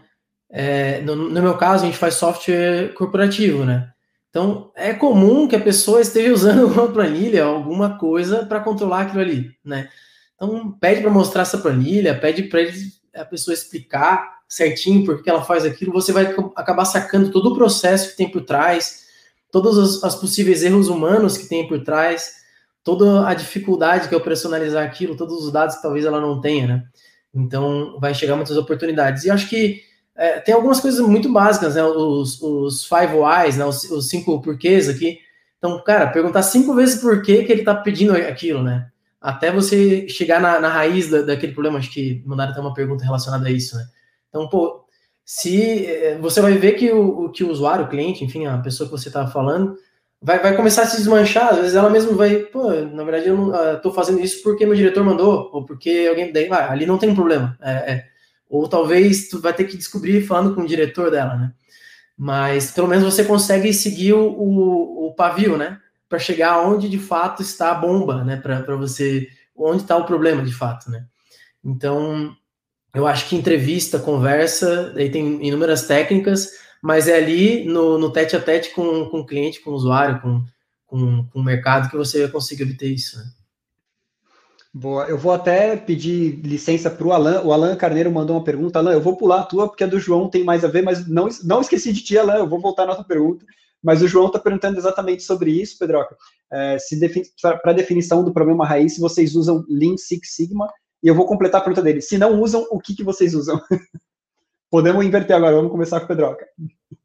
é, 0.50 1.00
no, 1.00 1.16
no, 1.16 1.42
meu 1.42 1.56
caso, 1.56 1.84
a 1.84 1.86
gente 1.86 1.96
faz 1.96 2.12
software 2.12 2.92
corporativo, 2.92 3.64
né? 3.64 3.90
Então, 4.28 4.70
é 4.76 4.92
comum 4.92 5.48
que 5.48 5.56
a 5.56 5.60
pessoa 5.60 6.02
esteja 6.02 6.30
usando 6.30 6.66
uma 6.70 6.92
planilha, 6.92 7.42
alguma 7.44 7.96
coisa 7.96 8.44
para 8.44 8.60
controlar 8.60 9.00
aquilo 9.00 9.22
ali, 9.22 9.50
né? 9.64 9.88
Então, 10.34 10.72
pede 10.72 11.00
para 11.00 11.10
mostrar 11.10 11.40
essa 11.40 11.56
planilha, 11.56 12.20
pede 12.20 12.42
para 12.42 12.60
a 13.14 13.24
pessoa 13.24 13.54
explicar 13.54 14.37
certinho 14.48 15.04
por 15.04 15.22
que 15.22 15.28
ela 15.28 15.42
faz 15.42 15.64
aquilo, 15.64 15.92
você 15.92 16.12
vai 16.12 16.34
acabar 16.56 16.84
sacando 16.84 17.30
todo 17.30 17.50
o 17.50 17.54
processo 17.54 18.10
que 18.10 18.16
tem 18.16 18.30
por 18.30 18.42
trás, 18.42 19.06
todos 19.50 19.76
os, 19.76 20.02
os 20.02 20.14
possíveis 20.14 20.62
erros 20.62 20.88
humanos 20.88 21.36
que 21.36 21.46
tem 21.46 21.68
por 21.68 21.84
trás, 21.84 22.38
toda 22.82 23.28
a 23.28 23.34
dificuldade 23.34 24.08
que 24.08 24.14
é 24.14 24.16
operacionalizar 24.16 24.84
aquilo, 24.84 25.16
todos 25.16 25.44
os 25.44 25.52
dados 25.52 25.76
que 25.76 25.82
talvez 25.82 26.04
ela 26.04 26.20
não 26.20 26.40
tenha, 26.40 26.66
né? 26.66 26.84
Então, 27.34 27.98
vai 28.00 28.14
chegar 28.14 28.36
muitas 28.36 28.56
oportunidades. 28.56 29.24
E 29.24 29.30
acho 29.30 29.48
que 29.48 29.82
é, 30.16 30.40
tem 30.40 30.54
algumas 30.54 30.80
coisas 30.80 31.06
muito 31.06 31.30
básicas, 31.30 31.74
né? 31.74 31.84
Os, 31.84 32.40
os 32.40 32.84
five 32.84 33.14
whys, 33.14 33.56
né? 33.56 33.64
Os, 33.64 33.84
os, 33.90 34.08
cinco 34.08 34.40
porquês 34.40 34.88
aqui. 34.88 35.18
Então, 35.58 35.82
cara, 35.84 36.06
perguntar 36.08 36.42
cinco 36.42 36.74
vezes 36.74 37.00
por 37.00 37.22
que, 37.22 37.44
que 37.44 37.52
ele 37.52 37.62
tá 37.62 37.74
pedindo 37.74 38.12
aquilo, 38.12 38.62
né? 38.62 38.88
Até 39.20 39.52
você 39.52 40.08
chegar 40.08 40.40
na, 40.40 40.58
na 40.58 40.68
raiz 40.68 41.10
da, 41.10 41.22
daquele 41.22 41.52
problema. 41.52 41.78
Acho 41.78 41.92
que 41.92 42.22
mandaram 42.26 42.52
até 42.52 42.60
uma 42.60 42.74
pergunta 42.74 43.04
relacionada 43.04 43.46
a 43.46 43.50
isso, 43.50 43.76
né? 43.76 43.86
Então, 44.28 44.48
pô, 44.48 44.84
se 45.24 45.86
é, 45.86 46.18
você 46.18 46.40
vai 46.40 46.54
ver 46.54 46.72
que 46.72 46.90
o, 46.90 47.30
que 47.30 47.44
o 47.44 47.50
usuário, 47.50 47.84
o 47.84 47.88
cliente, 47.88 48.24
enfim, 48.24 48.46
a 48.46 48.58
pessoa 48.58 48.88
que 48.88 48.96
você 48.96 49.08
está 49.08 49.26
falando, 49.26 49.76
vai, 50.20 50.38
vai 50.38 50.56
começar 50.56 50.82
a 50.82 50.86
se 50.86 50.96
desmanchar. 50.96 51.50
Às 51.50 51.56
vezes 51.58 51.74
ela 51.74 51.90
mesma 51.90 52.12
vai, 52.12 52.36
pô, 52.36 52.70
na 52.70 53.04
verdade 53.04 53.28
eu 53.28 53.36
não 53.36 53.48
uh, 53.50 53.80
tô 53.80 53.92
fazendo 53.92 54.20
isso 54.20 54.42
porque 54.42 54.64
meu 54.66 54.74
diretor 54.74 55.04
mandou, 55.04 55.50
ou 55.52 55.64
porque 55.64 56.06
alguém 56.08 56.32
daí, 56.32 56.48
vai, 56.48 56.64
ali 56.64 56.86
não 56.86 56.98
tem 56.98 57.14
problema. 57.14 57.56
É, 57.60 57.92
é 57.92 58.04
ou 58.48 58.66
talvez 58.66 59.28
tu 59.28 59.40
vai 59.40 59.52
ter 59.52 59.64
que 59.64 59.76
descobrir 59.76 60.26
falando 60.26 60.54
com 60.54 60.62
o 60.62 60.66
diretor 60.66 61.10
dela, 61.10 61.36
né? 61.36 61.52
Mas 62.16 62.70
pelo 62.70 62.88
menos 62.88 63.04
você 63.04 63.22
consegue 63.24 63.72
seguir 63.72 64.14
o, 64.14 64.26
o, 64.26 65.08
o 65.08 65.14
pavio, 65.14 65.56
né? 65.56 65.78
Para 66.08 66.18
chegar 66.18 66.66
onde 66.66 66.88
de 66.88 66.98
fato 66.98 67.42
está 67.42 67.70
a 67.70 67.74
bomba, 67.74 68.24
né? 68.24 68.36
Para 68.36 68.76
você, 68.76 69.28
onde 69.54 69.82
está 69.82 69.96
o 69.96 70.06
problema 70.06 70.42
de 70.42 70.52
fato, 70.52 70.90
né? 70.90 71.04
Então, 71.62 72.34
eu 72.94 73.06
acho 73.06 73.28
que 73.28 73.36
entrevista, 73.36 73.98
conversa, 73.98 74.92
aí 74.96 75.10
tem 75.10 75.46
inúmeras 75.46 75.86
técnicas, 75.86 76.50
mas 76.82 77.08
é 77.08 77.16
ali 77.16 77.64
no, 77.64 77.98
no 77.98 78.12
tete 78.12 78.36
a 78.36 78.40
tete 78.40 78.70
com, 78.74 79.06
com 79.06 79.20
o 79.20 79.26
cliente, 79.26 79.60
com 79.60 79.70
o 79.70 79.74
usuário, 79.74 80.20
com, 80.20 80.42
com, 80.86 81.24
com 81.26 81.40
o 81.40 81.44
mercado 81.44 81.90
que 81.90 81.96
você 81.96 82.22
vai 82.22 82.30
conseguir 82.30 82.64
obter 82.64 82.88
isso, 82.88 83.18
né? 83.18 83.24
Boa. 84.72 85.06
Eu 85.06 85.18
vou 85.18 85.32
até 85.32 85.76
pedir 85.76 86.40
licença 86.44 86.90
para 86.90 87.06
o 87.06 87.12
Alan. 87.12 87.42
O 87.42 87.52
Alan 87.52 87.74
Carneiro 87.74 88.12
mandou 88.12 88.36
uma 88.36 88.44
pergunta. 88.44 88.78
Alan, 88.78 88.92
eu 88.92 89.00
vou 89.00 89.16
pular 89.16 89.40
a 89.40 89.44
tua, 89.44 89.66
porque 89.66 89.82
a 89.82 89.86
do 89.86 89.98
João 89.98 90.28
tem 90.28 90.44
mais 90.44 90.64
a 90.64 90.68
ver, 90.68 90.82
mas 90.82 91.08
não, 91.08 91.28
não 91.42 91.60
esqueci 91.60 91.92
de 91.92 92.02
ti, 92.02 92.18
Alan. 92.18 92.34
Eu 92.34 92.48
vou 92.48 92.60
voltar 92.60 92.86
na 92.86 92.94
tua 92.94 93.04
pergunta. 93.04 93.44
Mas 93.82 94.02
o 94.02 94.08
João 94.08 94.26
está 94.26 94.38
perguntando 94.38 94.78
exatamente 94.78 95.22
sobre 95.22 95.50
isso, 95.50 95.78
Pedroca. 95.78 96.16
É, 96.52 96.78
se 96.78 96.98
para 97.62 97.72
definição 97.72 98.22
do 98.22 98.32
problema 98.32 98.66
raiz, 98.66 98.94
se 98.94 99.00
vocês 99.00 99.34
usam 99.34 99.64
Lean 99.68 99.96
Six 99.96 100.34
Sigma, 100.34 100.68
e 101.02 101.08
eu 101.08 101.14
vou 101.14 101.26
completar 101.26 101.60
a 101.60 101.64
pergunta 101.64 101.82
dele. 101.82 102.00
Se 102.00 102.18
não 102.18 102.40
usam, 102.40 102.66
o 102.70 102.80
que, 102.80 102.94
que 102.94 103.04
vocês 103.04 103.34
usam? 103.34 103.60
Podemos 104.70 105.04
inverter 105.04 105.34
agora, 105.34 105.56
vamos 105.56 105.70
começar 105.70 105.98
com 105.98 106.04
o 106.04 106.08
Pedroca. 106.08 106.46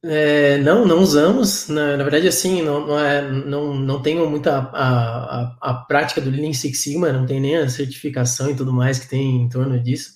É, 0.04 0.58
não, 0.58 0.86
não 0.86 1.00
usamos. 1.00 1.70
Na, 1.70 1.96
na, 1.96 2.04
verdade, 2.04 2.28
assim, 2.28 2.62
não, 2.62 2.86
não, 2.86 3.00
é, 3.00 3.22
não, 3.22 3.74
não 3.74 4.02
tenho 4.02 4.30
muita 4.30 4.58
a, 4.58 5.44
a, 5.44 5.58
a, 5.62 5.74
prática 5.74 6.20
do 6.20 6.30
Lean 6.30 6.52
Six 6.52 6.82
Sigma, 6.82 7.14
não 7.14 7.26
tem 7.26 7.40
nem 7.40 7.56
a 7.56 7.70
certificação 7.70 8.50
e 8.52 8.56
tudo 8.56 8.74
mais 8.74 9.00
que 9.00 9.10
tem 9.10 9.44
em 9.44 9.50
torno 9.50 9.80
disso. 9.80 10.16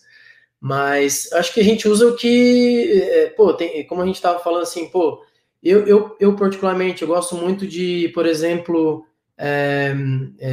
Mas 0.60 1.32
acho 1.32 1.54
que 1.54 1.62
a 1.62 1.64
gente 1.64 1.88
usa 1.88 2.08
o 2.08 2.16
que, 2.18 3.02
é, 3.02 3.28
pô, 3.28 3.54
tem, 3.54 3.86
como 3.88 4.02
a 4.02 4.06
gente 4.06 4.16
estava 4.16 4.40
falando 4.40 4.64
assim, 4.64 4.90
pô, 4.90 5.24
eu, 5.64 5.88
eu, 5.88 6.18
eu 6.20 6.36
particularmente 6.36 7.02
eu 7.02 7.08
gosto 7.08 7.36
muito 7.36 7.66
de, 7.66 8.10
por 8.10 8.26
exemplo, 8.26 9.06
é, 9.38 9.94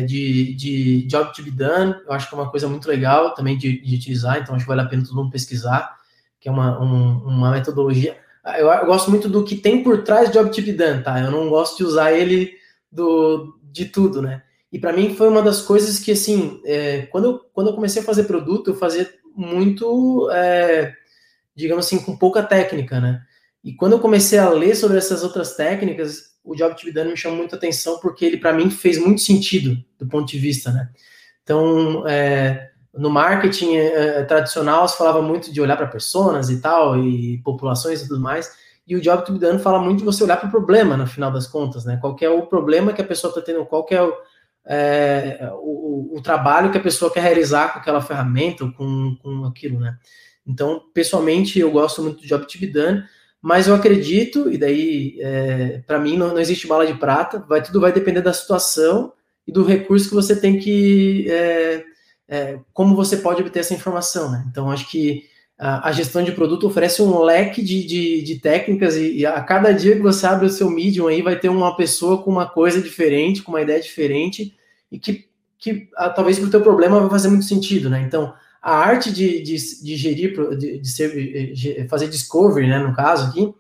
de, 0.07 0.55
de 0.55 1.03
job 1.07 1.33
to 1.35 1.43
be 1.43 1.51
done, 1.51 1.95
eu 2.07 2.13
acho 2.13 2.29
que 2.29 2.35
é 2.35 2.39
uma 2.39 2.51
coisa 2.51 2.69
muito 2.69 2.87
legal 2.87 3.35
também 3.35 3.57
de, 3.57 3.81
de 3.81 3.97
utilizar, 3.97 4.39
então 4.39 4.55
acho 4.55 4.65
que 4.65 4.69
vale 4.69 4.83
a 4.83 4.87
pena 4.87 5.03
todo 5.03 5.17
mundo 5.17 5.31
pesquisar, 5.31 5.97
que 6.39 6.49
é 6.49 6.53
uma, 6.53 6.79
um, 6.81 7.19
uma 7.25 7.51
metodologia. 7.51 8.17
Eu, 8.59 8.69
eu, 8.69 8.87
gosto 8.87 9.11
muito 9.11 9.29
do 9.29 9.43
que 9.43 9.57
tem 9.57 9.83
por 9.83 10.03
trás 10.03 10.29
de 10.29 10.35
job 10.35 10.51
to 10.51 10.61
be 10.61 10.73
done, 10.73 11.03
tá? 11.03 11.19
Eu 11.19 11.31
não 11.31 11.49
gosto 11.49 11.79
de 11.79 11.85
usar 11.85 12.13
ele 12.13 12.53
do, 12.93 13.59
de 13.63 13.87
tudo, 13.87 14.21
né? 14.21 14.43
E 14.71 14.79
para 14.79 14.93
mim 14.93 15.15
foi 15.15 15.29
uma 15.29 15.41
das 15.41 15.63
coisas 15.63 15.99
que, 15.99 16.13
assim, 16.13 16.61
é, 16.65 17.03
quando, 17.07 17.25
eu, 17.25 17.39
quando 17.55 17.69
eu 17.69 17.75
comecei 17.75 18.03
a 18.03 18.05
fazer 18.05 18.25
produto, 18.25 18.71
eu 18.71 18.75
fazia 18.75 19.09
muito, 19.35 20.29
é, 20.31 20.93
digamos 21.57 21.87
assim, 21.87 21.99
com 22.01 22.17
pouca 22.17 22.43
técnica, 22.43 23.01
né? 23.01 23.23
E 23.63 23.73
quando 23.73 23.93
eu 23.93 24.01
comecei 24.01 24.39
a 24.39 24.51
ler 24.51 24.75
sobre 24.75 24.99
essas 24.99 25.23
outras 25.23 25.57
técnicas, 25.57 26.34
o 26.45 26.55
Job 26.55 26.75
done 26.93 27.11
me 27.11 27.17
chamou 27.17 27.39
muita 27.39 27.57
atenção 27.57 27.99
porque 27.99 28.25
ele, 28.25 28.37
para 28.37 28.53
mim, 28.53 28.71
fez 28.71 28.99
muito 28.99 29.23
sentido 29.23 29.83
do 29.99 30.07
ponto 30.07 30.31
de 30.31 30.39
vista, 30.39 30.71
né? 30.71 30.91
Então, 31.43 32.07
é, 32.07 32.71
no 32.93 33.11
marketing 33.11 33.77
é, 33.77 34.21
é 34.21 34.23
tradicional, 34.25 34.87
se 34.87 34.97
falava 34.97 35.23
muito 35.23 35.53
de 35.53 35.61
olhar 35.61 35.77
para 35.77 35.87
pessoas 35.87 36.51
e 36.51 36.61
tal, 36.61 36.99
e 36.99 37.39
populações 37.39 38.03
e 38.03 38.09
tudo 38.09 38.21
mais, 38.21 38.53
e 38.87 38.95
o 38.95 39.01
Job 39.01 39.39
done 39.39 39.59
fala 39.59 39.79
muito 39.79 40.01
de 40.01 40.05
você 40.05 40.23
olhar 40.23 40.37
para 40.37 40.49
o 40.49 40.53
problema, 40.53 40.97
no 40.97 41.07
final 41.07 41.33
das 41.33 41.47
contas, 41.47 41.85
né? 41.85 41.97
Qual 42.01 42.15
é 42.21 42.29
o 42.29 42.47
problema 42.47 42.93
que 42.93 43.01
a 43.01 43.07
pessoa 43.07 43.31
está 43.31 43.41
tendo, 43.41 43.65
qual 43.65 43.87
é 43.91 44.03
o, 44.03 44.13
é, 44.67 45.51
o, 45.55 46.17
o, 46.19 46.23
trabalho 46.23 46.71
que 46.71 46.79
a 46.79 46.83
pessoa 46.83 47.11
quer 47.11 47.23
realizar 47.23 47.73
com 47.73 47.79
aquela 47.79 48.03
ferramenta 48.03 48.65
ou 48.65 48.73
com, 48.73 49.17
com 49.23 49.45
aquilo, 49.47 49.81
né? 49.81 49.97
Então, 50.47 50.83
pessoalmente, 50.93 51.59
eu 51.59 51.71
gosto 51.71 52.03
muito 52.03 52.21
do 52.21 52.27
Job 52.27 52.47
done, 52.67 53.03
mas 53.45 53.69
eu 53.69 53.75
acredito, 53.75 54.51
e 54.51 54.57
daí, 54.57 55.19
é, 55.21 55.83
para 55.87 55.99
mim, 55.99 56.17
não, 56.17 56.29
não, 56.29 56.39
existe 56.39 56.67
bala 56.67 56.87
de 56.87 56.95
prata, 56.95 57.45
vai, 57.47 57.63
tudo 57.63 57.79
vai 57.79 57.93
depender 57.93 58.23
da 58.23 58.33
situação 58.33 59.13
e 59.47 59.53
do 59.53 59.63
recurso 59.63 60.09
que 60.09 60.15
você 60.15 60.35
tem 60.35 60.59
que. 60.59 61.31
É, 61.31 61.85
é, 62.27 62.59
como 62.73 62.97
você 62.97 63.19
pode 63.19 63.43
obter 63.43 63.59
essa 63.59 63.75
informação, 63.75 64.31
né? 64.33 64.47
Então, 64.51 64.71
acho 64.71 64.91
que 64.91 65.25
a, 65.59 65.91
a 65.91 65.93
gestão 65.93 66.25
de 66.25 66.33
produto 66.33 66.67
oferece 66.67 67.03
um 67.03 67.19
leque 67.21 67.63
de, 67.63 67.87
de, 67.87 68.23
de 68.23 68.39
técnicas, 68.41 68.97
e, 68.97 69.19
e, 69.19 69.27
a 69.27 69.43
cada 69.43 69.73
dia 69.73 69.95
que 69.95 70.01
você 70.01 70.27
abre 70.27 70.47
o 70.47 70.51
seu 70.51 70.71
Medium 70.71 71.09
aí, 71.09 71.21
vai 71.21 71.39
ter 71.39 71.51
uma 71.51 71.77
pessoa 71.77 72.23
com 72.23 72.31
uma 72.31 72.49
coisa 72.49 72.81
diferente, 72.81 73.43
com 73.43 73.53
uma 73.53 73.61
ideia 73.61 73.79
diferente, 73.79 74.57
e 74.91 74.99
que, 74.99 75.29
que 75.59 75.91
a, 75.99 76.09
talvez 76.09 76.39
para 76.39 76.49
o 76.49 76.51
teu 76.51 76.63
problema 76.63 76.99
vai 76.99 77.11
fazer 77.11 77.29
muito 77.29 77.45
sentido, 77.45 77.91
né? 77.91 78.01
Então, 78.01 78.33
a 78.65 78.75
arte 78.79 79.13
de, 79.13 79.43
de, 79.43 79.83
de 79.83 79.95
gerir, 79.95 80.57
de, 80.57 80.79
de 80.79 80.89
ser, 80.89 81.53
de 81.53 81.87
fazer 81.87 82.09
discovery, 82.09 82.67
né, 82.67 82.79
no 82.79 82.97
caso 82.97 83.29
aqui, 83.29 83.55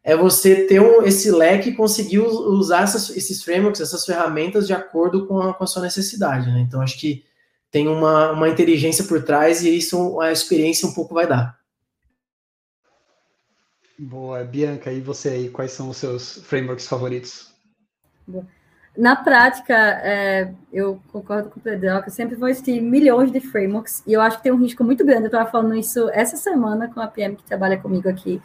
é 0.00 0.16
você 0.16 0.64
ter 0.68 0.80
um, 0.80 1.02
esse 1.02 1.28
leque 1.32 1.70
e 1.70 1.74
conseguir 1.74 2.20
usar 2.20 2.82
essas, 2.82 3.10
esses 3.16 3.42
frameworks, 3.42 3.80
essas 3.80 4.06
ferramentas 4.06 4.68
de 4.68 4.72
acordo 4.72 5.26
com 5.26 5.40
a, 5.40 5.52
com 5.52 5.64
a 5.64 5.66
sua 5.66 5.82
necessidade, 5.82 6.52
né? 6.52 6.60
Então, 6.60 6.80
acho 6.80 7.00
que 7.00 7.24
tem 7.68 7.88
uma, 7.88 8.30
uma 8.30 8.48
inteligência 8.48 9.02
por 9.04 9.24
trás 9.24 9.64
e 9.64 9.76
isso 9.76 10.20
a 10.20 10.30
experiência 10.30 10.86
um 10.86 10.94
pouco 10.94 11.14
vai 11.14 11.26
dar. 11.26 11.58
Boa, 13.98 14.44
Bianca, 14.44 14.92
e 14.92 15.00
você 15.00 15.30
aí, 15.30 15.50
quais 15.50 15.72
são 15.72 15.88
os 15.88 15.96
seus 15.96 16.34
frameworks 16.44 16.86
favoritos? 16.86 17.52
Boa. 18.24 18.46
Na 18.96 19.16
prática, 19.16 19.74
é, 19.74 20.52
eu 20.72 21.00
concordo 21.10 21.50
com 21.50 21.58
o 21.58 21.62
Pedro, 21.62 22.00
que 22.02 22.10
sempre 22.12 22.36
vão 22.36 22.48
existir 22.48 22.80
milhões 22.80 23.32
de 23.32 23.40
frameworks, 23.40 24.04
e 24.06 24.12
eu 24.12 24.20
acho 24.20 24.36
que 24.36 24.44
tem 24.44 24.52
um 24.52 24.56
risco 24.56 24.84
muito 24.84 25.04
grande. 25.04 25.24
Eu 25.24 25.26
estava 25.26 25.50
falando 25.50 25.74
isso 25.74 26.08
essa 26.10 26.36
semana 26.36 26.88
com 26.88 27.00
a 27.00 27.08
PM 27.08 27.34
que 27.34 27.42
trabalha 27.42 27.76
comigo 27.76 28.08
aqui, 28.08 28.40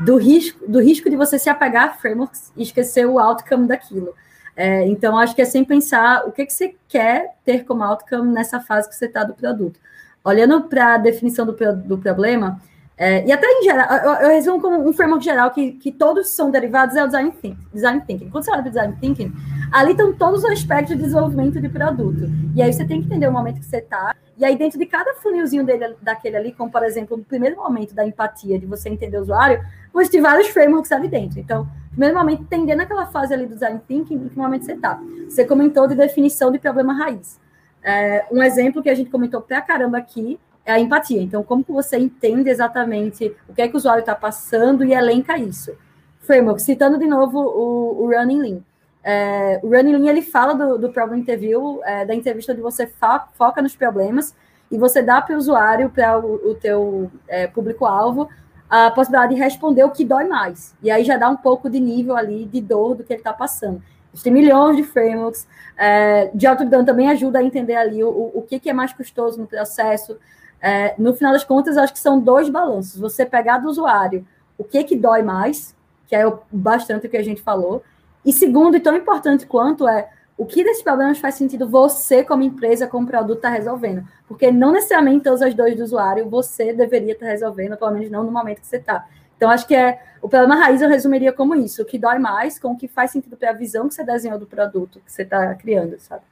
do 0.00 0.16
risco, 0.16 0.68
do 0.68 0.80
risco 0.80 1.08
de 1.08 1.16
você 1.16 1.38
se 1.38 1.48
apegar 1.48 1.90
a 1.90 1.92
frameworks 1.92 2.52
e 2.56 2.62
esquecer 2.64 3.06
o 3.06 3.20
outcome 3.20 3.68
daquilo. 3.68 4.14
É, 4.56 4.84
então, 4.88 5.16
acho 5.16 5.36
que 5.36 5.42
é 5.42 5.44
sempre 5.44 5.76
pensar 5.76 6.26
o 6.26 6.32
que, 6.32 6.44
que 6.44 6.52
você 6.52 6.74
quer 6.88 7.36
ter 7.44 7.64
como 7.64 7.84
outcome 7.84 8.32
nessa 8.32 8.58
fase 8.58 8.88
que 8.88 8.96
você 8.96 9.06
está 9.06 9.22
do 9.22 9.34
produto. 9.34 9.78
Olhando 10.24 10.62
para 10.62 10.94
a 10.94 10.98
definição 10.98 11.46
do, 11.46 11.56
do 11.76 11.96
problema, 11.96 12.60
é, 12.96 13.24
e 13.24 13.30
até 13.30 13.46
em 13.46 13.62
geral, 13.62 13.88
eu, 13.98 14.12
eu 14.14 14.28
resumo 14.30 14.60
como 14.60 14.88
um 14.88 14.92
framework 14.92 15.24
geral 15.24 15.52
que, 15.52 15.70
que 15.72 15.92
todos 15.92 16.30
são 16.30 16.50
derivados 16.50 16.96
é 16.96 17.04
o 17.04 17.06
design 17.06 17.30
thinking, 17.30 17.68
design 17.72 18.02
thinking. 18.04 18.28
Quando 18.28 18.44
você 18.44 18.50
olha 18.50 18.62
para 18.62 18.70
design 18.70 18.96
thinking, 19.00 19.32
ali 19.72 19.92
estão 19.92 20.12
todos 20.12 20.44
os 20.44 20.50
aspectos 20.50 20.96
de 20.96 21.02
desenvolvimento 21.02 21.60
de 21.60 21.68
produto. 21.68 22.30
E 22.54 22.62
aí 22.62 22.72
você 22.72 22.84
tem 22.84 23.00
que 23.00 23.06
entender 23.06 23.28
o 23.28 23.32
momento 23.32 23.60
que 23.60 23.66
você 23.66 23.78
está. 23.78 24.14
E 24.36 24.44
aí, 24.44 24.56
dentro 24.56 24.78
de 24.78 24.86
cada 24.86 25.14
funilzinho 25.14 25.64
dele, 25.64 25.96
daquele 26.00 26.36
ali, 26.36 26.52
como 26.52 26.70
por 26.70 26.84
exemplo, 26.84 27.16
o 27.16 27.24
primeiro 27.24 27.56
momento 27.56 27.94
da 27.94 28.06
empatia, 28.06 28.58
de 28.58 28.66
você 28.66 28.88
entender 28.88 29.18
o 29.18 29.22
usuário, 29.22 29.64
você 29.92 30.12
tem 30.12 30.20
vários 30.20 30.48
frameworks 30.48 30.92
ali 30.92 31.08
dentro. 31.08 31.40
Então, 31.40 31.68
primeiro 31.90 32.16
momento, 32.16 32.42
entendendo 32.42 32.80
aquela 32.80 33.06
fase 33.06 33.34
ali 33.34 33.46
do 33.46 33.54
design 33.54 33.80
thinking, 33.86 34.14
em 34.14 34.28
que 34.28 34.38
momento 34.38 34.64
você 34.64 34.74
está. 34.74 35.00
Você 35.28 35.44
comentou 35.44 35.88
de 35.88 35.96
definição 35.96 36.52
de 36.52 36.58
problema 36.58 36.92
raiz. 36.92 37.40
É, 37.82 38.26
um 38.30 38.42
exemplo 38.42 38.82
que 38.82 38.90
a 38.90 38.94
gente 38.94 39.10
comentou 39.10 39.40
pra 39.40 39.60
caramba 39.60 39.98
aqui 39.98 40.38
é 40.64 40.72
a 40.72 40.78
empatia. 40.78 41.20
Então, 41.20 41.42
como 41.42 41.64
que 41.64 41.72
você 41.72 41.98
entende 41.98 42.48
exatamente 42.48 43.34
o 43.48 43.54
que 43.54 43.62
é 43.62 43.68
que 43.68 43.74
o 43.74 43.76
usuário 43.76 44.00
está 44.00 44.14
passando 44.14 44.84
e 44.84 44.92
elenca 44.92 45.36
isso? 45.36 45.76
Framework, 46.20 46.60
citando 46.62 46.98
de 46.98 47.06
novo 47.06 47.38
o, 47.38 48.04
o 48.04 48.10
Running 48.10 48.38
Lean. 48.38 48.60
É, 49.10 49.58
o 49.62 49.68
Running 49.68 49.96
Lean, 49.96 50.10
ele 50.10 50.20
fala 50.20 50.52
do, 50.52 50.76
do 50.76 50.90
problem 50.90 51.20
interview, 51.20 51.80
é, 51.82 52.04
da 52.04 52.14
entrevista 52.14 52.52
onde 52.52 52.60
você 52.60 52.86
foca 53.32 53.62
nos 53.62 53.74
problemas 53.74 54.36
e 54.70 54.76
você 54.76 55.00
dá 55.00 55.22
para 55.22 55.34
o 55.34 55.38
usuário, 55.38 55.88
para 55.88 56.18
o, 56.18 56.50
o 56.50 56.54
teu 56.54 57.10
é, 57.26 57.46
público-alvo, 57.46 58.28
a 58.68 58.90
possibilidade 58.90 59.34
de 59.34 59.40
responder 59.40 59.82
o 59.82 59.90
que 59.90 60.04
dói 60.04 60.24
mais. 60.24 60.74
E 60.82 60.90
aí 60.90 61.04
já 61.04 61.16
dá 61.16 61.30
um 61.30 61.38
pouco 61.38 61.70
de 61.70 61.80
nível 61.80 62.18
ali 62.18 62.44
de 62.44 62.60
dor 62.60 62.96
do 62.96 63.02
que 63.02 63.14
ele 63.14 63.20
está 63.20 63.32
passando. 63.32 63.82
Tem 64.22 64.30
milhões 64.30 64.76
de 64.76 64.82
frameworks. 64.82 65.46
É, 65.74 66.30
de 66.34 66.46
autodidão 66.46 66.84
também 66.84 67.08
ajuda 67.08 67.38
a 67.38 67.42
entender 67.42 67.76
ali 67.76 68.04
o, 68.04 68.10
o 68.10 68.42
que, 68.42 68.60
que 68.60 68.68
é 68.68 68.74
mais 68.74 68.92
custoso 68.92 69.40
no 69.40 69.46
processo. 69.46 70.18
É, 70.60 70.94
no 70.98 71.14
final 71.14 71.32
das 71.32 71.44
contas, 71.44 71.78
acho 71.78 71.94
que 71.94 71.98
são 71.98 72.20
dois 72.20 72.50
balanços. 72.50 73.00
Você 73.00 73.24
pegar 73.24 73.56
do 73.56 73.70
usuário 73.70 74.26
o 74.58 74.64
que 74.64 74.84
que 74.84 74.96
dói 74.96 75.22
mais, 75.22 75.74
que 76.06 76.14
é 76.14 76.30
bastante 76.52 77.06
o 77.06 77.10
que 77.10 77.16
a 77.16 77.24
gente 77.24 77.40
falou, 77.40 77.82
e 78.24 78.32
segundo, 78.32 78.76
e 78.76 78.80
tão 78.80 78.96
importante 78.96 79.46
quanto 79.46 79.88
é 79.88 80.10
o 80.36 80.46
que 80.46 80.62
desses 80.62 80.82
problemas 80.82 81.18
faz 81.18 81.34
sentido 81.34 81.68
você, 81.68 82.22
como 82.22 82.44
empresa, 82.44 82.86
como 82.86 83.06
produto, 83.06 83.38
está 83.38 83.48
resolvendo. 83.48 84.06
Porque 84.26 84.52
não 84.52 84.70
necessariamente 84.70 85.24
todas 85.24 85.42
as 85.42 85.52
dores 85.52 85.76
do 85.76 85.82
usuário 85.82 86.28
você 86.28 86.72
deveria 86.72 87.12
estar 87.12 87.26
tá 87.26 87.32
resolvendo, 87.32 87.76
pelo 87.76 87.90
menos 87.90 88.10
não 88.10 88.22
no 88.22 88.30
momento 88.30 88.60
que 88.60 88.66
você 88.66 88.76
está. 88.76 89.04
Então, 89.36 89.50
acho 89.50 89.66
que 89.66 89.74
é 89.74 90.00
o 90.22 90.28
problema 90.28 90.56
raiz 90.56 90.80
eu 90.80 90.88
resumiria 90.88 91.32
como 91.32 91.54
isso: 91.54 91.82
o 91.82 91.84
que 91.84 91.98
dói 91.98 92.18
mais 92.18 92.58
com 92.58 92.72
o 92.72 92.76
que 92.76 92.86
faz 92.86 93.10
sentido 93.10 93.36
para 93.36 93.50
a 93.50 93.52
visão 93.52 93.88
que 93.88 93.94
você 93.94 94.04
desenhou 94.04 94.38
do 94.38 94.46
produto 94.46 95.00
que 95.04 95.10
você 95.10 95.22
está 95.22 95.54
criando, 95.54 95.98
sabe? 95.98 96.22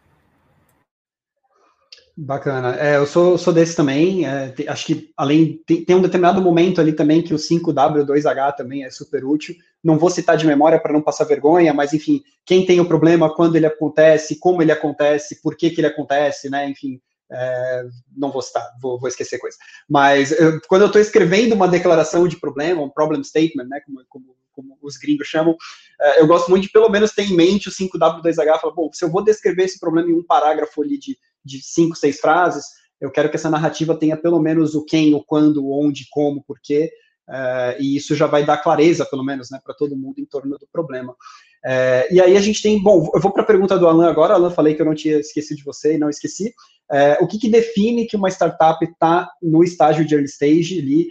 Bacana. 2.18 2.76
É, 2.80 2.96
eu 2.96 3.06
sou, 3.06 3.36
sou 3.36 3.52
desse 3.52 3.76
também. 3.76 4.26
É, 4.26 4.48
te, 4.48 4.66
acho 4.66 4.86
que 4.86 5.12
além 5.14 5.62
tem, 5.66 5.84
tem, 5.84 5.94
um 5.94 6.00
determinado 6.00 6.40
momento 6.40 6.80
ali 6.80 6.94
também 6.94 7.22
que 7.22 7.34
o 7.34 7.36
5W2H 7.36 8.56
também 8.56 8.84
é 8.84 8.90
super 8.90 9.22
útil. 9.22 9.54
Não 9.84 9.98
vou 9.98 10.08
citar 10.08 10.34
de 10.34 10.46
memória 10.46 10.80
para 10.80 10.94
não 10.94 11.02
passar 11.02 11.24
vergonha, 11.24 11.74
mas 11.74 11.92
enfim, 11.92 12.22
quem 12.46 12.64
tem 12.64 12.80
o 12.80 12.88
problema, 12.88 13.34
quando 13.34 13.56
ele 13.56 13.66
acontece, 13.66 14.38
como 14.38 14.62
ele 14.62 14.72
acontece, 14.72 15.42
por 15.42 15.54
que, 15.54 15.68
que 15.68 15.80
ele 15.80 15.88
acontece, 15.88 16.48
né? 16.48 16.66
Enfim, 16.70 16.98
é, 17.30 17.84
não 18.16 18.32
vou 18.32 18.40
citar, 18.40 18.66
vou, 18.80 18.98
vou 18.98 19.08
esquecer 19.10 19.38
coisa. 19.38 19.58
Mas 19.86 20.32
eu, 20.32 20.58
quando 20.68 20.82
eu 20.82 20.86
estou 20.86 21.02
escrevendo 21.02 21.54
uma 21.54 21.68
declaração 21.68 22.26
de 22.26 22.40
problema, 22.40 22.82
um 22.82 22.88
problem 22.88 23.22
statement, 23.22 23.66
né? 23.68 23.80
Como, 23.84 24.00
como, 24.08 24.36
como 24.52 24.78
os 24.80 24.96
gringos 24.96 25.28
chamam, 25.28 25.54
é, 26.00 26.22
eu 26.22 26.26
gosto 26.26 26.48
muito 26.48 26.62
de 26.62 26.72
pelo 26.72 26.88
menos 26.88 27.12
ter 27.12 27.24
em 27.24 27.36
mente 27.36 27.68
o 27.68 27.72
5W2H. 27.72 28.58
Falar, 28.58 28.74
bom, 28.74 28.90
se 28.90 29.04
eu 29.04 29.10
vou 29.10 29.22
descrever 29.22 29.64
esse 29.64 29.78
problema 29.78 30.08
em 30.08 30.14
um 30.14 30.24
parágrafo 30.24 30.82
ali 30.82 30.98
de 30.98 31.18
de 31.46 31.62
cinco, 31.62 31.96
seis 31.96 32.18
frases, 32.18 32.64
eu 33.00 33.10
quero 33.10 33.28
que 33.28 33.36
essa 33.36 33.50
narrativa 33.50 33.96
tenha 33.96 34.16
pelo 34.16 34.40
menos 34.40 34.74
o 34.74 34.84
quem, 34.84 35.14
o 35.14 35.22
quando, 35.22 35.64
o 35.64 35.84
onde, 35.84 36.06
como, 36.10 36.42
porquê, 36.42 36.90
uh, 37.28 37.80
e 37.80 37.96
isso 37.96 38.14
já 38.14 38.26
vai 38.26 38.44
dar 38.44 38.58
clareza, 38.58 39.04
pelo 39.04 39.24
menos, 39.24 39.50
né, 39.50 39.60
para 39.62 39.74
todo 39.74 39.96
mundo 39.96 40.18
em 40.18 40.24
torno 40.24 40.58
do 40.58 40.66
problema. 40.72 41.12
Uh, 41.12 42.14
e 42.14 42.20
aí 42.20 42.36
a 42.36 42.40
gente 42.40 42.62
tem, 42.62 42.82
bom, 42.82 43.10
eu 43.14 43.20
vou 43.20 43.32
para 43.32 43.42
a 43.42 43.46
pergunta 43.46 43.78
do 43.78 43.86
Alan 43.86 44.08
agora, 44.08 44.34
Alan, 44.34 44.50
falei 44.50 44.74
que 44.74 44.80
eu 44.80 44.86
não 44.86 44.94
tinha 44.94 45.18
esquecido 45.18 45.58
de 45.58 45.64
você 45.64 45.94
e 45.94 45.98
não 45.98 46.08
esqueci. 46.08 46.54
Uh, 46.90 47.24
o 47.24 47.26
que, 47.26 47.38
que, 47.38 47.50
define 47.50 48.06
que 48.06 48.16
uma 48.16 48.30
startup 48.30 48.82
está 48.84 49.28
no 49.42 49.62
estágio 49.62 50.04
de 50.04 50.14
early 50.14 50.28
stage 50.28 50.78
ali? 50.78 51.08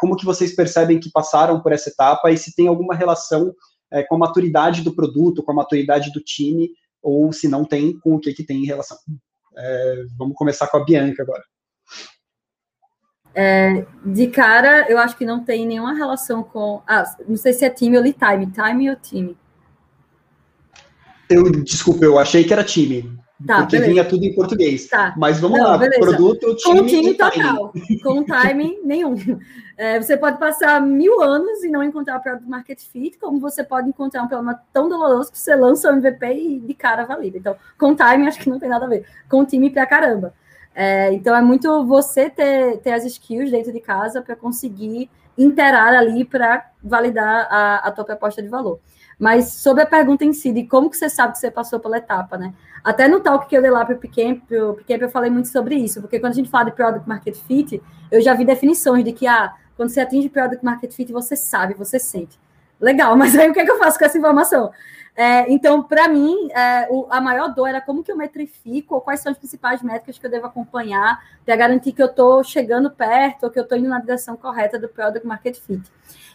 como 0.00 0.16
que 0.16 0.24
vocês 0.24 0.56
percebem 0.56 0.98
que 0.98 1.08
passaram 1.08 1.60
por 1.60 1.70
essa 1.70 1.88
etapa 1.88 2.32
e 2.32 2.36
se 2.36 2.52
tem 2.52 2.66
alguma 2.66 2.96
relação 2.96 3.54
com 4.08 4.16
a 4.16 4.18
maturidade 4.18 4.82
do 4.82 4.92
produto, 4.92 5.40
com 5.40 5.52
a 5.52 5.54
maturidade 5.54 6.10
do 6.10 6.18
time, 6.18 6.70
ou 7.00 7.32
se 7.32 7.46
não 7.46 7.64
tem, 7.64 7.96
com 8.00 8.16
o 8.16 8.18
que, 8.18 8.34
que 8.34 8.42
tem 8.42 8.60
em 8.60 8.66
relação? 8.66 8.98
É, 9.58 10.04
vamos 10.16 10.36
começar 10.36 10.68
com 10.68 10.76
a 10.76 10.84
Bianca 10.84 11.22
agora. 11.22 11.42
É, 13.34 13.86
de 14.04 14.28
cara, 14.28 14.90
eu 14.90 14.98
acho 14.98 15.16
que 15.16 15.24
não 15.24 15.44
tem 15.44 15.66
nenhuma 15.66 15.94
relação 15.94 16.42
com. 16.42 16.82
Ah, 16.86 17.04
não 17.28 17.36
sei 17.36 17.52
se 17.52 17.64
é 17.64 17.70
time 17.70 17.96
ou 17.96 18.04
time. 18.04 18.46
Time 18.46 18.90
ou 18.90 18.96
time? 18.96 19.36
Eu, 21.28 21.50
desculpa, 21.62 22.04
eu 22.04 22.18
achei 22.18 22.42
que 22.42 22.52
era 22.52 22.64
time. 22.64 23.18
Tá, 23.46 23.58
porque 23.58 23.76
beleza. 23.76 23.92
vinha 23.92 24.04
tudo 24.04 24.24
em 24.24 24.34
português. 24.34 24.88
Tá. 24.88 25.14
Mas 25.16 25.38
vamos 25.38 25.58
Não, 25.58 25.66
lá, 25.68 25.78
beleza. 25.78 26.00
produto, 26.00 26.56
time, 26.56 26.80
Com 26.80 26.86
time 26.86 27.14
total, 27.14 27.72
com 28.02 28.24
time 28.24 28.80
nenhum. 28.84 29.14
É, 29.76 30.02
você 30.02 30.16
pode 30.16 30.38
passar 30.38 30.80
mil 30.80 31.22
anos 31.22 31.62
e 31.62 31.68
não 31.68 31.84
encontrar 31.84 32.16
o 32.16 32.20
produto 32.20 32.48
market 32.50 32.80
fit, 32.80 33.16
como 33.16 33.38
você 33.38 33.62
pode 33.62 33.88
encontrar 33.88 34.24
um 34.24 34.26
problema 34.26 34.60
tão 34.72 34.88
doloroso 34.88 35.30
que 35.30 35.38
você 35.38 35.54
lança 35.54 35.88
o 35.88 35.92
MVP 35.94 36.26
e 36.26 36.58
de 36.58 36.74
cara 36.74 37.04
valida. 37.04 37.38
Então, 37.38 37.54
com 37.78 37.94
time 37.94 38.26
acho 38.26 38.40
que 38.40 38.50
não 38.50 38.58
tem 38.58 38.68
nada 38.68 38.86
a 38.86 38.88
ver. 38.88 39.06
Com 39.30 39.44
time 39.44 39.70
pra 39.70 39.86
caramba. 39.86 40.34
É, 40.74 41.12
então, 41.12 41.34
é 41.36 41.40
muito 41.40 41.86
você 41.86 42.28
ter, 42.28 42.78
ter 42.78 42.90
as 42.92 43.04
skills 43.04 43.52
dentro 43.52 43.72
de 43.72 43.78
casa 43.78 44.20
para 44.20 44.34
conseguir 44.34 45.08
interar 45.36 45.94
ali 45.94 46.24
para 46.24 46.72
validar 46.82 47.46
a, 47.48 47.76
a 47.86 47.92
tua 47.92 48.04
proposta 48.04 48.42
de 48.42 48.48
valor. 48.48 48.80
Mas 49.18 49.54
sobre 49.54 49.82
a 49.82 49.86
pergunta 49.86 50.24
em 50.24 50.32
si, 50.32 50.52
de 50.52 50.64
como 50.64 50.88
que 50.88 50.96
você 50.96 51.10
sabe 51.10 51.32
que 51.32 51.38
você 51.38 51.50
passou 51.50 51.80
pela 51.80 51.98
etapa, 51.98 52.38
né? 52.38 52.54
Até 52.84 53.08
no 53.08 53.20
talk 53.20 53.48
que 53.48 53.56
eu 53.56 53.60
dei 53.60 53.70
lá 53.70 53.84
para 53.84 53.96
o 53.96 53.98
Pequeno, 53.98 54.40
eu 54.48 55.08
falei 55.10 55.30
muito 55.30 55.48
sobre 55.48 55.74
isso, 55.74 56.00
porque 56.00 56.20
quando 56.20 56.32
a 56.32 56.36
gente 56.36 56.48
fala 56.48 56.66
de 56.66 56.72
Product 56.72 57.08
Market 57.08 57.36
Fit, 57.36 57.82
eu 58.10 58.20
já 58.20 58.34
vi 58.34 58.44
definições 58.44 59.04
de 59.04 59.12
que, 59.12 59.26
ah, 59.26 59.52
quando 59.76 59.88
você 59.88 60.00
atinge 60.00 60.28
Product 60.28 60.64
Market 60.64 60.92
Fit, 60.92 61.12
você 61.12 61.34
sabe, 61.34 61.74
você 61.74 61.98
sente. 61.98 62.38
Legal, 62.80 63.16
mas 63.18 63.36
aí 63.36 63.50
o 63.50 63.52
que, 63.52 63.60
é 63.60 63.64
que 63.64 63.70
eu 63.70 63.78
faço 63.78 63.98
com 63.98 64.04
essa 64.04 64.16
informação? 64.16 64.70
É, 65.16 65.52
então, 65.52 65.82
para 65.82 66.06
mim, 66.06 66.48
é, 66.52 66.86
o, 66.88 67.08
a 67.10 67.20
maior 67.20 67.52
dor 67.52 67.66
era 67.66 67.80
como 67.80 68.04
que 68.04 68.12
eu 68.12 68.16
metrifico, 68.16 68.94
ou 68.94 69.00
quais 69.00 69.18
são 69.18 69.32
as 69.32 69.36
principais 69.36 69.82
métricas 69.82 70.16
que 70.16 70.24
eu 70.24 70.30
devo 70.30 70.46
acompanhar 70.46 71.20
para 71.44 71.56
garantir 71.56 71.90
que 71.90 72.00
eu 72.00 72.06
estou 72.06 72.44
chegando 72.44 72.88
perto, 72.88 73.42
ou 73.42 73.50
que 73.50 73.58
eu 73.58 73.64
estou 73.64 73.76
indo 73.76 73.88
na 73.88 73.98
direção 73.98 74.36
correta 74.36 74.78
do 74.78 74.88
Product 74.88 75.26
Market 75.26 75.58
Fit. 75.58 75.82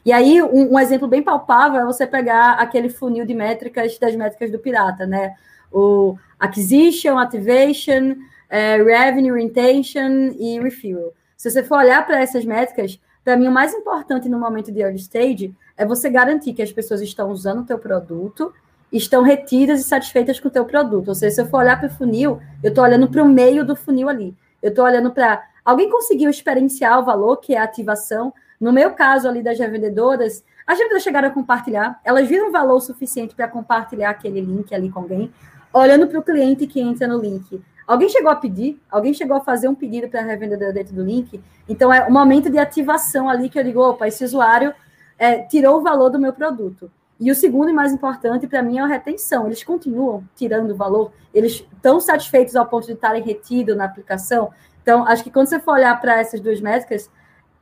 E 0.06 0.12
aí, 0.12 0.41
um, 0.41 0.74
um, 0.74 0.80
exemplo 0.80 1.08
bem 1.08 1.24
palpável 1.24 1.80
é 1.80 1.86
você 1.86 2.06
pegar 2.06 2.54
aquele 2.54 2.89
funil 2.89 3.26
de 3.26 3.34
métricas 3.34 3.97
das 3.97 4.16
métricas 4.16 4.51
do 4.51 4.60
Pirata, 4.60 5.06
né? 5.06 5.36
O 5.72 6.18
Acquisition, 6.39 7.18
Activation, 7.18 8.16
é, 8.49 8.78
Revenue, 8.78 9.41
Retention 9.41 10.34
e 10.38 10.60
Referral. 10.60 11.14
Se 11.38 11.49
você 11.49 11.64
for 11.64 11.78
olhar 11.78 12.06
para 12.06 12.22
essas 12.22 12.45
métricas, 12.45 12.99
para 13.24 13.38
mim, 13.38 13.47
o 13.47 13.51
mais 13.51 13.74
importante 13.74 14.28
no 14.28 14.38
momento 14.38 14.72
de 14.72 14.82
early 14.82 14.97
stage 14.97 15.56
é 15.78 15.86
você 15.86 16.10
garantir 16.10 16.54
que 16.54 16.62
as 16.62 16.72
pessoas 16.72 17.01
estão 17.01 17.32
usando 17.32 17.62
o 17.62 17.66
teu 17.66 17.80
produto, 17.80 18.54
estão 18.91 19.24
retidas 19.24 19.80
e 19.80 19.84
satisfeitas 19.84 20.39
com 20.39 20.49
o 20.49 20.51
teu 20.51 20.66
produto. 20.66 21.08
Ou 21.08 21.16
seja, 21.16 21.36
se 21.36 21.41
eu 21.41 21.47
for 21.47 21.60
olhar 21.60 21.80
para 21.80 21.88
o 21.88 21.91
funil, 21.91 22.39
eu 22.62 22.70
estou 22.70 22.84
olhando 22.84 23.10
para 23.10 23.24
o 23.24 23.28
meio 23.28 23.66
do 23.66 23.76
funil 23.76 24.10
ali. 24.10 24.36
Eu 24.62 24.70
estou 24.70 24.86
olhando 24.86 25.12
para 25.12 25.41
alguém 25.64 25.89
conseguiu 25.89 26.30
experienciar 26.30 26.99
o 26.99 27.06
valor, 27.06 27.38
que 27.38 27.56
é 27.56 27.58
a 27.58 27.64
ativação, 27.64 28.34
no 28.64 28.72
meu 28.72 28.91
caso 28.91 29.28
ali 29.28 29.43
das 29.43 29.59
revendedoras, 29.59 30.41
as 30.66 30.78
vendedoras 30.78 31.03
chegaram 31.03 31.28
a 31.28 31.32
compartilhar, 31.32 31.99
elas 32.01 32.26
viram 32.30 32.49
valor 32.49 32.80
suficiente 32.80 33.36
para 33.36 33.45
compartilhar 33.45 34.09
aquele 34.09 34.39
link 34.39 34.74
ali 34.74 34.89
com 34.89 35.01
alguém, 35.01 35.30
olhando 35.74 36.07
para 36.07 36.18
o 36.18 36.24
cliente 36.24 36.66
que 36.66 36.80
entra 36.80 37.05
no 37.05 37.20
link. 37.20 37.61
Alguém 37.86 38.07
chegou 38.07 38.32
a 38.32 38.36
pedir, 38.38 38.82
alguém 38.89 39.14
chegou 39.14 39.36
a 39.36 39.41
fazer 39.41 39.68
um 39.68 39.76
pedido 39.76 40.07
para 40.07 40.22
a 40.22 40.24
revendedora 40.24 40.72
dentro 40.72 40.95
do 40.95 41.03
link. 41.03 41.43
Então 41.68 41.91
é 41.91 42.07
um 42.07 42.11
momento 42.11 42.49
de 42.49 42.57
ativação 42.57 43.28
ali 43.28 43.49
que 43.49 43.59
eu 43.59 43.66
digo, 43.66 43.82
opa, 43.82 44.07
esse 44.07 44.24
usuário 44.24 44.74
é, 45.20 45.39
tirou 45.39 45.80
o 45.80 45.82
valor 45.82 46.09
do 46.09 46.18
meu 46.18 46.32
produto. 46.32 46.89
E 47.20 47.30
o 47.30 47.36
segundo 47.36 47.70
e 47.70 47.74
mais 47.74 47.91
importante 47.91 48.47
para 48.47 48.64
mim 48.64 48.78
é 48.78 48.82
a 48.82 48.88
retenção. 48.88 49.45
Eles 49.45 49.61
continuam 49.61 50.24
tirando 50.36 50.72
o 50.72 50.76
valor, 50.76 51.11
eles 51.34 51.68
estão 51.74 51.99
satisfeitos 51.99 52.55
ao 52.55 52.66
ponto 52.66 52.86
de 52.86 52.93
estarem 52.93 53.22
retidos 53.22 53.76
na 53.76 53.84
aplicação. 53.84 54.51
Então, 54.82 55.05
acho 55.05 55.22
que 55.22 55.32
quando 55.32 55.47
você 55.47 55.59
for 55.59 55.74
olhar 55.74 55.99
para 55.99 56.22
essas 56.22 56.39
duas 56.39 56.61
métricas, 56.61 57.11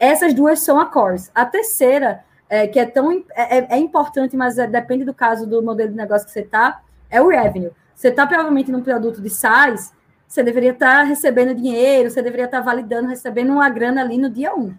essas 0.02 0.34
duas 0.34 0.60
são 0.60 0.80
a 0.80 0.88
cores. 0.88 1.30
A 1.36 1.46
terceira, 1.46 2.26
é, 2.50 2.68
que 2.68 2.80
é 2.80 2.88
tão 2.88 3.12
é, 3.36 3.60
é, 3.60 3.68
é 3.70 3.78
importante, 3.78 4.36
mas 4.36 4.58
é, 4.58 4.66
depende 4.66 5.06
do 5.06 5.14
caso 5.14 5.46
do 5.46 5.62
modelo 5.62 5.92
de 5.92 5.96
negócio 5.96 6.26
que 6.26 6.34
você 6.34 6.40
está, 6.40 6.82
é 7.08 7.22
o 7.22 7.28
revenue. 7.28 7.70
Você 7.94 8.08
está 8.08 8.26
provavelmente 8.26 8.72
num 8.72 8.82
produto 8.82 9.22
de 9.22 9.30
SaaS, 9.30 9.94
você 10.28 10.42
deveria 10.42 10.72
estar 10.72 11.02
tá 11.02 11.04
recebendo 11.04 11.54
dinheiro, 11.54 12.10
você 12.10 12.20
deveria 12.20 12.46
estar 12.46 12.58
tá 12.58 12.64
validando, 12.64 13.10
recebendo 13.10 13.52
uma 13.52 13.70
grana 13.70 14.02
ali 14.02 14.18
no 14.18 14.28
dia 14.28 14.56
1. 14.56 14.74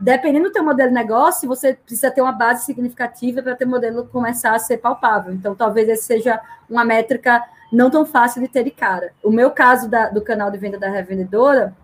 Dependendo 0.00 0.48
do 0.48 0.52
teu 0.52 0.64
modelo 0.64 0.88
de 0.88 0.94
negócio, 0.94 1.46
você 1.46 1.74
precisa 1.74 2.10
ter 2.10 2.22
uma 2.22 2.32
base 2.32 2.64
significativa 2.64 3.42
para 3.42 3.54
ter 3.54 3.66
o 3.66 3.68
modelo 3.68 4.06
começar 4.06 4.54
a 4.54 4.58
ser 4.58 4.78
palpável. 4.78 5.34
Então, 5.34 5.54
talvez 5.54 5.86
esse 5.86 6.04
seja 6.04 6.40
uma 6.68 6.82
métrica 6.82 7.44
não 7.70 7.90
tão 7.90 8.06
fácil 8.06 8.40
de 8.40 8.48
ter 8.48 8.64
de 8.64 8.70
cara. 8.70 9.12
O 9.22 9.30
meu 9.30 9.50
caso 9.50 9.86
da, 9.86 10.08
do 10.08 10.22
canal 10.22 10.50
de 10.50 10.56
venda 10.56 10.78
da 10.78 10.88
revendedora, 10.88 11.74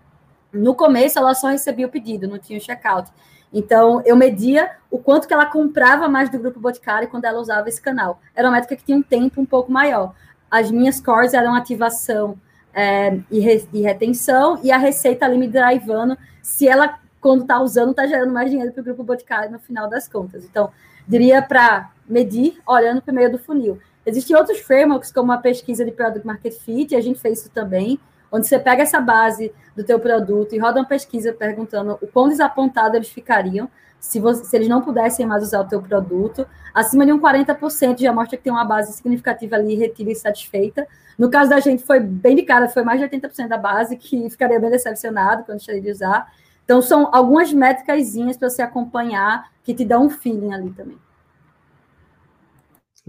no 0.51 0.73
começo, 0.75 1.17
ela 1.17 1.33
só 1.33 1.47
recebia 1.47 1.85
o 1.85 1.89
pedido, 1.89 2.27
não 2.27 2.39
tinha 2.39 2.57
o 2.57 2.61
checkout. 2.61 3.09
Então, 3.51 4.01
eu 4.05 4.15
media 4.15 4.71
o 4.91 4.99
quanto 4.99 5.27
que 5.27 5.33
ela 5.33 5.45
comprava 5.45 6.07
mais 6.07 6.29
do 6.29 6.37
Grupo 6.37 6.59
Boticário 6.59 7.07
quando 7.07 7.25
ela 7.25 7.39
usava 7.39 7.67
esse 7.67 7.81
canal. 7.81 8.19
Era 8.35 8.47
uma 8.47 8.55
métrica 8.55 8.75
que 8.75 8.83
tinha 8.83 8.97
um 8.97 9.01
tempo 9.01 9.41
um 9.41 9.45
pouco 9.45 9.71
maior. 9.71 10.13
As 10.49 10.69
minhas 10.71 11.01
cores 11.01 11.33
eram 11.33 11.55
ativação 11.55 12.39
é, 12.73 13.19
e, 13.29 13.39
re, 13.39 13.67
e, 13.73 13.81
retenção, 13.81 14.59
e 14.63 14.71
a 14.71 14.77
receita 14.77 15.25
ali 15.25 15.37
me 15.37 15.47
drivando 15.47 16.17
se 16.41 16.67
ela, 16.67 16.99
quando 17.19 17.41
está 17.41 17.59
usando, 17.59 17.91
está 17.91 18.05
gerando 18.05 18.31
mais 18.31 18.49
dinheiro 18.49 18.71
para 18.71 18.81
o 18.81 18.83
Grupo 18.83 19.03
Boticário 19.03 19.51
no 19.51 19.59
final 19.59 19.89
das 19.89 20.07
contas. 20.07 20.45
Então, 20.45 20.71
diria 21.07 21.41
para 21.41 21.91
medir 22.07 22.59
olhando 22.67 23.01
para 23.01 23.11
o 23.11 23.15
meio 23.15 23.31
do 23.31 23.39
funil. 23.39 23.79
Existem 24.05 24.35
outros 24.35 24.59
frameworks, 24.59 25.11
como 25.11 25.31
a 25.31 25.37
pesquisa 25.37 25.83
de 25.83 25.91
Product 25.91 26.25
Market 26.25 26.53
Fit, 26.53 26.95
a 26.95 27.01
gente 27.01 27.19
fez 27.19 27.39
isso 27.39 27.49
também, 27.49 27.99
onde 28.31 28.47
você 28.47 28.59
pega 28.59 28.83
essa 28.83 28.99
base 28.99 29.53
do 29.75 29.83
teu 29.83 29.99
produto 29.99 30.53
e 30.53 30.59
roda 30.59 30.79
uma 30.79 30.87
pesquisa 30.87 31.33
perguntando 31.33 31.97
o 32.01 32.07
quão 32.07 32.29
desapontado 32.29 32.95
eles 32.95 33.09
ficariam 33.09 33.69
se, 33.99 34.19
você, 34.19 34.45
se, 34.45 34.55
eles 34.55 34.67
não 34.67 34.81
pudessem 34.81 35.25
mais 35.25 35.43
usar 35.43 35.61
o 35.61 35.67
teu 35.67 35.81
produto. 35.81 36.47
Acima 36.73 37.05
de 37.05 37.11
um 37.11 37.19
40% 37.19 37.99
já 37.99 38.13
mostra 38.13 38.37
que 38.37 38.43
tem 38.43 38.53
uma 38.53 38.63
base 38.63 38.93
significativa 38.93 39.55
ali 39.55 39.75
retida 39.75 40.11
e 40.11 40.15
satisfeita. 40.15 40.87
No 41.17 41.29
caso 41.29 41.49
da 41.49 41.59
gente, 41.59 41.83
foi 41.83 41.99
bem 41.99 42.35
de 42.35 42.43
cara, 42.43 42.69
foi 42.69 42.83
mais 42.83 42.99
de 42.99 43.07
80% 43.07 43.47
da 43.47 43.57
base 43.57 43.97
que 43.97 44.29
ficaria 44.29 44.59
bem 44.59 44.69
decepcionado 44.69 45.43
quando 45.43 45.57
deixaria 45.57 45.81
de 45.81 45.91
usar. 45.91 46.31
Então, 46.63 46.81
são 46.81 47.09
algumas 47.13 47.51
métricas 47.51 48.15
para 48.37 48.49
você 48.49 48.61
acompanhar 48.61 49.49
que 49.63 49.73
te 49.73 49.83
dão 49.83 50.05
um 50.05 50.09
feeling 50.09 50.53
ali 50.53 50.69
também. 50.71 50.97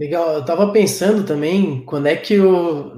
Legal, 0.01 0.33
eu 0.33 0.43
tava 0.43 0.71
pensando 0.71 1.23
também 1.23 1.85
quando 1.85 2.07
é 2.07 2.15
que 2.15 2.39
o 2.39 2.91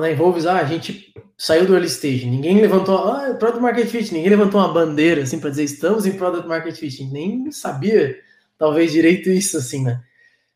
na 0.00 0.10
Involves, 0.10 0.46
ah, 0.46 0.58
a 0.58 0.64
gente 0.64 1.14
saiu 1.38 1.64
do 1.64 1.74
early 1.74 1.86
stage, 1.86 2.26
ninguém 2.26 2.60
levantou, 2.60 2.98
ah, 2.98 3.36
Product 3.38 3.62
Market 3.62 3.86
Fit, 3.86 4.12
ninguém 4.12 4.30
levantou 4.30 4.60
uma 4.60 4.72
bandeira 4.72 5.22
assim 5.22 5.38
para 5.38 5.50
dizer 5.50 5.62
estamos 5.62 6.06
em 6.06 6.16
Product 6.16 6.48
Market 6.48 6.74
Fit, 6.74 7.04
nem 7.04 7.52
sabia 7.52 8.16
talvez 8.58 8.90
direito 8.90 9.30
isso 9.30 9.56
assim, 9.56 9.84
né? 9.84 10.02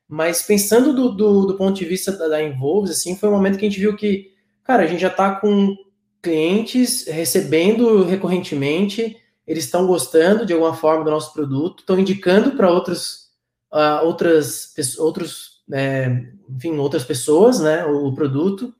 Mas 0.08 0.42
pensando 0.42 0.92
do, 0.92 1.10
do, 1.10 1.46
do 1.46 1.56
ponto 1.56 1.78
de 1.78 1.84
vista 1.84 2.10
da, 2.10 2.26
da 2.26 2.42
Involves, 2.42 2.90
assim, 2.90 3.14
foi 3.14 3.28
um 3.28 3.32
momento 3.32 3.56
que 3.56 3.64
a 3.64 3.68
gente 3.68 3.78
viu 3.78 3.94
que, 3.94 4.32
cara, 4.64 4.82
a 4.82 4.86
gente 4.88 5.00
já 5.00 5.10
tá 5.10 5.36
com 5.36 5.76
clientes 6.20 7.06
recebendo 7.06 8.02
recorrentemente, 8.02 9.16
eles 9.46 9.62
estão 9.62 9.86
gostando 9.86 10.44
de 10.44 10.52
alguma 10.52 10.74
forma 10.74 11.04
do 11.04 11.10
nosso 11.12 11.32
produto, 11.32 11.80
estão 11.80 12.00
indicando 12.00 12.56
para 12.56 12.68
outros 12.68 13.28
uh, 13.72 14.04
outras 14.04 14.74
outros 14.98 15.47
é, 15.72 16.24
enfim, 16.48 16.76
outras 16.78 17.04
pessoas, 17.04 17.60
né, 17.60 17.84
o, 17.84 18.12
produto. 18.12 18.74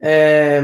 É, 0.00 0.60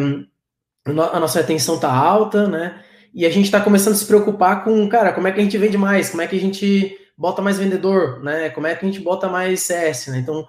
a 0.84 1.20
nossa 1.20 1.40
atenção 1.40 1.76
está 1.76 1.92
alta, 1.92 2.48
né? 2.48 2.82
E 3.14 3.26
a 3.26 3.30
gente 3.30 3.44
está 3.44 3.60
começando 3.60 3.92
a 3.92 3.96
se 3.96 4.06
preocupar 4.06 4.64
com, 4.64 4.88
cara, 4.88 5.12
como 5.12 5.28
é 5.28 5.32
que 5.32 5.40
a 5.40 5.42
gente 5.42 5.58
vende 5.58 5.76
mais? 5.76 6.10
Como 6.10 6.22
é 6.22 6.26
que 6.26 6.36
a 6.36 6.40
gente 6.40 6.96
bota 7.16 7.42
mais 7.42 7.58
vendedor, 7.58 8.22
né? 8.22 8.48
Como 8.50 8.66
é 8.66 8.74
que 8.74 8.84
a 8.84 8.88
gente 8.88 9.00
bota 9.00 9.28
mais 9.28 9.60
CS, 9.60 10.08
né? 10.08 10.18
Então, 10.18 10.46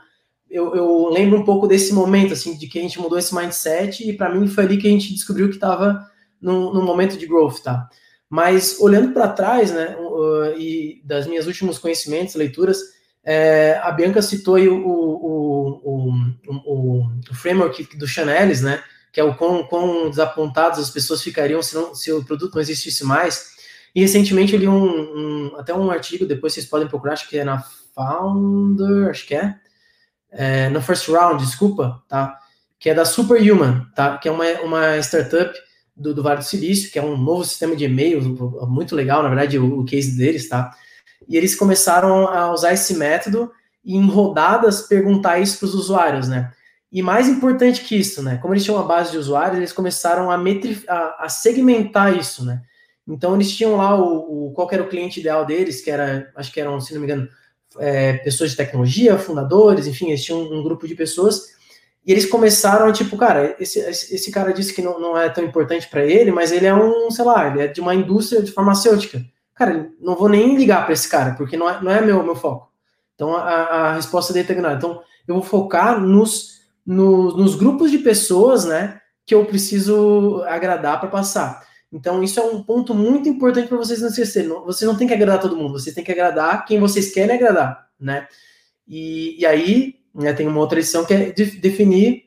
eu, 0.49 0.75
eu 0.75 1.09
lembro 1.09 1.39
um 1.39 1.43
pouco 1.43 1.67
desse 1.67 1.93
momento, 1.93 2.33
assim, 2.33 2.57
de 2.57 2.67
que 2.67 2.79
a 2.79 2.81
gente 2.81 2.99
mudou 2.99 3.19
esse 3.19 3.35
mindset 3.35 4.07
e 4.07 4.13
para 4.13 4.33
mim 4.33 4.47
foi 4.47 4.63
ali 4.63 4.77
que 4.77 4.87
a 4.87 4.91
gente 4.91 5.13
descobriu 5.13 5.49
que 5.49 5.55
estava 5.55 5.99
num, 6.39 6.83
momento 6.83 7.17
de 7.17 7.25
growth, 7.25 7.59
tá? 7.63 7.89
Mas 8.29 8.79
olhando 8.79 9.13
para 9.13 9.29
trás, 9.29 9.71
né, 9.71 9.95
e 10.57 11.01
das 11.05 11.25
minhas 11.25 11.47
últimos 11.47 11.77
conhecimentos, 11.77 12.35
leituras, 12.35 12.79
é, 13.23 13.79
a 13.81 13.91
Bianca 13.91 14.21
citou 14.21 14.55
aí 14.55 14.67
o, 14.67 14.75
o, 14.75 16.11
o, 16.45 17.09
o, 17.29 17.33
framework 17.33 17.95
do 17.97 18.05
Chanelis, 18.05 18.61
né? 18.61 18.83
Que 19.11 19.19
é 19.19 19.23
o 19.23 19.35
quão, 19.35 19.63
quão 19.63 20.09
desapontados 20.09 20.79
as 20.79 20.89
pessoas 20.89 21.21
ficariam 21.21 21.61
se, 21.61 21.75
não, 21.75 21.95
se 21.95 22.11
o 22.11 22.23
produto 22.25 22.55
não 22.55 22.61
existisse 22.61 23.05
mais. 23.05 23.53
E 23.95 24.01
recentemente 24.01 24.53
eu 24.53 24.59
li 24.59 24.67
um, 24.67 24.83
um, 24.83 25.55
até 25.57 25.73
um 25.73 25.89
artigo, 25.89 26.25
depois 26.25 26.53
vocês 26.53 26.65
podem 26.65 26.87
procurar, 26.87 27.13
acho 27.13 27.29
que 27.29 27.37
é 27.37 27.43
na 27.43 27.63
Founder, 27.93 29.09
acho 29.09 29.25
que 29.25 29.35
é, 29.35 29.55
é 30.31 30.69
no 30.69 30.81
First 30.81 31.07
Round, 31.07 31.43
desculpa, 31.43 32.03
tá? 32.09 32.37
Que 32.79 32.89
é 32.89 32.93
da 32.93 33.05
Superhuman, 33.05 33.85
tá? 33.95 34.17
Que 34.17 34.27
é 34.27 34.31
uma, 34.31 34.45
uma 34.61 34.97
startup 34.97 35.53
do, 35.95 36.13
do 36.13 36.23
Vale 36.23 36.39
do 36.39 36.43
Silício, 36.43 36.91
que 36.91 36.99
é 36.99 37.03
um 37.03 37.15
novo 37.15 37.45
sistema 37.45 37.75
de 37.75 37.85
e-mail, 37.85 38.21
muito 38.67 38.95
legal, 38.95 39.21
na 39.23 39.29
verdade, 39.29 39.59
o, 39.59 39.79
o 39.79 39.85
case 39.85 40.17
deles, 40.17 40.49
tá? 40.49 40.71
E 41.27 41.37
eles 41.37 41.55
começaram 41.55 42.27
a 42.27 42.51
usar 42.51 42.73
esse 42.73 42.95
método 42.95 43.51
e 43.83 43.95
em 43.95 44.07
rodadas 44.07 44.81
perguntar 44.81 45.39
isso 45.39 45.59
para 45.59 45.65
os 45.65 45.75
usuários, 45.75 46.27
né? 46.27 46.51
E 46.91 47.01
mais 47.01 47.27
importante 47.27 47.81
que 47.81 47.95
isso, 47.95 48.21
né? 48.21 48.37
Como 48.37 48.53
eles 48.53 48.63
tinham 48.63 48.77
uma 48.77 48.87
base 48.87 49.11
de 49.11 49.17
usuários, 49.17 49.57
eles 49.57 49.73
começaram 49.73 50.29
a, 50.29 50.35
a, 50.37 51.25
a 51.25 51.29
segmentar 51.29 52.15
isso, 52.15 52.45
né? 52.45 52.61
Então 53.07 53.35
eles 53.35 53.51
tinham 53.51 53.75
lá 53.75 53.95
o, 53.99 54.47
o, 54.47 54.51
qual 54.53 54.69
era 54.71 54.83
o 54.83 54.87
cliente 54.87 55.19
ideal 55.19 55.45
deles, 55.45 55.81
que 55.81 55.91
era, 55.91 56.31
acho 56.35 56.51
que 56.51 56.61
eram, 56.61 56.79
se 56.79 56.93
não 56.93 57.01
me 57.01 57.07
engano, 57.07 57.27
é, 57.79 58.13
pessoas 58.13 58.51
de 58.51 58.57
tecnologia, 58.57 59.17
fundadores, 59.17 59.87
enfim, 59.87 60.09
eles 60.09 60.23
tinham 60.23 60.39
um, 60.41 60.59
um 60.59 60.63
grupo 60.63 60.87
de 60.87 60.95
pessoas. 60.95 61.53
E 62.05 62.11
eles 62.11 62.25
começaram, 62.25 62.91
tipo, 62.91 63.17
cara, 63.17 63.55
esse, 63.59 63.79
esse 63.79 64.29
cara 64.29 64.53
disse 64.53 64.73
que 64.73 64.81
não, 64.81 64.99
não 64.99 65.17
é 65.17 65.29
tão 65.29 65.43
importante 65.43 65.87
para 65.89 66.05
ele, 66.05 66.31
mas 66.31 66.51
ele 66.51 66.65
é 66.65 66.73
um, 66.75 67.09
sei 67.09 67.25
lá, 67.25 67.47
ele 67.47 67.61
é 67.61 67.67
de 67.67 67.81
uma 67.81 67.95
indústria 67.95 68.41
de 68.41 68.51
farmacêutica. 68.51 69.23
Cara, 69.63 69.89
não 70.01 70.15
vou 70.15 70.27
nem 70.27 70.57
ligar 70.57 70.83
para 70.83 70.93
esse 70.93 71.07
cara, 71.07 71.35
porque 71.35 71.55
não 71.55 71.69
é, 71.69 71.81
não 71.81 71.89
é 71.89 72.01
meu, 72.01 72.21
meu 72.21 72.35
foco. 72.35 72.69
Então, 73.15 73.33
a, 73.33 73.41
a 73.41 73.93
resposta 73.93 74.37
é 74.37 74.41
ignorada. 74.41 74.75
Então, 74.75 75.01
eu 75.25 75.35
vou 75.35 75.43
focar 75.43 76.01
nos, 76.01 76.59
nos, 76.85 77.37
nos 77.37 77.55
grupos 77.55 77.89
de 77.89 77.99
pessoas, 77.99 78.65
né, 78.65 78.99
que 79.25 79.33
eu 79.33 79.45
preciso 79.45 80.43
agradar 80.47 80.99
para 80.99 81.07
passar. 81.07 81.65
Então, 81.93 82.21
isso 82.21 82.41
é 82.41 82.43
um 82.43 82.61
ponto 82.61 82.93
muito 82.93 83.29
importante 83.29 83.69
para 83.69 83.77
vocês 83.77 84.01
não 84.01 84.09
esquecerem. 84.09 84.49
Vocês 84.49 84.89
não 84.89 84.97
tem 84.97 85.07
que 85.07 85.13
agradar 85.13 85.39
todo 85.39 85.55
mundo, 85.55 85.79
vocês 85.79 85.95
têm 85.95 86.03
que 86.03 86.11
agradar 86.11 86.65
quem 86.65 86.79
vocês 86.79 87.13
querem 87.13 87.35
agradar, 87.35 87.87
né? 87.97 88.27
E, 88.85 89.39
e 89.39 89.45
aí, 89.45 89.95
né, 90.13 90.33
tem 90.33 90.45
uma 90.45 90.59
outra 90.59 90.79
lição 90.79 91.05
que 91.05 91.13
é 91.13 91.31
de, 91.31 91.45
definir 91.57 92.23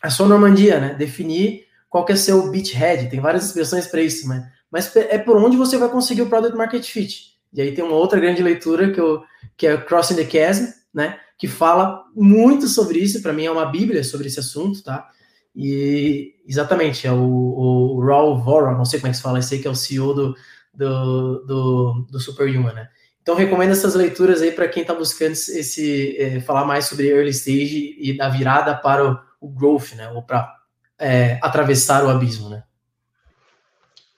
a 0.00 0.08
sua 0.08 0.26
Normandia, 0.26 0.80
né? 0.80 0.94
Definir 0.94 1.66
qual 1.90 2.04
que 2.06 2.12
é 2.12 2.16
seu 2.16 2.50
beachhead. 2.50 3.10
Tem 3.10 3.20
várias 3.20 3.44
expressões 3.44 3.86
para 3.86 4.00
isso, 4.00 4.26
né? 4.26 4.50
Mas 4.72 4.96
é 4.96 5.18
por 5.18 5.36
onde 5.36 5.56
você 5.56 5.76
vai 5.76 5.90
conseguir 5.90 6.22
o 6.22 6.28
Product 6.28 6.56
Market 6.56 6.84
Fit. 6.84 7.32
E 7.52 7.60
aí 7.60 7.74
tem 7.74 7.84
uma 7.84 7.96
outra 7.96 8.18
grande 8.18 8.42
leitura 8.42 8.90
que, 8.90 8.98
eu, 8.98 9.22
que 9.56 9.66
é 9.66 9.76
Crossing 9.76 10.16
the 10.16 10.24
Chasm, 10.24 10.72
né? 10.94 11.18
Que 11.36 11.46
fala 11.46 12.02
muito 12.16 12.66
sobre 12.66 12.98
isso. 12.98 13.20
Para 13.20 13.34
mim 13.34 13.44
é 13.44 13.50
uma 13.50 13.66
bíblia 13.66 14.02
sobre 14.02 14.28
esse 14.28 14.40
assunto, 14.40 14.82
tá? 14.82 15.06
E 15.54 16.34
exatamente, 16.48 17.06
é 17.06 17.12
o, 17.12 17.18
o 17.18 18.00
Raul 18.04 18.38
Vora, 18.38 18.72
não 18.72 18.86
sei 18.86 18.98
como 18.98 19.08
é 19.08 19.10
que 19.10 19.18
se 19.18 19.22
fala, 19.22 19.38
esse 19.38 19.54
aí 19.54 19.60
que 19.60 19.68
é 19.68 19.70
o 19.70 19.74
CEO 19.74 20.14
do, 20.14 20.34
do, 20.72 21.44
do, 21.44 22.06
do 22.10 22.18
Superhuman, 22.20 22.72
né? 22.72 22.88
Então, 23.20 23.36
recomendo 23.36 23.70
essas 23.70 23.94
leituras 23.94 24.40
aí 24.40 24.50
para 24.50 24.66
quem 24.66 24.80
está 24.80 24.94
buscando 24.94 25.32
esse, 25.32 26.16
é, 26.18 26.40
falar 26.40 26.64
mais 26.64 26.86
sobre 26.86 27.08
early 27.08 27.30
stage 27.30 27.94
e 27.98 28.16
da 28.16 28.28
virada 28.28 28.74
para 28.74 29.12
o, 29.12 29.18
o 29.40 29.48
growth, 29.50 29.92
né? 29.94 30.08
Ou 30.08 30.22
para 30.22 30.56
é, 30.98 31.38
atravessar 31.42 32.04
o 32.04 32.08
abismo, 32.08 32.48
né? 32.48 32.64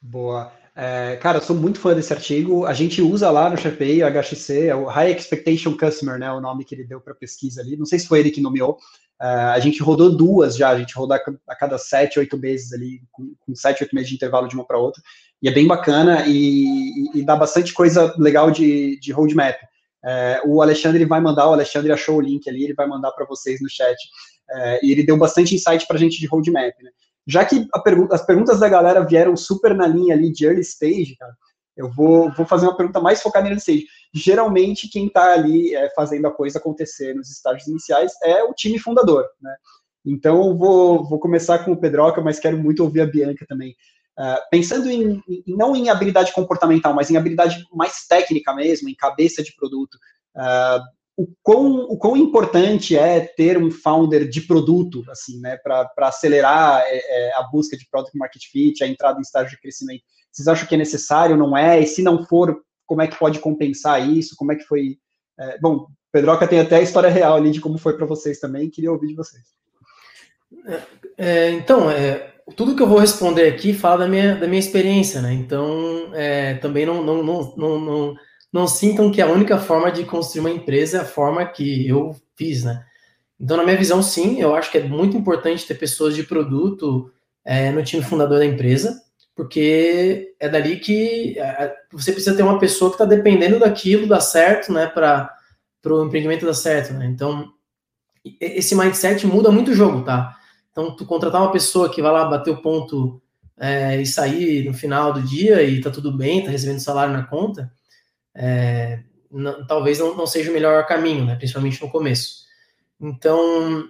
Boa. 0.07 0.53
É, 0.77 1.17
cara, 1.17 1.39
eu 1.39 1.43
sou 1.43 1.57
muito 1.57 1.79
fã 1.79 1.95
desse 1.95 2.13
artigo. 2.13 2.67
A 2.67 2.75
gente 2.75 3.01
usa 3.01 3.31
lá 3.31 3.49
no 3.49 3.57
SharePay, 3.57 4.03
o 4.03 4.07
HXC, 4.07 4.67
é 4.67 4.75
o 4.75 4.85
High 4.85 5.13
Expectation 5.13 5.77
Customer, 5.77 6.19
né? 6.19 6.31
O 6.31 6.41
nome 6.41 6.65
que 6.65 6.75
ele 6.75 6.85
deu 6.85 7.01
para 7.01 7.15
pesquisa 7.15 7.63
ali. 7.63 7.77
Não 7.77 7.87
sei 7.87 7.99
se 7.99 8.07
foi 8.07 8.21
ele 8.21 8.31
que 8.31 8.41
nomeou. 8.41 8.77
É, 9.21 9.27
a 9.27 9.59
gente 9.61 9.83
rodou 9.83 10.15
duas 10.15 10.57
já, 10.57 10.71
a 10.71 10.79
gente 10.79 10.95
rodou 10.95 11.17
a 11.49 11.57
cada 11.57 11.79
sete, 11.79 12.19
oito 12.19 12.37
meses 12.37 12.73
ali, 12.73 13.01
com, 13.11 13.35
com 13.41 13.55
sete, 13.55 13.83
oito 13.83 13.95
meses 13.95 14.11
de 14.11 14.17
intervalo 14.17 14.49
de 14.49 14.55
uma 14.55 14.67
para 14.67 14.77
outra 14.77 15.01
e 15.45 15.49
é 15.49 15.53
bem 15.53 15.67
bacana 15.67 16.25
e, 16.27 17.11
e, 17.15 17.23
dá 17.23 17.37
bastante 17.37 17.75
coisa 17.75 18.15
legal 18.17 18.51
de, 18.51 18.99
de 18.99 19.13
roadmap. 19.13 19.55
É, 20.03 20.41
o 20.47 20.63
Alexandre 20.63 21.05
vai 21.05 21.21
mandar, 21.21 21.49
o 21.51 21.53
Alexandre 21.53 21.93
achou 21.93 22.17
o 22.17 22.21
link 22.21 22.49
ali, 22.49 22.65
ele 22.65 22.73
vai 22.73 22.87
mandar 22.87 23.13
para 23.13 23.27
vocês 23.27 23.61
no 23.61 23.69
chat. 23.69 23.95
É, 24.51 24.81
e 24.83 24.91
ele 24.91 25.03
deu 25.03 25.19
bastante 25.19 25.55
insight 25.55 25.87
para 25.87 25.97
a 25.97 26.01
gente 26.01 26.19
de 26.19 26.27
roadmap. 26.27 26.73
Né? 26.83 26.91
Já 27.27 27.45
que 27.45 27.67
as 28.11 28.25
perguntas 28.25 28.61
da 28.61 28.69
galera 28.69 29.05
vieram 29.05 29.37
super 29.37 29.75
na 29.75 29.87
linha 29.87 30.15
ali 30.15 30.31
de 30.31 30.45
early 30.45 30.61
stage, 30.61 31.17
cara, 31.17 31.35
eu 31.77 31.91
vou, 31.91 32.31
vou 32.33 32.47
fazer 32.47 32.67
uma 32.67 32.77
pergunta 32.77 33.01
mais 33.01 33.23
focada 33.23 33.47
em 33.47 33.51
early 33.51 33.61
stage. 33.61 33.87
Geralmente, 34.13 34.89
quem 34.89 35.07
está 35.07 35.33
ali 35.33 35.75
é, 35.75 35.91
fazendo 35.91 36.27
a 36.27 36.31
coisa 36.33 36.59
acontecer 36.59 37.15
nos 37.15 37.31
estágios 37.31 37.67
iniciais 37.67 38.13
é 38.23 38.45
o 38.45 38.53
time 38.53 38.79
fundador. 38.79 39.27
Né? 39.41 39.55
Então, 40.05 40.57
vou, 40.57 41.09
vou 41.09 41.19
começar 41.19 41.65
com 41.65 41.73
o 41.73 41.81
Pedroca, 41.81 42.21
mas 42.21 42.39
quero 42.39 42.59
muito 42.59 42.85
ouvir 42.85 43.01
a 43.01 43.07
Bianca 43.07 43.47
também. 43.49 43.75
Uh, 44.19 44.39
pensando 44.49 44.89
em, 44.89 45.21
não 45.45 45.75
em 45.75 45.89
habilidade 45.89 46.33
comportamental, 46.33 46.95
mas 46.95 47.11
em 47.11 47.17
habilidade 47.17 47.65
mais 47.73 48.07
técnica 48.07 48.55
mesmo, 48.55 48.89
em 48.89 48.95
cabeça 48.95 49.43
de 49.43 49.53
produto, 49.57 49.97
uh, 50.37 50.81
o, 51.17 51.29
quão, 51.43 51.85
o 51.85 51.97
quão 51.97 52.17
importante 52.17 52.97
é 52.97 53.21
ter 53.21 53.57
um 53.57 53.71
founder 53.71 54.29
de 54.29 54.41
produto, 54.41 55.05
assim, 55.09 55.41
né, 55.41 55.57
para 55.57 55.89
acelerar 55.99 56.83
é, 56.87 56.97
é, 56.97 57.37
a 57.37 57.43
busca 57.45 57.77
de 57.77 57.87
product 57.89 58.17
market 58.19 58.43
fit, 58.51 58.83
a 58.83 58.89
entrada 58.89 59.19
em 59.19 59.23
estágio 59.23 59.51
de 59.51 59.61
crescimento? 59.61 60.03
Vocês 60.33 60.49
acham 60.49 60.67
que 60.67 60.75
é 60.75 60.79
necessário, 60.79 61.37
não 61.37 61.57
é? 61.57 61.81
E 61.81 61.87
se 61.87 62.03
não 62.03 62.25
for, 62.25 62.61
como 62.87 63.03
é 63.03 63.07
que 63.07 63.19
pode 63.19 63.39
compensar 63.39 64.09
isso? 64.09 64.35
Como 64.37 64.53
é 64.53 64.57
que 64.57 64.65
foi? 64.65 64.99
É, 65.39 65.59
bom, 65.59 65.87
Pedroca 66.11 66.49
tem 66.49 66.61
até 66.61 66.77
a 66.77 66.83
história 66.83 67.11
real 67.11 67.37
ali 67.37 67.51
de 67.51 67.61
como 67.61 67.79
foi 67.79 67.97
para 67.97 68.07
vocês 68.07 68.41
também, 68.41 68.71
queria 68.71 68.91
ouvir 68.91 69.09
de 69.09 69.15
vocês. 69.15 69.45
É, 71.17 71.51
então, 71.51 71.91
é, 71.91 72.35
tudo 72.57 72.75
que 72.77 72.83
eu 72.83 72.89
vou 72.89 72.99
responder 72.99 73.49
aqui 73.49 73.73
fala 73.73 73.99
da 73.99 74.09
minha, 74.09 74.35
da 74.35 74.47
minha 74.47 74.59
experiência, 74.59 75.23
né? 75.23 75.33
Então, 75.33 76.11
é, 76.15 76.55
também 76.55 76.85
não, 76.85 77.03
não, 77.03 77.23
não, 77.23 77.55
não, 77.57 77.81
não, 77.81 78.15
não 78.55 78.69
sintam 78.69 79.11
que 79.11 79.21
a 79.21 79.27
única 79.27 79.59
forma 79.59 79.91
de 79.91 80.05
construir 80.05 80.39
uma 80.39 80.51
empresa 80.51 80.99
é 80.99 81.01
a 81.01 81.05
forma 81.05 81.45
que 81.45 81.89
eu 81.89 82.15
fiz, 82.37 82.63
né? 82.63 82.85
Então, 83.39 83.57
na 83.57 83.65
minha 83.65 83.77
visão, 83.77 84.01
sim, 84.01 84.41
eu 84.41 84.55
acho 84.55 84.71
que 84.71 84.79
é 84.79 84.85
muito 84.85 85.17
importante 85.17 85.67
ter 85.67 85.75
pessoas 85.75 86.15
de 86.15 86.23
produto 86.23 87.11
é, 87.45 87.73
no 87.73 87.83
time 87.83 88.01
fundador 88.01 88.39
da 88.39 88.47
empresa, 88.47 89.03
porque 89.35 90.37
é 90.39 90.49
dali 90.49 90.79
que 90.79 91.37
é, 91.37 91.75
você 91.91 92.13
precisa 92.13 92.37
ter 92.37 92.45
uma 92.45 92.61
pessoa 92.61 92.93
que 92.93 92.95
está 92.95 93.05
dependendo 93.05 93.59
daquilo 93.59 94.07
dar 94.07 94.21
certo, 94.21 94.73
né, 94.73 94.87
para 94.87 95.35
o 95.85 96.05
empreendimento 96.05 96.47
dar 96.47 96.55
certo, 96.55 96.93
né? 96.95 97.07
Então, 97.07 97.53
esse 98.41 98.77
mindset 98.77 99.27
muda 99.27 99.51
muito 99.51 99.73
o 99.73 99.75
jogo, 99.75 100.05
tá? 100.05 100.37
Então, 100.71 100.95
tu 100.95 101.05
contratar 101.05 101.43
uma 101.43 101.51
pessoa 101.51 101.91
que 101.91 102.01
vai 102.01 102.13
lá 102.13 102.25
bater 102.25 102.53
o 102.53 102.63
ponto 102.63 103.21
é, 103.59 104.01
e 104.01 104.07
sair 104.07 104.65
no 104.65 104.73
final 104.73 105.13
do 105.13 105.23
dia 105.23 105.61
e 105.65 105.81
tá 105.81 105.91
tudo 105.91 106.17
bem, 106.17 106.45
tá 106.45 106.53
recebendo 106.53 106.79
salário 106.79 107.13
na 107.13 107.25
conta, 107.25 107.73
é, 108.35 109.01
não, 109.31 109.67
talvez 109.67 109.99
não, 109.99 110.17
não, 110.17 110.27
seja 110.27 110.51
o 110.51 110.55
melhor 110.55 110.87
caminho, 110.87 111.25
né? 111.25 111.37
Principalmente 111.37 111.81
no 111.83 111.91
começo. 111.91 112.45
Então, 113.01 113.85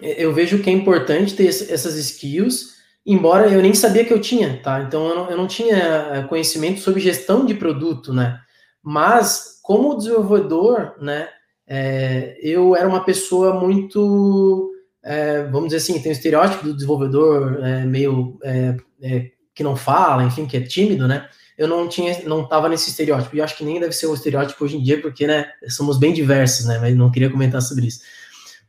eu 0.00 0.32
vejo 0.32 0.62
que 0.62 0.70
é 0.70 0.72
importante 0.72 1.34
ter 1.34 1.46
essas 1.46 1.96
skills, 1.96 2.76
embora 3.04 3.48
eu 3.48 3.62
nem 3.62 3.74
sabia 3.74 4.04
que 4.04 4.12
eu 4.12 4.20
tinha, 4.20 4.60
tá? 4.62 4.82
Então, 4.82 5.08
eu 5.08 5.14
não, 5.14 5.30
eu 5.30 5.36
não 5.36 5.46
tinha 5.46 5.76
é, 5.76 6.22
conhecimento 6.24 6.80
sobre 6.80 7.00
gestão 7.00 7.44
de 7.44 7.54
produto, 7.54 8.12
né? 8.12 8.40
Mas, 8.82 9.60
como 9.62 9.96
desenvolvedor, 9.96 10.94
né? 11.00 11.28
É, 11.66 12.38
eu 12.42 12.74
era 12.74 12.88
uma 12.88 13.04
pessoa 13.04 13.52
muito 13.60 14.72
é, 15.08 15.44
vamos 15.44 15.68
dizer 15.68 15.78
assim, 15.78 16.02
tem 16.02 16.10
o 16.10 16.14
estereótipo 16.14 16.64
do 16.64 16.74
desenvolvedor 16.74 17.64
é, 17.64 17.84
meio 17.84 18.38
é, 18.42 18.76
é, 19.02 19.30
que 19.54 19.62
não 19.62 19.76
fala, 19.76 20.24
enfim, 20.24 20.46
que 20.46 20.56
é 20.56 20.60
tímido, 20.60 21.08
né? 21.08 21.28
Eu 21.58 21.66
não 21.66 21.88
tinha, 21.88 22.22
não 22.24 22.44
estava 22.44 22.68
nesse 22.68 22.88
estereótipo. 22.88 23.34
E 23.34 23.42
acho 23.42 23.56
que 23.56 23.64
nem 23.64 23.80
deve 23.80 23.92
ser 23.92 24.06
o 24.06 24.14
estereótipo 24.14 24.64
hoje 24.64 24.76
em 24.76 24.82
dia, 24.82 25.02
porque, 25.02 25.26
né, 25.26 25.50
somos 25.68 25.98
bem 25.98 26.12
diversos, 26.12 26.64
né? 26.66 26.78
Mas 26.78 26.96
não 26.96 27.10
queria 27.10 27.28
comentar 27.28 27.60
sobre 27.60 27.88
isso. 27.88 28.00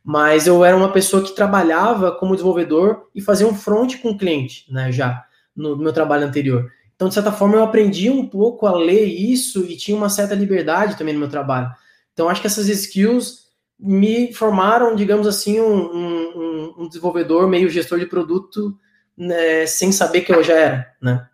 Mas 0.02 0.46
eu 0.48 0.64
era 0.64 0.76
uma 0.76 0.92
pessoa 0.92 1.22
que 1.22 1.34
trabalhava 1.34 2.10
como 2.10 2.34
desenvolvedor 2.34 3.08
e 3.14 3.20
fazia 3.20 3.46
um 3.46 3.54
front 3.54 3.98
com 3.98 4.10
o 4.10 4.18
cliente, 4.18 4.66
né? 4.72 4.90
Já 4.90 5.24
no, 5.54 5.76
no 5.76 5.82
meu 5.84 5.92
trabalho 5.92 6.26
anterior. 6.26 6.68
Então, 6.96 7.08
de 7.08 7.14
certa 7.14 7.30
forma, 7.30 7.56
eu 7.56 7.62
aprendi 7.62 8.10
um 8.10 8.26
pouco 8.26 8.66
a 8.66 8.76
ler 8.76 9.04
isso 9.04 9.64
e 9.64 9.76
tinha 9.76 9.96
uma 9.96 10.08
certa 10.08 10.34
liberdade 10.34 10.98
também 10.98 11.14
no 11.14 11.20
meu 11.20 11.30
trabalho. 11.30 11.70
Então, 12.12 12.28
acho 12.28 12.40
que 12.40 12.46
essas 12.46 12.68
skills 12.68 13.44
me 13.78 14.32
formaram, 14.34 14.94
digamos 14.94 15.26
assim, 15.26 15.60
um, 15.60 15.96
um, 15.96 16.74
um 16.78 16.88
desenvolvedor 16.88 17.48
meio 17.48 17.70
gestor 17.70 17.98
de 17.98 18.04
produto 18.04 18.76
né, 19.16 19.64
sem 19.66 19.92
saber 19.92 20.22
que 20.22 20.34
eu 20.34 20.42
já 20.42 20.54
era, 20.54 20.92
né? 21.00 21.26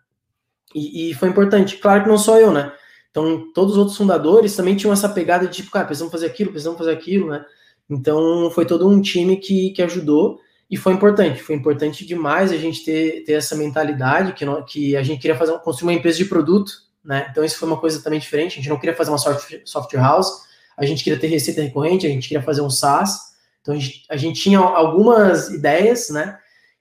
E, 0.77 1.11
e, 1.11 1.13
foi 1.15 1.29
importante. 1.29 1.77
Claro 1.77 2.03
que 2.03 2.09
não 2.09 2.17
só 2.17 2.39
eu, 2.39 2.51
né? 2.51 2.71
Então, 3.09 3.51
todos 3.51 3.73
os 3.73 3.77
outros 3.79 3.97
fundadores 3.97 4.55
também 4.55 4.75
tinham 4.75 4.93
essa 4.93 5.09
pegada 5.09 5.47
de 5.47 5.53
tipo, 5.55 5.71
cara, 5.71 5.85
precisamos 5.85 6.11
fazer 6.11 6.27
aquilo, 6.27 6.51
precisamos 6.51 6.77
fazer 6.77 6.91
aquilo, 6.91 7.29
né? 7.29 7.43
Então, 7.89 8.51
foi 8.51 8.65
todo 8.65 8.87
um 8.87 9.01
time 9.01 9.37
que, 9.37 9.71
que 9.71 9.81
ajudou 9.81 10.39
e 10.69 10.77
foi 10.77 10.93
importante. 10.93 11.41
Foi 11.41 11.55
importante 11.55 12.05
demais 12.05 12.51
a 12.51 12.57
gente 12.57 12.85
ter, 12.85 13.23
ter 13.23 13.33
essa 13.33 13.55
mentalidade 13.55 14.33
que, 14.33 14.45
não, 14.45 14.63
que 14.63 14.95
a 14.95 15.01
gente 15.01 15.19
queria 15.19 15.35
fazer, 15.35 15.57
construir 15.59 15.93
uma 15.93 15.97
empresa 15.97 16.17
de 16.17 16.25
produto, 16.25 16.71
né? 17.03 17.27
Então, 17.31 17.43
isso 17.43 17.57
foi 17.57 17.67
uma 17.67 17.79
coisa 17.79 18.03
também 18.03 18.19
diferente. 18.19 18.53
A 18.53 18.55
gente 18.57 18.69
não 18.69 18.79
queria 18.79 18.95
fazer 18.95 19.09
uma 19.09 19.17
software, 19.17 19.61
software 19.65 20.01
house, 20.01 20.43
a 20.77 20.85
gente 20.85 21.03
queria 21.03 21.19
ter 21.19 21.27
receita 21.27 21.61
recorrente, 21.61 22.05
a 22.05 22.09
gente 22.09 22.27
queria 22.27 22.43
fazer 22.43 22.61
um 22.61 22.69
SaaS, 22.69 23.17
então 23.61 23.73
a 23.73 23.77
gente, 23.79 24.05
a 24.09 24.15
gente 24.15 24.39
tinha 24.39 24.59
algumas 24.59 25.49
ideias, 25.49 26.09
né? 26.09 26.37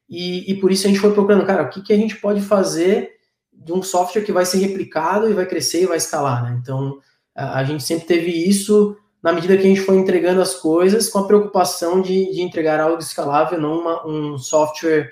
E, 0.09 0.53
e, 0.53 0.61
por 0.61 0.71
isso 0.71 0.87
a 0.87 0.89
gente 0.89 1.01
foi 1.01 1.13
procurando, 1.13 1.47
cara, 1.47 1.65
o 1.65 1.71
que, 1.71 1.83
que 1.83 1.93
a 1.93 1.97
gente 1.97 2.17
pode 2.17 2.41
fazer 2.41 3.16
de 3.67 3.73
um 3.73 3.83
software 3.83 4.23
que 4.23 4.31
vai 4.31 4.47
ser 4.47 4.59
replicado 4.59 5.29
e 5.29 5.35
vai 5.35 5.45
crescer 5.45 5.83
e 5.83 5.87
vai 5.87 5.97
escalar, 5.97 6.45
né? 6.45 6.57
Então 6.63 7.01
a, 7.35 7.65
gente 7.65 7.83
sempre 7.83 8.07
teve 8.07 8.31
isso 8.31 8.97
na 9.21 9.33
medida 9.33 9.57
que 9.57 9.65
a 9.65 9.69
gente 9.69 9.81
foi 9.81 9.97
entregando 9.97 10.41
as 10.41 10.55
coisas 10.55 11.09
com 11.09 11.19
a 11.19 11.27
preocupação 11.27 12.01
de, 12.01 12.33
de 12.33 12.41
entregar 12.43 12.79
algo 12.79 13.03
escalável, 13.03 13.61
não 13.61 13.81
uma, 13.81 14.07
um 14.07 14.39
software 14.39 15.11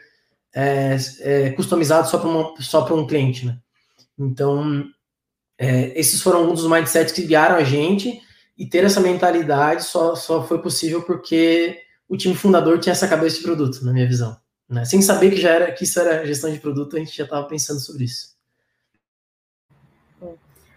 é, 0.54 0.96
é, 1.18 1.50
customizado 1.50 2.08
só 2.08 2.82
para 2.82 2.94
um 2.94 3.06
cliente, 3.08 3.44
né? 3.44 3.58
Então, 4.16 4.84
é, 5.58 5.98
esses 5.98 6.22
foram 6.22 6.48
um 6.48 6.54
dos 6.54 6.68
mindsets 6.68 7.12
que 7.12 7.26
guiaram 7.26 7.56
a 7.56 7.64
gente 7.64 8.20
e 8.56 8.64
ter 8.64 8.84
essa 8.84 9.00
mentalidade 9.00 9.82
só, 9.82 10.14
só 10.14 10.46
foi 10.46 10.62
possível 10.62 11.02
porque 11.02 11.80
o 12.08 12.16
time 12.16 12.36
fundador 12.36 12.78
tinha 12.78 12.92
essa 12.92 13.08
cabeça 13.08 13.38
de 13.38 13.42
produto, 13.42 13.84
na 13.84 13.92
minha 13.92 14.06
visão. 14.06 14.36
Né? 14.68 14.84
Sem 14.84 15.02
saber 15.02 15.30
que 15.30 15.40
já 15.40 15.50
era 15.50 15.72
que 15.72 15.82
isso 15.82 15.98
era 15.98 16.24
gestão 16.24 16.52
de 16.52 16.60
produto, 16.60 16.94
a 16.94 17.00
gente 17.00 17.16
já 17.16 17.24
estava 17.24 17.48
pensando 17.48 17.80
sobre 17.80 18.04
isso. 18.04 18.33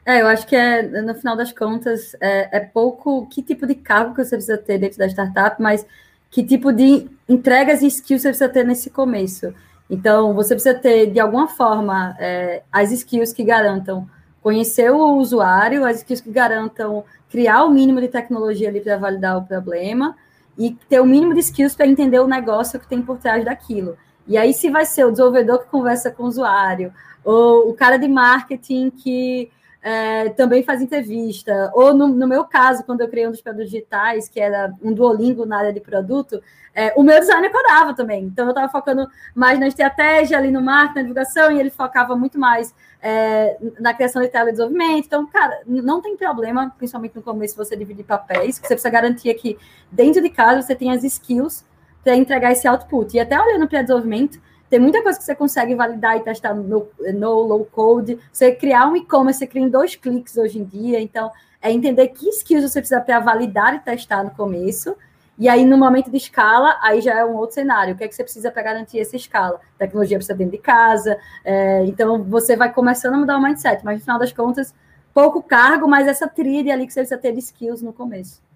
É, 0.08 0.22
eu 0.22 0.28
acho 0.28 0.48
que 0.48 0.56
é, 0.56 1.02
no 1.02 1.14
final 1.16 1.36
das 1.36 1.52
contas, 1.52 2.16
é, 2.22 2.60
é, 2.60 2.60
pouco 2.62 3.28
que 3.28 3.42
tipo 3.42 3.68
de 3.68 3.76
cargo 3.76 4.16
que 4.16 4.24
você 4.24 4.38
precisa 4.38 4.58
ter 4.58 4.78
dentro 4.78 4.98
da 4.98 5.06
startup, 5.06 5.62
mas 5.62 5.86
que 6.32 6.42
tipo 6.46 6.72
de 6.72 7.10
entregas 7.28 7.82
e 7.82 7.88
skills 7.88 8.22
você 8.22 8.30
precisa 8.30 8.48
ter 8.48 8.66
nesse 8.66 8.90
começo. 8.90 9.54
Então, 9.90 10.34
você 10.34 10.56
precisa 10.56 10.80
ter, 10.80 11.08
de 11.08 11.20
alguma 11.20 11.50
forma, 11.50 12.16
é, 12.20 12.64
as 12.72 12.90
skills 12.94 13.34
que 13.34 13.44
garantam 13.44 14.10
conhecer 14.42 14.90
o 14.90 15.18
usuário, 15.18 15.84
as 15.84 15.98
skills 15.98 16.22
que 16.22 16.32
garantam 16.32 17.04
criar 17.30 17.66
o 17.66 17.70
mínimo 17.70 18.00
de 18.00 18.08
tecnologia 18.08 18.70
ali 18.70 18.80
para 18.80 18.96
validar 18.96 19.38
o 19.38 19.44
problema 19.44 20.16
e 20.58 20.74
ter 20.88 21.02
o 21.02 21.06
mínimo 21.06 21.34
de 21.34 21.42
skills 21.42 21.76
para 21.76 21.86
entender 21.86 22.22
o 22.22 22.28
negócio 22.28 22.80
que 22.80 22.88
tem 22.88 23.02
por 23.02 23.18
trás 23.18 23.44
daquilo. 23.44 23.98
E 24.26 24.38
aí, 24.38 24.54
se 24.54 24.70
vai 24.70 24.86
ser 24.86 25.06
o 25.06 25.12
desenvolvedor 25.12 25.60
que 25.60 25.70
conversa 25.70 26.10
com 26.10 26.24
o 26.24 26.28
usuário, 26.28 26.94
ou 27.26 27.70
o 27.70 27.74
cara 27.74 27.98
de 27.98 28.08
marketing 28.08 28.90
que 28.90 29.52
é, 29.88 30.28
também 30.32 30.64
faz 30.64 30.82
entrevista. 30.82 31.72
Ou 31.74 31.94
no, 31.94 32.10
no, 32.10 32.28
meu 32.28 32.44
caso, 32.44 32.84
quando 32.84 33.00
eu 33.00 33.08
criei 33.08 33.26
um 33.26 33.32
dos 33.32 33.40
produtos 33.40 33.72
digitais, 33.72 34.28
que 34.28 34.38
era 34.38 34.74
um 34.84 34.92
Duolingo 34.92 35.46
na 35.46 35.60
área 35.60 35.72
de 35.72 35.80
produto, 35.80 36.44
é, 36.76 36.92
o 36.98 37.04
meu 37.04 37.18
designer 37.18 37.50
codava 37.50 37.94
também. 37.94 38.26
Então 38.26 38.44
eu 38.44 38.50
estava 38.50 38.70
focando 38.70 39.08
mais 39.34 39.58
na 39.58 39.70
estratégia 39.70 40.38
ali 40.38 40.52
no 40.52 40.62
marketing, 40.62 40.96
na 40.96 41.02
divulgação, 41.04 41.50
e 41.54 41.60
ele 41.62 41.70
focava 41.70 42.18
muito 42.18 42.38
mais 42.38 42.76
é, 43.02 43.58
na 43.80 43.94
criação 43.94 44.22
de 44.22 44.28
teledesenvolvimento. 44.28 45.06
Então, 45.06 45.26
cara, 45.26 45.62
não 45.66 46.02
tem 46.02 46.18
problema, 46.18 46.70
principalmente 46.78 47.16
no 47.16 47.22
começo, 47.22 47.56
você 47.56 47.74
dividir 47.74 48.04
papéis, 48.04 48.58
você 48.58 48.68
precisa 48.68 48.90
garantir 48.90 49.34
que 49.36 49.58
dentro 49.90 50.22
de 50.22 50.30
casa 50.30 50.64
você 50.64 50.76
tem 50.76 50.92
as 50.92 51.06
skills 51.06 51.64
para 52.04 52.14
entregar 52.14 52.52
esse 52.52 52.68
output. 52.68 53.16
E 53.16 53.22
até 53.22 53.40
olhando 53.40 53.70
para 53.70 53.84
desenvolvimento, 53.84 54.38
tem 54.70 54.80
muita 54.80 55.02
coisa 55.02 55.18
que 55.18 55.24
você 55.24 55.36
consegue 55.36 55.76
validar 55.76 56.18
e 56.18 56.22
testar 56.22 56.54
no, 56.54 56.88
no 57.14 57.34
low 57.42 57.66
code. 57.66 58.20
Você 58.32 58.52
criar 58.52 58.88
um 58.88 58.96
e-commerce, 58.96 59.40
você 59.40 59.48
cria 59.48 59.64
em 59.64 59.70
dois 59.70 59.96
cliques 59.96 60.38
hoje 60.38 60.60
em 60.60 60.64
dia. 60.64 61.00
Então, 61.00 61.32
é 61.62 61.72
entender 61.72 62.08
que 62.10 62.30
skills 62.30 62.70
você 62.70 62.80
precisa 62.80 63.02
para 63.02 63.20
validar 63.20 63.76
e 63.76 63.80
testar 63.80 64.24
no 64.24 64.32
começo. 64.32 64.96
E 65.40 65.48
aí, 65.48 65.64
no 65.64 65.78
momento 65.78 66.10
de 66.10 66.18
escala, 66.18 66.78
aí 66.82 67.00
já 67.00 67.20
é 67.20 67.24
um 67.24 67.36
outro 67.36 67.54
cenário. 67.54 67.94
O 67.94 67.98
que 67.98 68.04
é 68.04 68.08
que 68.08 68.16
você 68.16 68.24
precisa 68.24 68.52
para 68.52 68.64
garantir 68.64 69.00
essa 69.00 69.16
escala? 69.16 69.62
Tecnologia 69.78 70.18
precisa 70.18 70.36
dentro 70.36 70.54
de 70.54 70.58
casa. 70.58 71.18
É, 71.46 71.86
então, 71.86 72.24
você 72.24 72.56
vai 72.56 72.74
começando 72.74 73.14
a 73.14 73.18
mudar 73.18 73.38
o 73.38 73.42
mindset. 73.42 73.86
Mas, 73.86 73.98
no 73.98 74.02
final 74.02 74.20
das 74.20 74.34
contas, 74.34 74.74
pouco 75.14 75.42
cargo, 75.42 75.88
mas 75.88 76.08
essa 76.08 76.28
trilha 76.28 76.74
ali 76.74 76.88
que 76.88 76.94
você 76.94 77.02
precisa 77.02 77.20
ter 77.20 77.32
de 77.32 77.40
skills 77.40 77.82
no 77.82 77.94
começo. 77.94 78.47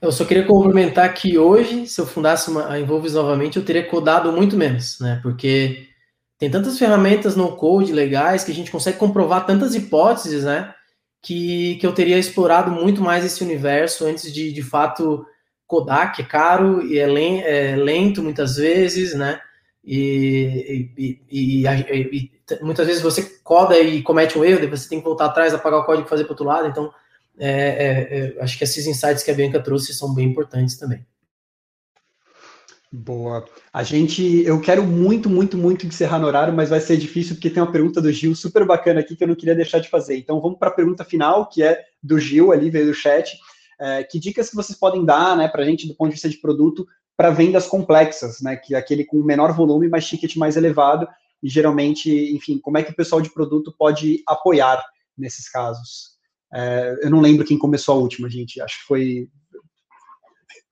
Eu 0.00 0.12
só 0.12 0.24
queria 0.24 0.44
complementar 0.44 1.12
que 1.12 1.36
hoje, 1.38 1.86
se 1.86 2.00
eu 2.00 2.06
fundasse 2.06 2.50
uma, 2.50 2.70
a 2.70 2.78
Involves 2.78 3.14
novamente, 3.14 3.56
eu 3.56 3.64
teria 3.64 3.86
codado 3.86 4.32
muito 4.32 4.56
menos, 4.56 5.00
né? 5.00 5.18
Porque 5.22 5.88
tem 6.38 6.50
tantas 6.50 6.78
ferramentas 6.78 7.34
no 7.34 7.56
code 7.56 7.92
legais 7.92 8.44
que 8.44 8.52
a 8.52 8.54
gente 8.54 8.70
consegue 8.70 8.98
comprovar 8.98 9.44
tantas 9.44 9.74
hipóteses, 9.74 10.44
né? 10.44 10.72
Que, 11.20 11.76
que 11.76 11.86
eu 11.86 11.92
teria 11.92 12.16
explorado 12.18 12.70
muito 12.70 13.02
mais 13.02 13.24
esse 13.24 13.42
universo 13.42 14.06
antes 14.06 14.32
de, 14.32 14.52
de 14.52 14.62
fato, 14.62 15.26
codar, 15.66 16.14
que 16.14 16.22
é 16.22 16.24
caro 16.24 16.84
e 16.86 16.98
é, 16.98 17.06
len, 17.06 17.42
é 17.42 17.76
lento 17.76 18.22
muitas 18.22 18.56
vezes, 18.56 19.14
né? 19.14 19.40
E, 19.84 20.90
e, 20.96 21.20
e, 21.30 21.66
e, 21.66 22.62
muitas 22.62 22.86
vezes 22.86 23.02
você 23.02 23.22
coda 23.42 23.78
e 23.78 24.02
comete 24.02 24.38
um 24.38 24.44
erro, 24.44 24.60
depois 24.60 24.82
você 24.82 24.88
tem 24.88 24.98
que 24.98 25.04
voltar 25.04 25.26
atrás, 25.26 25.52
apagar 25.52 25.80
o 25.80 25.84
código 25.84 26.06
e 26.06 26.10
fazer 26.10 26.24
para 26.24 26.32
outro 26.32 26.46
lado. 26.46 26.68
Então, 26.68 26.92
é, 27.38 27.50
é, 27.50 28.18
é, 28.18 28.42
acho 28.42 28.58
que 28.58 28.64
esses 28.64 28.86
insights 28.86 29.22
que 29.22 29.30
a 29.30 29.34
Bianca 29.34 29.62
trouxe 29.62 29.94
são 29.94 30.14
bem 30.14 30.26
importantes 30.26 30.76
também. 30.76 31.04
Boa. 32.90 33.44
A 33.70 33.82
gente, 33.82 34.42
eu 34.44 34.60
quero 34.60 34.82
muito, 34.82 35.28
muito, 35.28 35.58
muito 35.58 35.86
encerrar 35.86 36.18
no 36.18 36.26
horário, 36.26 36.54
mas 36.54 36.70
vai 36.70 36.80
ser 36.80 36.96
difícil 36.96 37.34
porque 37.34 37.50
tem 37.50 37.62
uma 37.62 37.70
pergunta 37.70 38.00
do 38.00 38.10
Gil 38.10 38.34
super 38.34 38.64
bacana 38.64 39.00
aqui 39.00 39.14
que 39.14 39.22
eu 39.22 39.28
não 39.28 39.34
queria 39.34 39.54
deixar 39.54 39.78
de 39.78 39.90
fazer. 39.90 40.16
Então 40.16 40.40
vamos 40.40 40.58
para 40.58 40.68
a 40.68 40.74
pergunta 40.74 41.04
final, 41.04 41.48
que 41.48 41.62
é 41.62 41.84
do 42.02 42.18
Gil 42.18 42.50
ali, 42.50 42.70
veio 42.70 42.86
do 42.86 42.94
chat. 42.94 43.38
É, 43.78 44.02
que 44.02 44.18
dicas 44.18 44.48
que 44.48 44.56
vocês 44.56 44.76
podem 44.76 45.04
dar, 45.04 45.36
né, 45.36 45.46
para 45.48 45.62
a 45.62 45.64
gente 45.66 45.86
do 45.86 45.94
ponto 45.94 46.08
de 46.08 46.14
vista 46.14 46.28
de 46.28 46.38
produto 46.38 46.86
para 47.16 47.30
vendas 47.30 47.66
complexas, 47.66 48.40
né, 48.40 48.56
que 48.56 48.74
é 48.74 48.78
aquele 48.78 49.04
com 49.04 49.22
menor 49.22 49.52
volume, 49.52 49.88
mas 49.88 50.08
ticket 50.08 50.34
mais 50.36 50.56
elevado 50.56 51.06
e 51.42 51.48
geralmente, 51.48 52.10
enfim, 52.34 52.58
como 52.58 52.78
é 52.78 52.82
que 52.82 52.90
o 52.90 52.96
pessoal 52.96 53.20
de 53.20 53.30
produto 53.30 53.72
pode 53.76 54.22
apoiar 54.26 54.82
nesses 55.16 55.48
casos? 55.48 56.17
É, 56.52 56.96
eu 57.02 57.10
não 57.10 57.20
lembro 57.20 57.44
quem 57.44 57.58
começou 57.58 57.94
a 57.94 57.98
última, 57.98 58.28
gente. 58.28 58.60
Acho 58.60 58.80
que 58.80 58.86
foi. 58.86 59.28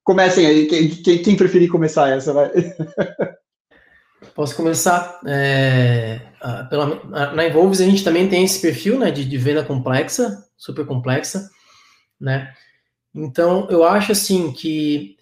Comecem 0.02 0.46
aí. 0.46 0.66
Quem, 0.66 0.88
quem, 0.88 1.22
quem 1.22 1.36
preferir 1.36 1.70
começar 1.70 2.08
essa, 2.10 2.32
vai. 2.32 2.50
Posso 4.34 4.56
começar? 4.56 5.20
É, 5.26 6.20
pela, 6.68 7.04
na 7.34 7.46
Involves 7.46 7.80
a 7.80 7.84
gente 7.84 8.04
também 8.04 8.28
tem 8.28 8.44
esse 8.44 8.60
perfil 8.60 8.98
né, 8.98 9.10
de, 9.10 9.24
de, 9.24 9.38
venda 9.38 9.64
complexa, 9.64 10.44
super 10.56 10.84
complexa, 10.86 11.48
né? 12.20 12.52
Então 13.14 13.66
eu 13.70 13.84
acho 13.84 14.12
assim 14.12 14.52
que 14.52 15.16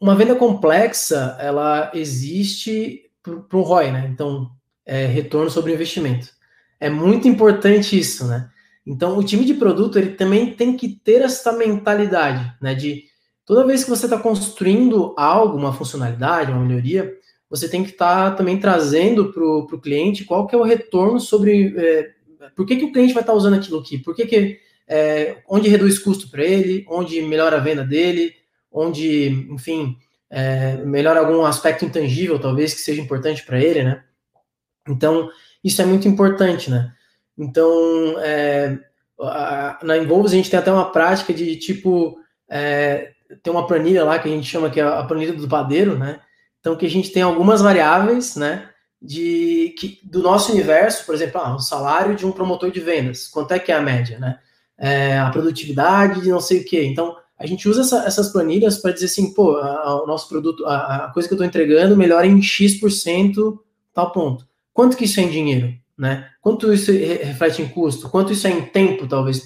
uma 0.00 0.14
venda 0.14 0.34
complexa 0.34 1.36
ela 1.40 1.90
existe 1.94 3.10
para 3.22 3.58
o 3.58 3.62
ROI, 3.62 3.92
né? 3.92 4.08
Então 4.12 4.50
é 4.84 5.06
retorno 5.06 5.50
sobre 5.50 5.72
investimento. 5.72 6.28
É 6.78 6.90
muito 6.90 7.26
importante 7.26 7.98
isso, 7.98 8.26
né? 8.26 8.50
Então, 8.86 9.16
o 9.16 9.24
time 9.24 9.44
de 9.44 9.54
produto 9.54 9.98
ele 9.98 10.10
também 10.10 10.52
tem 10.52 10.76
que 10.76 10.88
ter 10.88 11.22
essa 11.22 11.52
mentalidade, 11.52 12.54
né? 12.60 12.74
De 12.74 13.04
toda 13.46 13.66
vez 13.66 13.84
que 13.84 13.90
você 13.90 14.06
está 14.06 14.18
construindo 14.18 15.14
algo, 15.16 15.56
uma 15.56 15.72
funcionalidade, 15.72 16.52
uma 16.52 16.64
melhoria, 16.64 17.14
você 17.48 17.68
tem 17.68 17.82
que 17.82 17.90
estar 17.90 18.30
tá 18.30 18.36
também 18.36 18.58
trazendo 18.58 19.32
para 19.32 19.44
o 19.44 19.80
cliente 19.80 20.24
qual 20.24 20.46
que 20.46 20.54
é 20.54 20.58
o 20.58 20.62
retorno 20.62 21.20
sobre 21.20 21.74
é, 21.76 22.10
por 22.54 22.66
que, 22.66 22.76
que 22.76 22.84
o 22.84 22.92
cliente 22.92 23.14
vai 23.14 23.22
estar 23.22 23.32
tá 23.32 23.38
usando 23.38 23.54
aquilo 23.54 23.80
aqui, 23.80 23.98
por 23.98 24.14
que, 24.14 24.26
que 24.26 24.58
é, 24.86 25.38
onde 25.48 25.68
reduz 25.68 25.98
custo 25.98 26.30
para 26.30 26.44
ele, 26.44 26.84
onde 26.88 27.22
melhora 27.22 27.56
a 27.56 27.60
venda 27.60 27.84
dele, 27.84 28.34
onde, 28.70 29.46
enfim, 29.50 29.96
é, 30.28 30.76
melhora 30.78 31.20
algum 31.20 31.44
aspecto 31.44 31.84
intangível, 31.84 32.38
talvez, 32.38 32.74
que 32.74 32.80
seja 32.80 33.00
importante 33.00 33.44
para 33.44 33.62
ele, 33.62 33.82
né? 33.82 34.02
Então, 34.88 35.30
isso 35.62 35.80
é 35.80 35.86
muito 35.86 36.08
importante, 36.08 36.70
né? 36.70 36.92
Então, 37.36 38.14
é, 38.18 38.78
a, 39.20 39.78
na 39.82 39.98
Involves 39.98 40.32
a 40.32 40.36
gente 40.36 40.50
tem 40.50 40.58
até 40.58 40.72
uma 40.72 40.90
prática 40.90 41.32
de 41.32 41.56
tipo, 41.56 42.16
é, 42.48 43.12
tem 43.42 43.52
uma 43.52 43.66
planilha 43.66 44.04
lá 44.04 44.18
que 44.18 44.28
a 44.28 44.30
gente 44.30 44.46
chama 44.46 44.70
que 44.70 44.80
é 44.80 44.84
a 44.84 45.02
planilha 45.04 45.32
do 45.32 45.48
padeiro, 45.48 45.98
né? 45.98 46.20
Então, 46.60 46.76
que 46.76 46.86
a 46.86 46.90
gente 46.90 47.10
tem 47.10 47.22
algumas 47.22 47.60
variáveis, 47.60 48.36
né? 48.36 48.70
De, 49.00 49.74
que, 49.78 50.00
do 50.02 50.22
nosso 50.22 50.50
universo, 50.52 51.04
por 51.04 51.14
exemplo, 51.14 51.38
ah, 51.40 51.54
o 51.56 51.58
salário 51.58 52.16
de 52.16 52.24
um 52.24 52.32
promotor 52.32 52.70
de 52.70 52.80
vendas, 52.80 53.28
quanto 53.28 53.52
é 53.52 53.58
que 53.58 53.70
é 53.70 53.74
a 53.74 53.82
média, 53.82 54.18
né? 54.18 54.38
É, 54.78 55.18
a 55.18 55.30
produtividade 55.30 56.22
de 56.22 56.30
não 56.30 56.40
sei 56.40 56.60
o 56.60 56.64
quê. 56.64 56.84
Então, 56.84 57.14
a 57.38 57.46
gente 57.46 57.68
usa 57.68 57.82
essa, 57.82 58.06
essas 58.06 58.30
planilhas 58.30 58.78
para 58.78 58.92
dizer 58.92 59.06
assim, 59.06 59.34
pô, 59.34 59.58
o 59.60 60.06
nosso 60.06 60.28
produto, 60.28 60.64
a, 60.64 61.06
a 61.06 61.12
coisa 61.12 61.28
que 61.28 61.34
eu 61.34 61.36
estou 61.36 61.46
entregando 61.46 61.96
melhora 61.96 62.26
em 62.26 62.40
X% 62.40 63.58
tal 63.92 64.10
ponto. 64.10 64.46
Quanto 64.72 64.96
que 64.96 65.04
isso 65.04 65.20
é 65.20 65.24
em 65.24 65.30
dinheiro? 65.30 65.74
Né? 65.96 66.28
Quanto 66.40 66.72
isso 66.72 66.92
reflete 66.92 67.62
em 67.62 67.68
custo? 67.68 68.08
Quanto 68.08 68.32
isso 68.32 68.46
é 68.46 68.50
em 68.50 68.62
tempo, 68.66 69.06
talvez, 69.06 69.44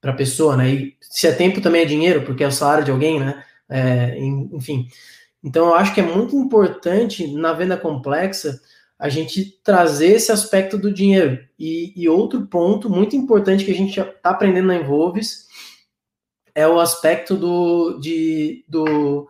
para 0.00 0.10
a 0.10 0.16
pessoa, 0.16 0.56
né? 0.56 0.70
E 0.70 0.96
se 1.00 1.26
é 1.26 1.32
tempo 1.32 1.60
também 1.60 1.82
é 1.82 1.86
dinheiro, 1.86 2.22
porque 2.22 2.42
é 2.42 2.48
o 2.48 2.52
salário 2.52 2.84
de 2.84 2.90
alguém, 2.90 3.20
né? 3.20 3.44
É, 3.68 4.18
enfim. 4.18 4.88
Então, 5.42 5.66
eu 5.68 5.74
acho 5.74 5.94
que 5.94 6.00
é 6.00 6.04
muito 6.04 6.36
importante 6.36 7.32
na 7.34 7.52
venda 7.52 7.76
complexa 7.76 8.60
a 8.98 9.08
gente 9.08 9.60
trazer 9.64 10.12
esse 10.12 10.30
aspecto 10.30 10.78
do 10.78 10.92
dinheiro. 10.92 11.44
E, 11.58 11.92
e 11.96 12.08
outro 12.08 12.46
ponto 12.46 12.88
muito 12.88 13.16
importante 13.16 13.64
que 13.64 13.72
a 13.72 13.74
gente 13.74 13.98
está 13.98 14.30
aprendendo 14.30 14.68
na 14.68 14.76
Envolves 14.76 15.48
é 16.54 16.68
o 16.68 16.78
aspecto 16.78 17.36
do, 17.36 17.98
de, 17.98 18.64
do, 18.68 19.28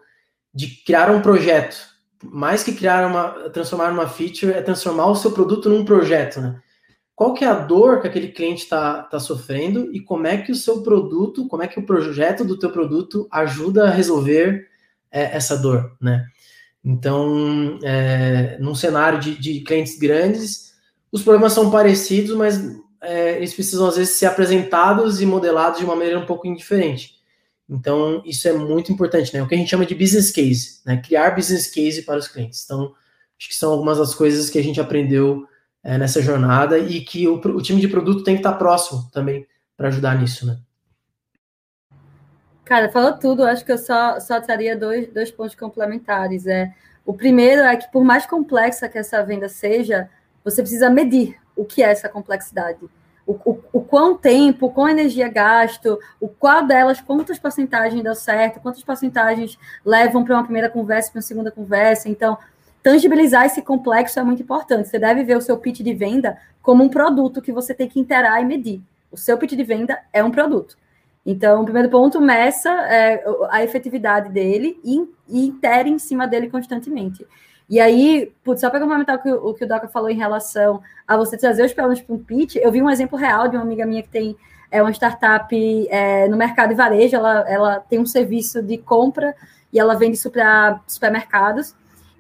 de 0.53 0.69
criar 0.85 1.11
um 1.11 1.23
projeto 1.23 1.92
mais 2.23 2.63
que 2.63 2.73
criar 2.73 3.07
uma, 3.07 3.51
transformar 3.51 3.91
uma 3.91 4.09
feature, 4.09 4.53
é 4.53 4.63
transformar 4.63 5.07
o 5.07 5.17
seu 5.17 5.33
produto 5.33 5.69
num 5.69 5.85
projeto, 5.85 6.41
né? 6.41 6.61
Qual 7.15 7.35
que 7.35 7.45
é 7.45 7.49
a 7.49 7.55
dor 7.55 8.01
que 8.01 8.09
aquele 8.09 8.29
cliente 8.29 8.63
está 8.63 9.03
tá 9.03 9.21
sofrendo 9.21 9.95
e 9.95 10.01
como 10.01 10.27
é 10.27 10.39
que 10.39 10.51
o 10.51 10.57
seu 10.57 10.83
produto, 10.83 11.47
como 11.47 11.63
é 11.63 11.69
que 11.69 11.79
o 11.79 11.87
projeto 11.87 12.45
do 12.45 12.59
teu 12.59 12.71
produto 12.71 13.29
ajuda 13.31 13.85
a 13.87 13.91
resolver 13.91 14.67
é, 15.11 15.37
essa 15.37 15.57
dor, 15.57 15.97
né? 16.01 16.27
Então, 16.85 17.79
é, 17.85 18.59
num 18.59 18.75
cenário 18.75 19.21
de, 19.21 19.39
de, 19.39 19.61
clientes 19.61 19.97
grandes, 19.99 20.73
os 21.13 21.23
problemas 21.23 21.53
são 21.53 21.71
parecidos, 21.71 22.35
mas 22.35 22.61
é, 23.01 23.37
eles 23.37 23.55
precisam 23.55 23.87
às 23.87 23.97
vezes 23.97 24.17
ser 24.17 24.27
apresentados 24.27 25.21
e 25.21 25.27
modelados 25.27 25.79
de 25.79 25.85
uma 25.85 25.95
maneira 25.95 26.19
um 26.19 26.27
pouco 26.27 26.53
diferente. 26.53 27.22
Então, 27.69 28.23
isso 28.27 28.47
é 28.49 28.53
muito 28.53 28.93
importante, 28.93 29.33
né? 29.33 29.43
O 29.43 29.49
que 29.49 29.55
a 29.55 29.59
gente 29.59 29.71
chama 29.71 29.87
de 29.87 29.95
business 29.95 30.31
case, 30.31 30.81
né? 30.85 30.99
Criar 30.99 31.31
business 31.35 31.67
case 31.69 32.03
para 32.03 32.19
os 32.19 32.29
clientes. 32.29 32.65
Então, 32.65 32.95
acho 33.39 33.49
que 33.49 33.55
são 33.55 33.73
algumas 33.73 33.99
das 33.99 34.15
coisas 34.15 34.51
que 34.51 34.59
a 34.59 34.63
gente 34.63 34.81
aprendeu 34.81 35.47
é, 35.83 35.99
nessa 35.99 36.21
jornada 36.21 36.79
e 36.79 37.01
que 37.01 37.27
o, 37.27 37.37
o, 37.37 37.63
time 37.63 37.81
de 37.81 37.89
produto 37.89 38.23
tem 38.23 38.35
que 38.35 38.41
estar 38.41 38.53
próximo 38.55 39.09
também 39.13 39.47
para 39.77 39.89
ajudar 39.89 40.19
nisso, 40.19 40.47
né? 40.47 40.59
Cara, 42.65 42.91
falou 42.91 43.13
tudo. 43.19 43.45
Acho 43.45 43.65
que 43.65 43.73
eu 43.73 43.79
só, 43.79 44.21
só 44.21 44.41
traria 44.41 44.77
dois, 44.77 45.09
dois 45.13 45.31
pontos 45.31 45.55
complementares. 45.55 46.47
É, 46.47 46.73
o 47.05 47.13
primeiro 47.15 47.63
é 47.63 47.77
que, 47.77 47.91
por 47.91 48.05
mais 48.05 48.27
complexa 48.27 48.89
que 48.89 48.99
essa 48.99 49.23
venda 49.25 49.49
seja, 49.49 50.09
você 50.45 50.63
precisa 50.63 50.89
medir 50.89 51.37
o 51.57 51.65
que 51.65 51.83
é 51.83 51.91
essa 51.91 52.09
complexidade. 52.09 52.79
O 53.33 53.51
o, 53.51 53.59
o, 53.73 53.81
quão 53.81 54.17
tempo, 54.17 54.71
quão 54.71 54.89
energia 54.89 55.29
gasto, 55.29 55.99
o 56.21 56.29
qual 56.29 56.67
delas, 56.67 57.01
quantas 57.01 57.39
porcentagens 57.39 58.03
deu 58.03 58.15
certo, 58.15 58.61
quantas 58.61 58.83
porcentagens 58.83 59.59
levam 59.85 60.25
para 60.25 60.35
uma 60.35 60.45
primeira 60.45 60.69
conversa, 60.69 61.11
para 61.11 61.19
uma 61.19 61.23
segunda 61.23 61.51
conversa. 61.51 62.09
Então, 62.09 62.37
tangibilizar 62.83 63.47
esse 63.47 63.63
complexo 63.63 64.19
é 64.19 64.23
muito 64.23 64.43
importante. 64.43 64.89
Você 64.89 64.99
deve 64.99 65.25
ver 65.25 65.37
o 65.37 65.41
seu 65.41 65.57
pitch 65.57 65.81
de 65.81 65.95
venda 65.95 66.37
como 66.61 66.85
um 66.85 66.89
produto 66.89 67.41
que 67.41 67.53
você 67.53 67.73
tem 67.75 67.89
que 67.89 68.01
interar 68.01 68.41
e 68.43 68.45
medir. 68.45 68.83
O 69.11 69.17
seu 69.17 69.39
pitch 69.39 69.53
de 69.53 69.65
venda 69.65 69.99
é 70.13 70.23
um 70.23 70.31
produto. 70.31 70.77
Então, 71.25 71.63
o 71.63 71.65
primeiro 71.65 71.89
ponto, 71.89 72.21
meça 72.21 72.71
é, 72.71 73.25
a 73.51 73.63
efetividade 73.63 74.29
dele 74.31 74.81
e, 74.83 75.09
e 75.29 75.49
itere 75.49 75.89
em 75.89 75.99
cima 75.99 76.27
dele 76.27 76.51
constantemente. 76.51 77.25
E 77.73 77.81
aí, 77.81 78.31
putz, 78.45 78.61
só 78.61 78.69
para 78.69 78.81
complementar 78.81 79.17
o 79.17 79.23
que 79.23 79.33
o, 79.33 79.55
que 79.55 79.65
o 79.65 79.67
Doca 79.67 79.89
falou 79.89 80.11
em 80.11 80.15
relação 80.15 80.83
a 81.09 81.17
você 81.17 81.39
trazer 81.39 81.65
os 81.65 81.73
problemas 81.73 82.03
para 82.03 82.15
um 82.15 82.19
pitch, 82.19 82.57
eu 82.57 82.71
vi 82.71 82.83
um 82.83 82.91
exemplo 82.91 83.17
real 83.17 83.49
de 83.49 83.57
uma 83.57 83.63
amiga 83.63 83.87
minha 83.87 84.03
que 84.03 84.11
tem 84.11 84.37
é, 84.71 84.83
uma 84.83 84.91
startup 84.91 85.57
é, 85.89 86.29
no 86.29 86.37
mercado 86.37 86.73
e 86.73 86.75
varejo, 86.75 87.17
ela, 87.17 87.49
ela 87.49 87.81
tem 87.81 87.99
um 87.99 88.05
serviço 88.05 88.63
de 88.63 88.77
compra 88.77 89.35
e 89.73 89.81
ela 89.81 89.95
vende 89.95 90.19
isso 90.19 90.31
para 90.31 90.83
supermercados. 90.87 91.75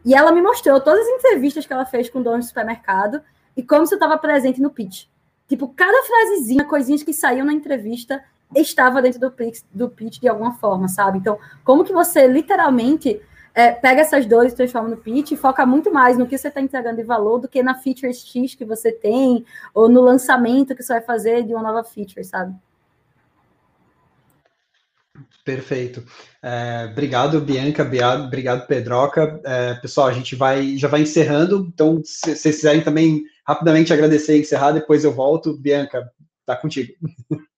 E 0.07 0.14
ela 0.14 0.32
me 0.32 0.40
mostrou 0.40 0.80
todas 0.80 1.07
as 1.07 1.09
entrevistas 1.16 1.66
que 1.66 1.72
ela 1.74 1.84
fez 1.84 2.09
com 2.09 2.22
donos 2.22 2.46
de 2.46 2.48
supermercado 2.48 3.20
e 3.55 3.62
como 3.62 3.82
isso 3.82 3.92
estava 3.92 4.16
presente 4.16 4.59
no 4.59 4.70
pitch. 4.70 5.05
Tipo, 5.46 5.68
cada 5.68 6.03
frasezinha, 6.03 6.64
coisinhas 6.64 7.03
que 7.03 7.12
saíam 7.12 7.44
na 7.44 7.53
entrevista, 7.53 8.24
estava 8.57 9.03
dentro 9.03 9.20
do 9.20 9.30
pitch, 9.30 9.61
do 9.70 9.90
pitch 9.90 10.18
de 10.18 10.28
alguma 10.28 10.55
forma, 10.55 10.88
sabe? 10.88 11.18
Então, 11.18 11.38
como 11.62 11.84
que 11.84 11.92
você 11.92 12.26
literalmente 12.26 13.20
é, 13.55 13.72
pega 13.72 14.00
essas 14.00 14.26
dores 14.26 14.53
e 14.53 14.57
transforma 14.57 14.88
no 14.88 14.96
pitch 14.96 15.32
e 15.32 15.36
foca 15.36 15.64
muito 15.66 15.92
mais 15.92 16.16
no 16.16 16.26
que 16.26 16.36
você 16.36 16.48
está 16.48 16.61
entregando 16.61 16.96
de 16.96 17.03
valor 17.03 17.38
do 17.38 17.48
que 17.48 17.62
na 17.62 17.74
feature 17.74 18.12
X 18.12 18.55
que 18.55 18.64
você 18.64 18.90
tem 18.90 19.44
ou 19.74 19.88
no 19.88 20.00
lançamento 20.00 20.74
que 20.74 20.82
você 20.82 20.94
vai 20.94 21.03
fazer 21.03 21.44
de 21.44 21.53
uma 21.53 21.62
nova 21.62 21.84
feature, 21.84 22.24
sabe? 22.24 22.55
Perfeito. 25.44 26.05
É, 26.40 26.88
obrigado, 26.90 27.40
Bianca. 27.40 27.82
Obrigado, 27.82 28.66
Pedroca. 28.66 29.40
É, 29.44 29.74
pessoal, 29.74 30.07
a 30.07 30.12
gente 30.12 30.36
vai 30.36 30.76
já 30.78 30.86
vai 30.86 31.03
encerrando. 31.03 31.68
Então, 31.72 32.00
se 32.05 32.36
vocês 32.36 32.57
quiserem 32.57 32.80
também 32.80 33.24
rapidamente 33.44 33.92
agradecer 33.92 34.36
e 34.36 34.40
encerrar, 34.40 34.70
depois 34.70 35.05
eu 35.05 35.12
volto. 35.12 35.59
Bianca, 35.59 36.11
tá 36.46 36.57
contigo. 36.57 36.92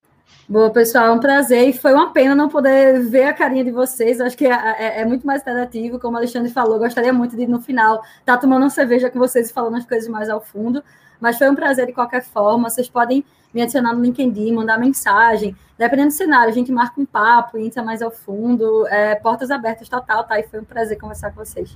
Boa, 0.46 0.70
pessoal, 0.70 1.06
é 1.06 1.10
um 1.10 1.18
prazer. 1.18 1.68
E 1.70 1.72
foi 1.72 1.94
uma 1.94 2.12
pena 2.12 2.34
não 2.34 2.50
poder 2.50 3.00
ver 3.00 3.24
a 3.24 3.32
carinha 3.32 3.64
de 3.64 3.70
vocês. 3.70 4.20
Acho 4.20 4.36
que 4.36 4.46
é, 4.46 4.52
é, 4.52 5.00
é 5.00 5.04
muito 5.04 5.26
mais 5.26 5.40
interativo, 5.40 5.98
como 5.98 6.14
o 6.14 6.18
Alexandre 6.18 6.52
falou. 6.52 6.78
Gostaria 6.78 7.14
muito 7.14 7.34
de, 7.34 7.46
no 7.46 7.60
final, 7.60 8.02
estar 8.20 8.34
tá 8.34 8.36
tomando 8.36 8.62
uma 8.62 8.70
cerveja 8.70 9.08
com 9.08 9.18
vocês 9.18 9.48
e 9.48 9.52
falando 9.52 9.76
as 9.76 9.86
coisas 9.86 10.06
mais 10.06 10.28
ao 10.28 10.42
fundo. 10.42 10.84
Mas 11.18 11.38
foi 11.38 11.48
um 11.48 11.54
prazer 11.54 11.86
de 11.86 11.94
qualquer 11.94 12.22
forma. 12.22 12.68
Vocês 12.68 12.90
podem 12.90 13.24
me 13.54 13.62
adicionar 13.62 13.94
no 13.94 14.02
LinkedIn, 14.02 14.52
mandar 14.52 14.78
mensagem. 14.78 15.56
Dependendo 15.78 16.08
do 16.08 16.14
cenário, 16.14 16.50
a 16.50 16.54
gente 16.54 16.70
marca 16.70 17.00
um 17.00 17.06
papo, 17.06 17.56
entra 17.56 17.82
mais 17.82 18.02
ao 18.02 18.10
fundo. 18.10 18.86
É, 18.88 19.14
portas 19.14 19.50
abertas 19.50 19.88
total, 19.88 20.24
tá? 20.24 20.38
E 20.38 20.42
foi 20.42 20.60
um 20.60 20.64
prazer 20.64 20.98
conversar 20.98 21.30
com 21.30 21.42
vocês. 21.42 21.74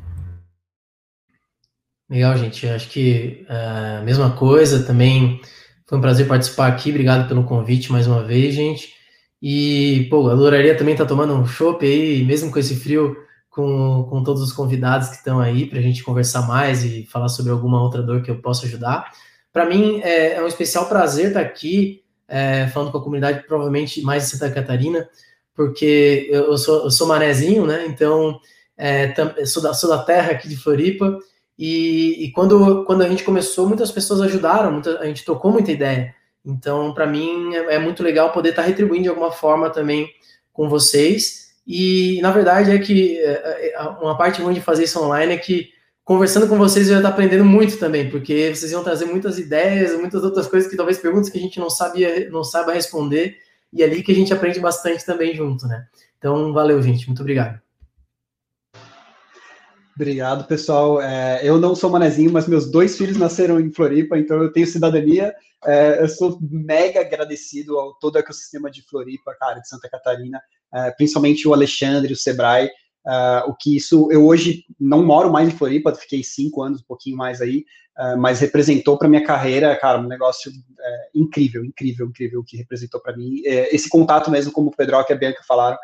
Legal, 2.11 2.37
gente. 2.37 2.69
Acho 2.69 2.91
que 2.91 3.47
a 3.49 4.01
uh, 4.01 4.05
mesma 4.05 4.37
coisa 4.37 4.85
também. 4.85 5.41
Foi 5.89 5.97
um 5.97 6.03
prazer 6.03 6.29
participar 6.29 6.67
aqui. 6.67 6.91
Obrigado 6.91 7.27
pelo 7.27 7.45
convite 7.45 7.91
mais 7.91 8.07
uma 8.07 8.23
vez, 8.23 8.55
gente. 8.55 8.93
E, 9.41 10.07
pô, 10.11 10.29
adoraria 10.29 10.77
também 10.77 10.93
estar 10.93 11.05
tá 11.05 11.09
tomando 11.09 11.33
um 11.33 11.47
chopp 11.47 11.85
aí, 11.87 12.23
mesmo 12.25 12.53
com 12.53 12.59
esse 12.59 12.77
frio, 12.77 13.17
com, 13.49 14.07
com 14.11 14.23
todos 14.23 14.43
os 14.43 14.53
convidados 14.53 15.09
que 15.09 15.17
estão 15.17 15.41
aí, 15.41 15.65
para 15.65 15.79
a 15.79 15.83
gente 15.83 16.05
conversar 16.05 16.43
mais 16.43 16.85
e 16.85 17.07
falar 17.07 17.29
sobre 17.31 17.53
alguma 17.53 17.83
outra 17.83 18.03
dor 18.03 18.21
que 18.23 18.31
eu 18.31 18.39
possa 18.43 18.67
ajudar. 18.67 19.11
Para 19.51 19.65
mim, 19.65 20.01
é, 20.03 20.35
é, 20.35 20.43
um 20.43 20.47
especial 20.47 20.87
prazer 20.91 21.29
estar 21.29 21.41
tá 21.41 21.47
aqui, 21.47 22.03
é, 22.29 22.67
falando 22.67 22.93
com 22.93 22.99
a 22.99 23.03
comunidade, 23.03 23.45
provavelmente 23.47 24.03
mais 24.03 24.25
de 24.25 24.31
Santa 24.31 24.53
Catarina, 24.53 25.09
porque 25.55 26.29
eu, 26.31 26.51
eu, 26.51 26.59
sou, 26.59 26.85
eu 26.85 26.91
sou 26.91 27.07
manezinho, 27.07 27.65
né? 27.65 27.87
Então, 27.89 28.39
é, 28.77 29.15
sou, 29.47 29.63
da, 29.63 29.73
sou 29.73 29.89
da 29.89 30.03
terra 30.03 30.33
aqui 30.33 30.49
de 30.49 30.57
Floripa, 30.57 31.19
e, 31.59 32.25
e, 32.25 32.31
quando, 32.31 32.85
quando 32.85 33.03
a 33.03 33.09
gente 33.09 33.25
começou, 33.25 33.67
muitas 33.67 33.91
pessoas 33.91 34.21
ajudaram, 34.21 34.71
muita, 34.71 35.01
a 35.01 35.07
gente 35.07 35.25
trocou 35.25 35.51
muita 35.51 35.73
ideia. 35.73 36.15
Então, 36.45 36.95
para 36.95 37.07
mim, 37.07 37.53
é, 37.53 37.75
é, 37.75 37.79
muito 37.81 38.03
legal 38.03 38.31
poder 38.33 38.51
estar 38.51 38.63
tá 38.63 38.69
retribuindo 38.69 39.03
de 39.03 39.09
alguma 39.09 39.33
forma 39.33 39.69
também 39.69 40.09
com 40.53 40.69
vocês. 40.69 41.49
E, 41.67 42.21
na 42.23 42.31
verdade, 42.31 42.71
é 42.71 42.79
que 42.79 43.19
é, 43.19 43.75
é, 43.75 43.81
uma 44.01 44.17
parte 44.17 44.41
ruim 44.41 44.55
de 44.55 44.61
fazer 44.61 44.85
isso 44.85 45.03
online 45.03 45.35
é 45.35 45.37
que, 45.37 45.71
conversando 46.05 46.47
com 46.47 46.57
vocês, 46.57 46.87
eu 46.87 46.93
já 46.93 47.01
estou 47.01 47.11
aprendendo 47.11 47.45
muito 47.45 47.77
também, 47.77 48.09
porque 48.09 48.55
vocês 48.55 48.71
iam 48.71 48.85
trazer 48.85 49.07
muitas 49.07 49.37
ideias, 49.39 49.99
muitas 49.99 50.23
outras 50.23 50.47
coisas 50.47 50.71
que 50.71 50.77
talvez 50.77 50.99
perguntas 50.99 51.29
que 51.29 51.39
a 51.39 51.41
gente 51.41 51.59
não 51.59 51.69
sabia, 51.69 52.31
não 52.31 52.45
saiba 52.45 52.73
responder, 52.73 53.37
e 53.73 53.83
é 53.83 53.87
ali 53.87 54.03
que 54.03 54.13
a 54.13 54.15
gente 54.15 54.33
aprende 54.33 54.61
bastante 54.61 55.05
também 55.05 55.35
junto, 55.35 55.67
né? 55.67 55.87
Então, 56.19 56.53
valeu, 56.53 56.81
gente. 56.81 57.07
Muito 57.07 57.21
obrigado. 57.21 57.61
Obrigado, 59.99 60.45
pessoal. 60.45 61.03
É, 61.03 61.41
eu 61.43 61.59
não 61.59 61.75
sou 61.75 61.91
manezinho, 61.91 62.31
mas 62.31 62.47
meus 62.47 62.71
dois 62.71 62.97
filhos 62.97 63.17
nasceram 63.17 63.59
em 63.59 63.73
Floripa, 63.73 64.17
então 64.17 64.41
eu 64.41 64.53
tenho 64.53 64.65
cidadania. 64.65 65.35
É, 65.67 66.01
eu 66.01 66.09
sou 66.09 66.39
mega 66.41 67.01
agradecido 67.01 67.77
ao 67.77 67.95
todo 67.95 68.15
o 68.15 68.19
ecossistema 68.19 68.71
de 68.71 68.81
Floripa, 68.83 69.35
cara, 69.41 69.59
de 69.59 69.69
Santa 69.69 69.89
Catarina, 69.89 70.41
é, 70.73 70.93
principalmente 70.93 71.49
o 71.49 71.53
Alexandre, 71.53 72.13
o 72.13 72.17
Sebrae. 72.17 72.71
É, 73.05 73.43
o 73.49 73.57
que 73.57 73.75
isso, 73.77 74.09
eu 74.13 74.25
hoje 74.25 74.67
não 74.79 75.05
moro 75.05 75.33
mais 75.33 75.49
em 75.49 75.57
Floripa, 75.59 75.93
fiquei 75.93 76.23
cinco 76.23 76.63
anos, 76.63 76.81
um 76.81 76.87
pouquinho 76.87 77.17
mais 77.17 77.41
aí, 77.41 77.65
é, 77.99 78.15
mas 78.15 78.39
representou 78.39 78.97
para 78.97 79.09
minha 79.09 79.25
carreira, 79.25 79.75
cara, 79.75 79.99
um 79.99 80.07
negócio 80.07 80.53
é, 80.79 81.09
incrível, 81.13 81.65
incrível, 81.65 82.07
incrível 82.07 82.39
o 82.39 82.45
que 82.45 82.57
representou 82.57 83.01
para 83.01 83.17
mim. 83.17 83.41
esse 83.45 83.89
contato 83.89 84.31
mesmo, 84.31 84.53
como 84.53 84.69
o 84.69 84.77
Pedro 84.77 84.95
e 84.97 85.13
a 85.13 85.17
Bianca 85.17 85.43
falaram, 85.45 85.77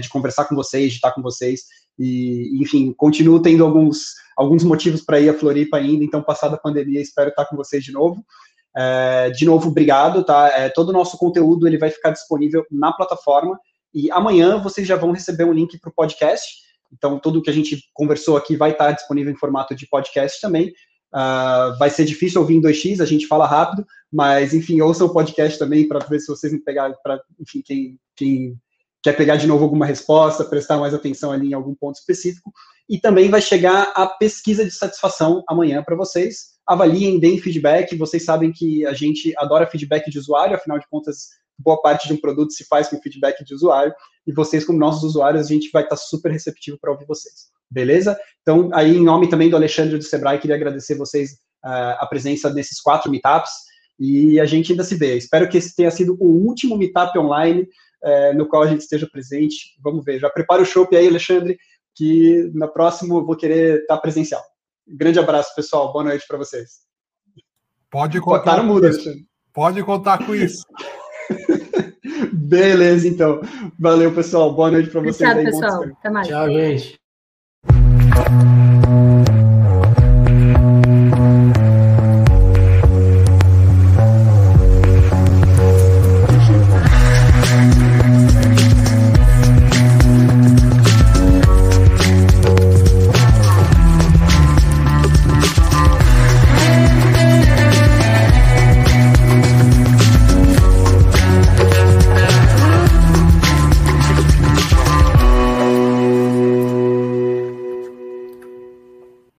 de 0.00 0.08
conversar 0.08 0.44
com 0.44 0.54
vocês, 0.54 0.90
de 0.90 0.96
estar 0.96 1.10
com 1.10 1.20
vocês, 1.20 1.62
e, 1.98 2.60
enfim, 2.60 2.92
continuo 2.96 3.40
tendo 3.40 3.64
alguns, 3.64 4.14
alguns 4.36 4.64
motivos 4.64 5.02
para 5.02 5.20
ir 5.20 5.28
a 5.28 5.34
Floripa 5.34 5.76
ainda, 5.76 6.04
então, 6.04 6.22
passada 6.22 6.56
a 6.56 6.60
pandemia, 6.60 7.00
espero 7.00 7.30
estar 7.30 7.44
com 7.46 7.56
vocês 7.56 7.84
de 7.84 7.92
novo. 7.92 8.24
É, 8.76 9.30
de 9.30 9.44
novo, 9.44 9.68
obrigado, 9.68 10.24
tá? 10.24 10.48
É, 10.48 10.68
todo 10.68 10.88
o 10.88 10.92
nosso 10.92 11.18
conteúdo 11.18 11.66
ele 11.66 11.78
vai 11.78 11.90
ficar 11.90 12.10
disponível 12.10 12.64
na 12.70 12.92
plataforma 12.92 13.58
e 13.94 14.10
amanhã 14.10 14.58
vocês 14.58 14.86
já 14.86 14.96
vão 14.96 15.12
receber 15.12 15.44
um 15.44 15.52
link 15.52 15.78
para 15.78 15.90
o 15.90 15.94
podcast. 15.94 16.46
Então, 16.92 17.18
tudo 17.18 17.42
que 17.42 17.50
a 17.50 17.52
gente 17.52 17.82
conversou 17.92 18.36
aqui 18.36 18.56
vai 18.56 18.72
estar 18.72 18.92
disponível 18.92 19.32
em 19.32 19.36
formato 19.36 19.74
de 19.74 19.86
podcast 19.86 20.40
também. 20.40 20.72
Uh, 21.14 21.76
vai 21.78 21.90
ser 21.90 22.06
difícil 22.06 22.40
ouvir 22.40 22.56
em 22.56 22.62
2x, 22.62 23.00
a 23.00 23.04
gente 23.04 23.26
fala 23.26 23.46
rápido, 23.46 23.86
mas 24.10 24.54
enfim, 24.54 24.80
ouçam 24.80 25.06
o 25.06 25.12
podcast 25.12 25.58
também 25.58 25.86
para 25.86 25.98
ver 26.06 26.20
se 26.20 26.26
vocês 26.26 26.50
me 26.50 26.58
pegarem, 26.58 26.96
para 27.02 27.20
quem, 27.66 27.98
quem 28.16 28.58
quer 29.02 29.16
pegar 29.16 29.36
de 29.36 29.46
novo 29.46 29.64
alguma 29.64 29.84
resposta, 29.84 30.44
prestar 30.44 30.78
mais 30.78 30.94
atenção 30.94 31.32
ali 31.32 31.50
em 31.50 31.54
algum 31.54 31.74
ponto 31.74 31.96
específico. 31.96 32.52
E 32.88 32.98
também 32.98 33.28
vai 33.28 33.40
chegar 33.40 33.92
a 33.94 34.06
pesquisa 34.06 34.64
de 34.64 34.70
satisfação 34.70 35.42
amanhã 35.48 35.82
para 35.82 35.96
vocês. 35.96 36.52
Avaliem, 36.66 37.18
deem 37.18 37.38
feedback. 37.38 37.96
Vocês 37.96 38.24
sabem 38.24 38.52
que 38.52 38.86
a 38.86 38.92
gente 38.92 39.34
adora 39.38 39.66
feedback 39.66 40.10
de 40.10 40.18
usuário, 40.18 40.54
afinal 40.54 40.78
de 40.78 40.86
contas, 40.88 41.28
boa 41.58 41.80
parte 41.80 42.06
de 42.06 42.14
um 42.14 42.16
produto 42.16 42.52
se 42.52 42.64
faz 42.64 42.88
com 42.88 43.00
feedback 43.00 43.44
de 43.44 43.54
usuário. 43.54 43.92
E 44.26 44.32
vocês, 44.32 44.64
como 44.64 44.78
nossos 44.78 45.02
usuários, 45.02 45.46
a 45.46 45.48
gente 45.48 45.70
vai 45.72 45.82
estar 45.82 45.96
super 45.96 46.30
receptivo 46.30 46.78
para 46.80 46.92
ouvir 46.92 47.06
vocês. 47.06 47.50
Beleza? 47.70 48.18
Então, 48.42 48.70
aí, 48.72 48.96
em 48.96 49.02
nome 49.02 49.28
também 49.28 49.48
do 49.48 49.56
Alexandre 49.56 49.96
do 49.96 50.04
Sebrae, 50.04 50.38
queria 50.38 50.56
agradecer 50.56 50.94
vocês 50.94 51.32
uh, 51.64 51.98
a 51.98 52.06
presença 52.06 52.52
nesses 52.52 52.80
quatro 52.80 53.10
meetups. 53.10 53.50
E 53.98 54.38
a 54.38 54.44
gente 54.44 54.72
ainda 54.72 54.84
se 54.84 54.94
vê. 54.94 55.16
Espero 55.16 55.48
que 55.48 55.58
esse 55.58 55.74
tenha 55.74 55.90
sido 55.90 56.16
o 56.20 56.26
último 56.26 56.76
meetup 56.76 57.18
online 57.18 57.66
é, 58.02 58.32
no 58.32 58.46
qual 58.46 58.62
a 58.62 58.66
gente 58.66 58.80
esteja 58.80 59.08
presente. 59.10 59.76
Vamos 59.82 60.04
ver. 60.04 60.18
Já 60.18 60.28
prepara 60.30 60.62
o 60.62 60.66
show 60.66 60.88
aí, 60.92 61.08
Alexandre, 61.08 61.58
que 61.94 62.50
na 62.54 62.68
próxima 62.68 63.14
eu 63.14 63.24
vou 63.24 63.36
querer 63.36 63.80
estar 63.80 63.98
presencial. 63.98 64.42
Grande 64.86 65.18
abraço, 65.18 65.54
pessoal. 65.54 65.92
Boa 65.92 66.04
noite 66.04 66.26
para 66.26 66.38
vocês. 66.38 66.80
Pode 67.90 68.20
contar. 68.20 68.56
Tá 68.56 68.62
muda, 68.62 68.88
Alexandre. 68.88 69.26
Pode 69.52 69.82
contar 69.82 70.24
com 70.24 70.34
isso. 70.34 70.64
Beleza, 72.32 73.06
então. 73.06 73.40
Valeu, 73.78 74.14
pessoal. 74.14 74.54
Boa 74.54 74.70
noite 74.70 74.90
para 74.90 75.00
vocês. 75.00 75.30
Obrigado, 75.30 75.52
pessoal. 75.52 75.84
Até 75.84 76.10
mais. 76.10 76.28
Tchau, 76.28 76.48
gente. 76.48 77.00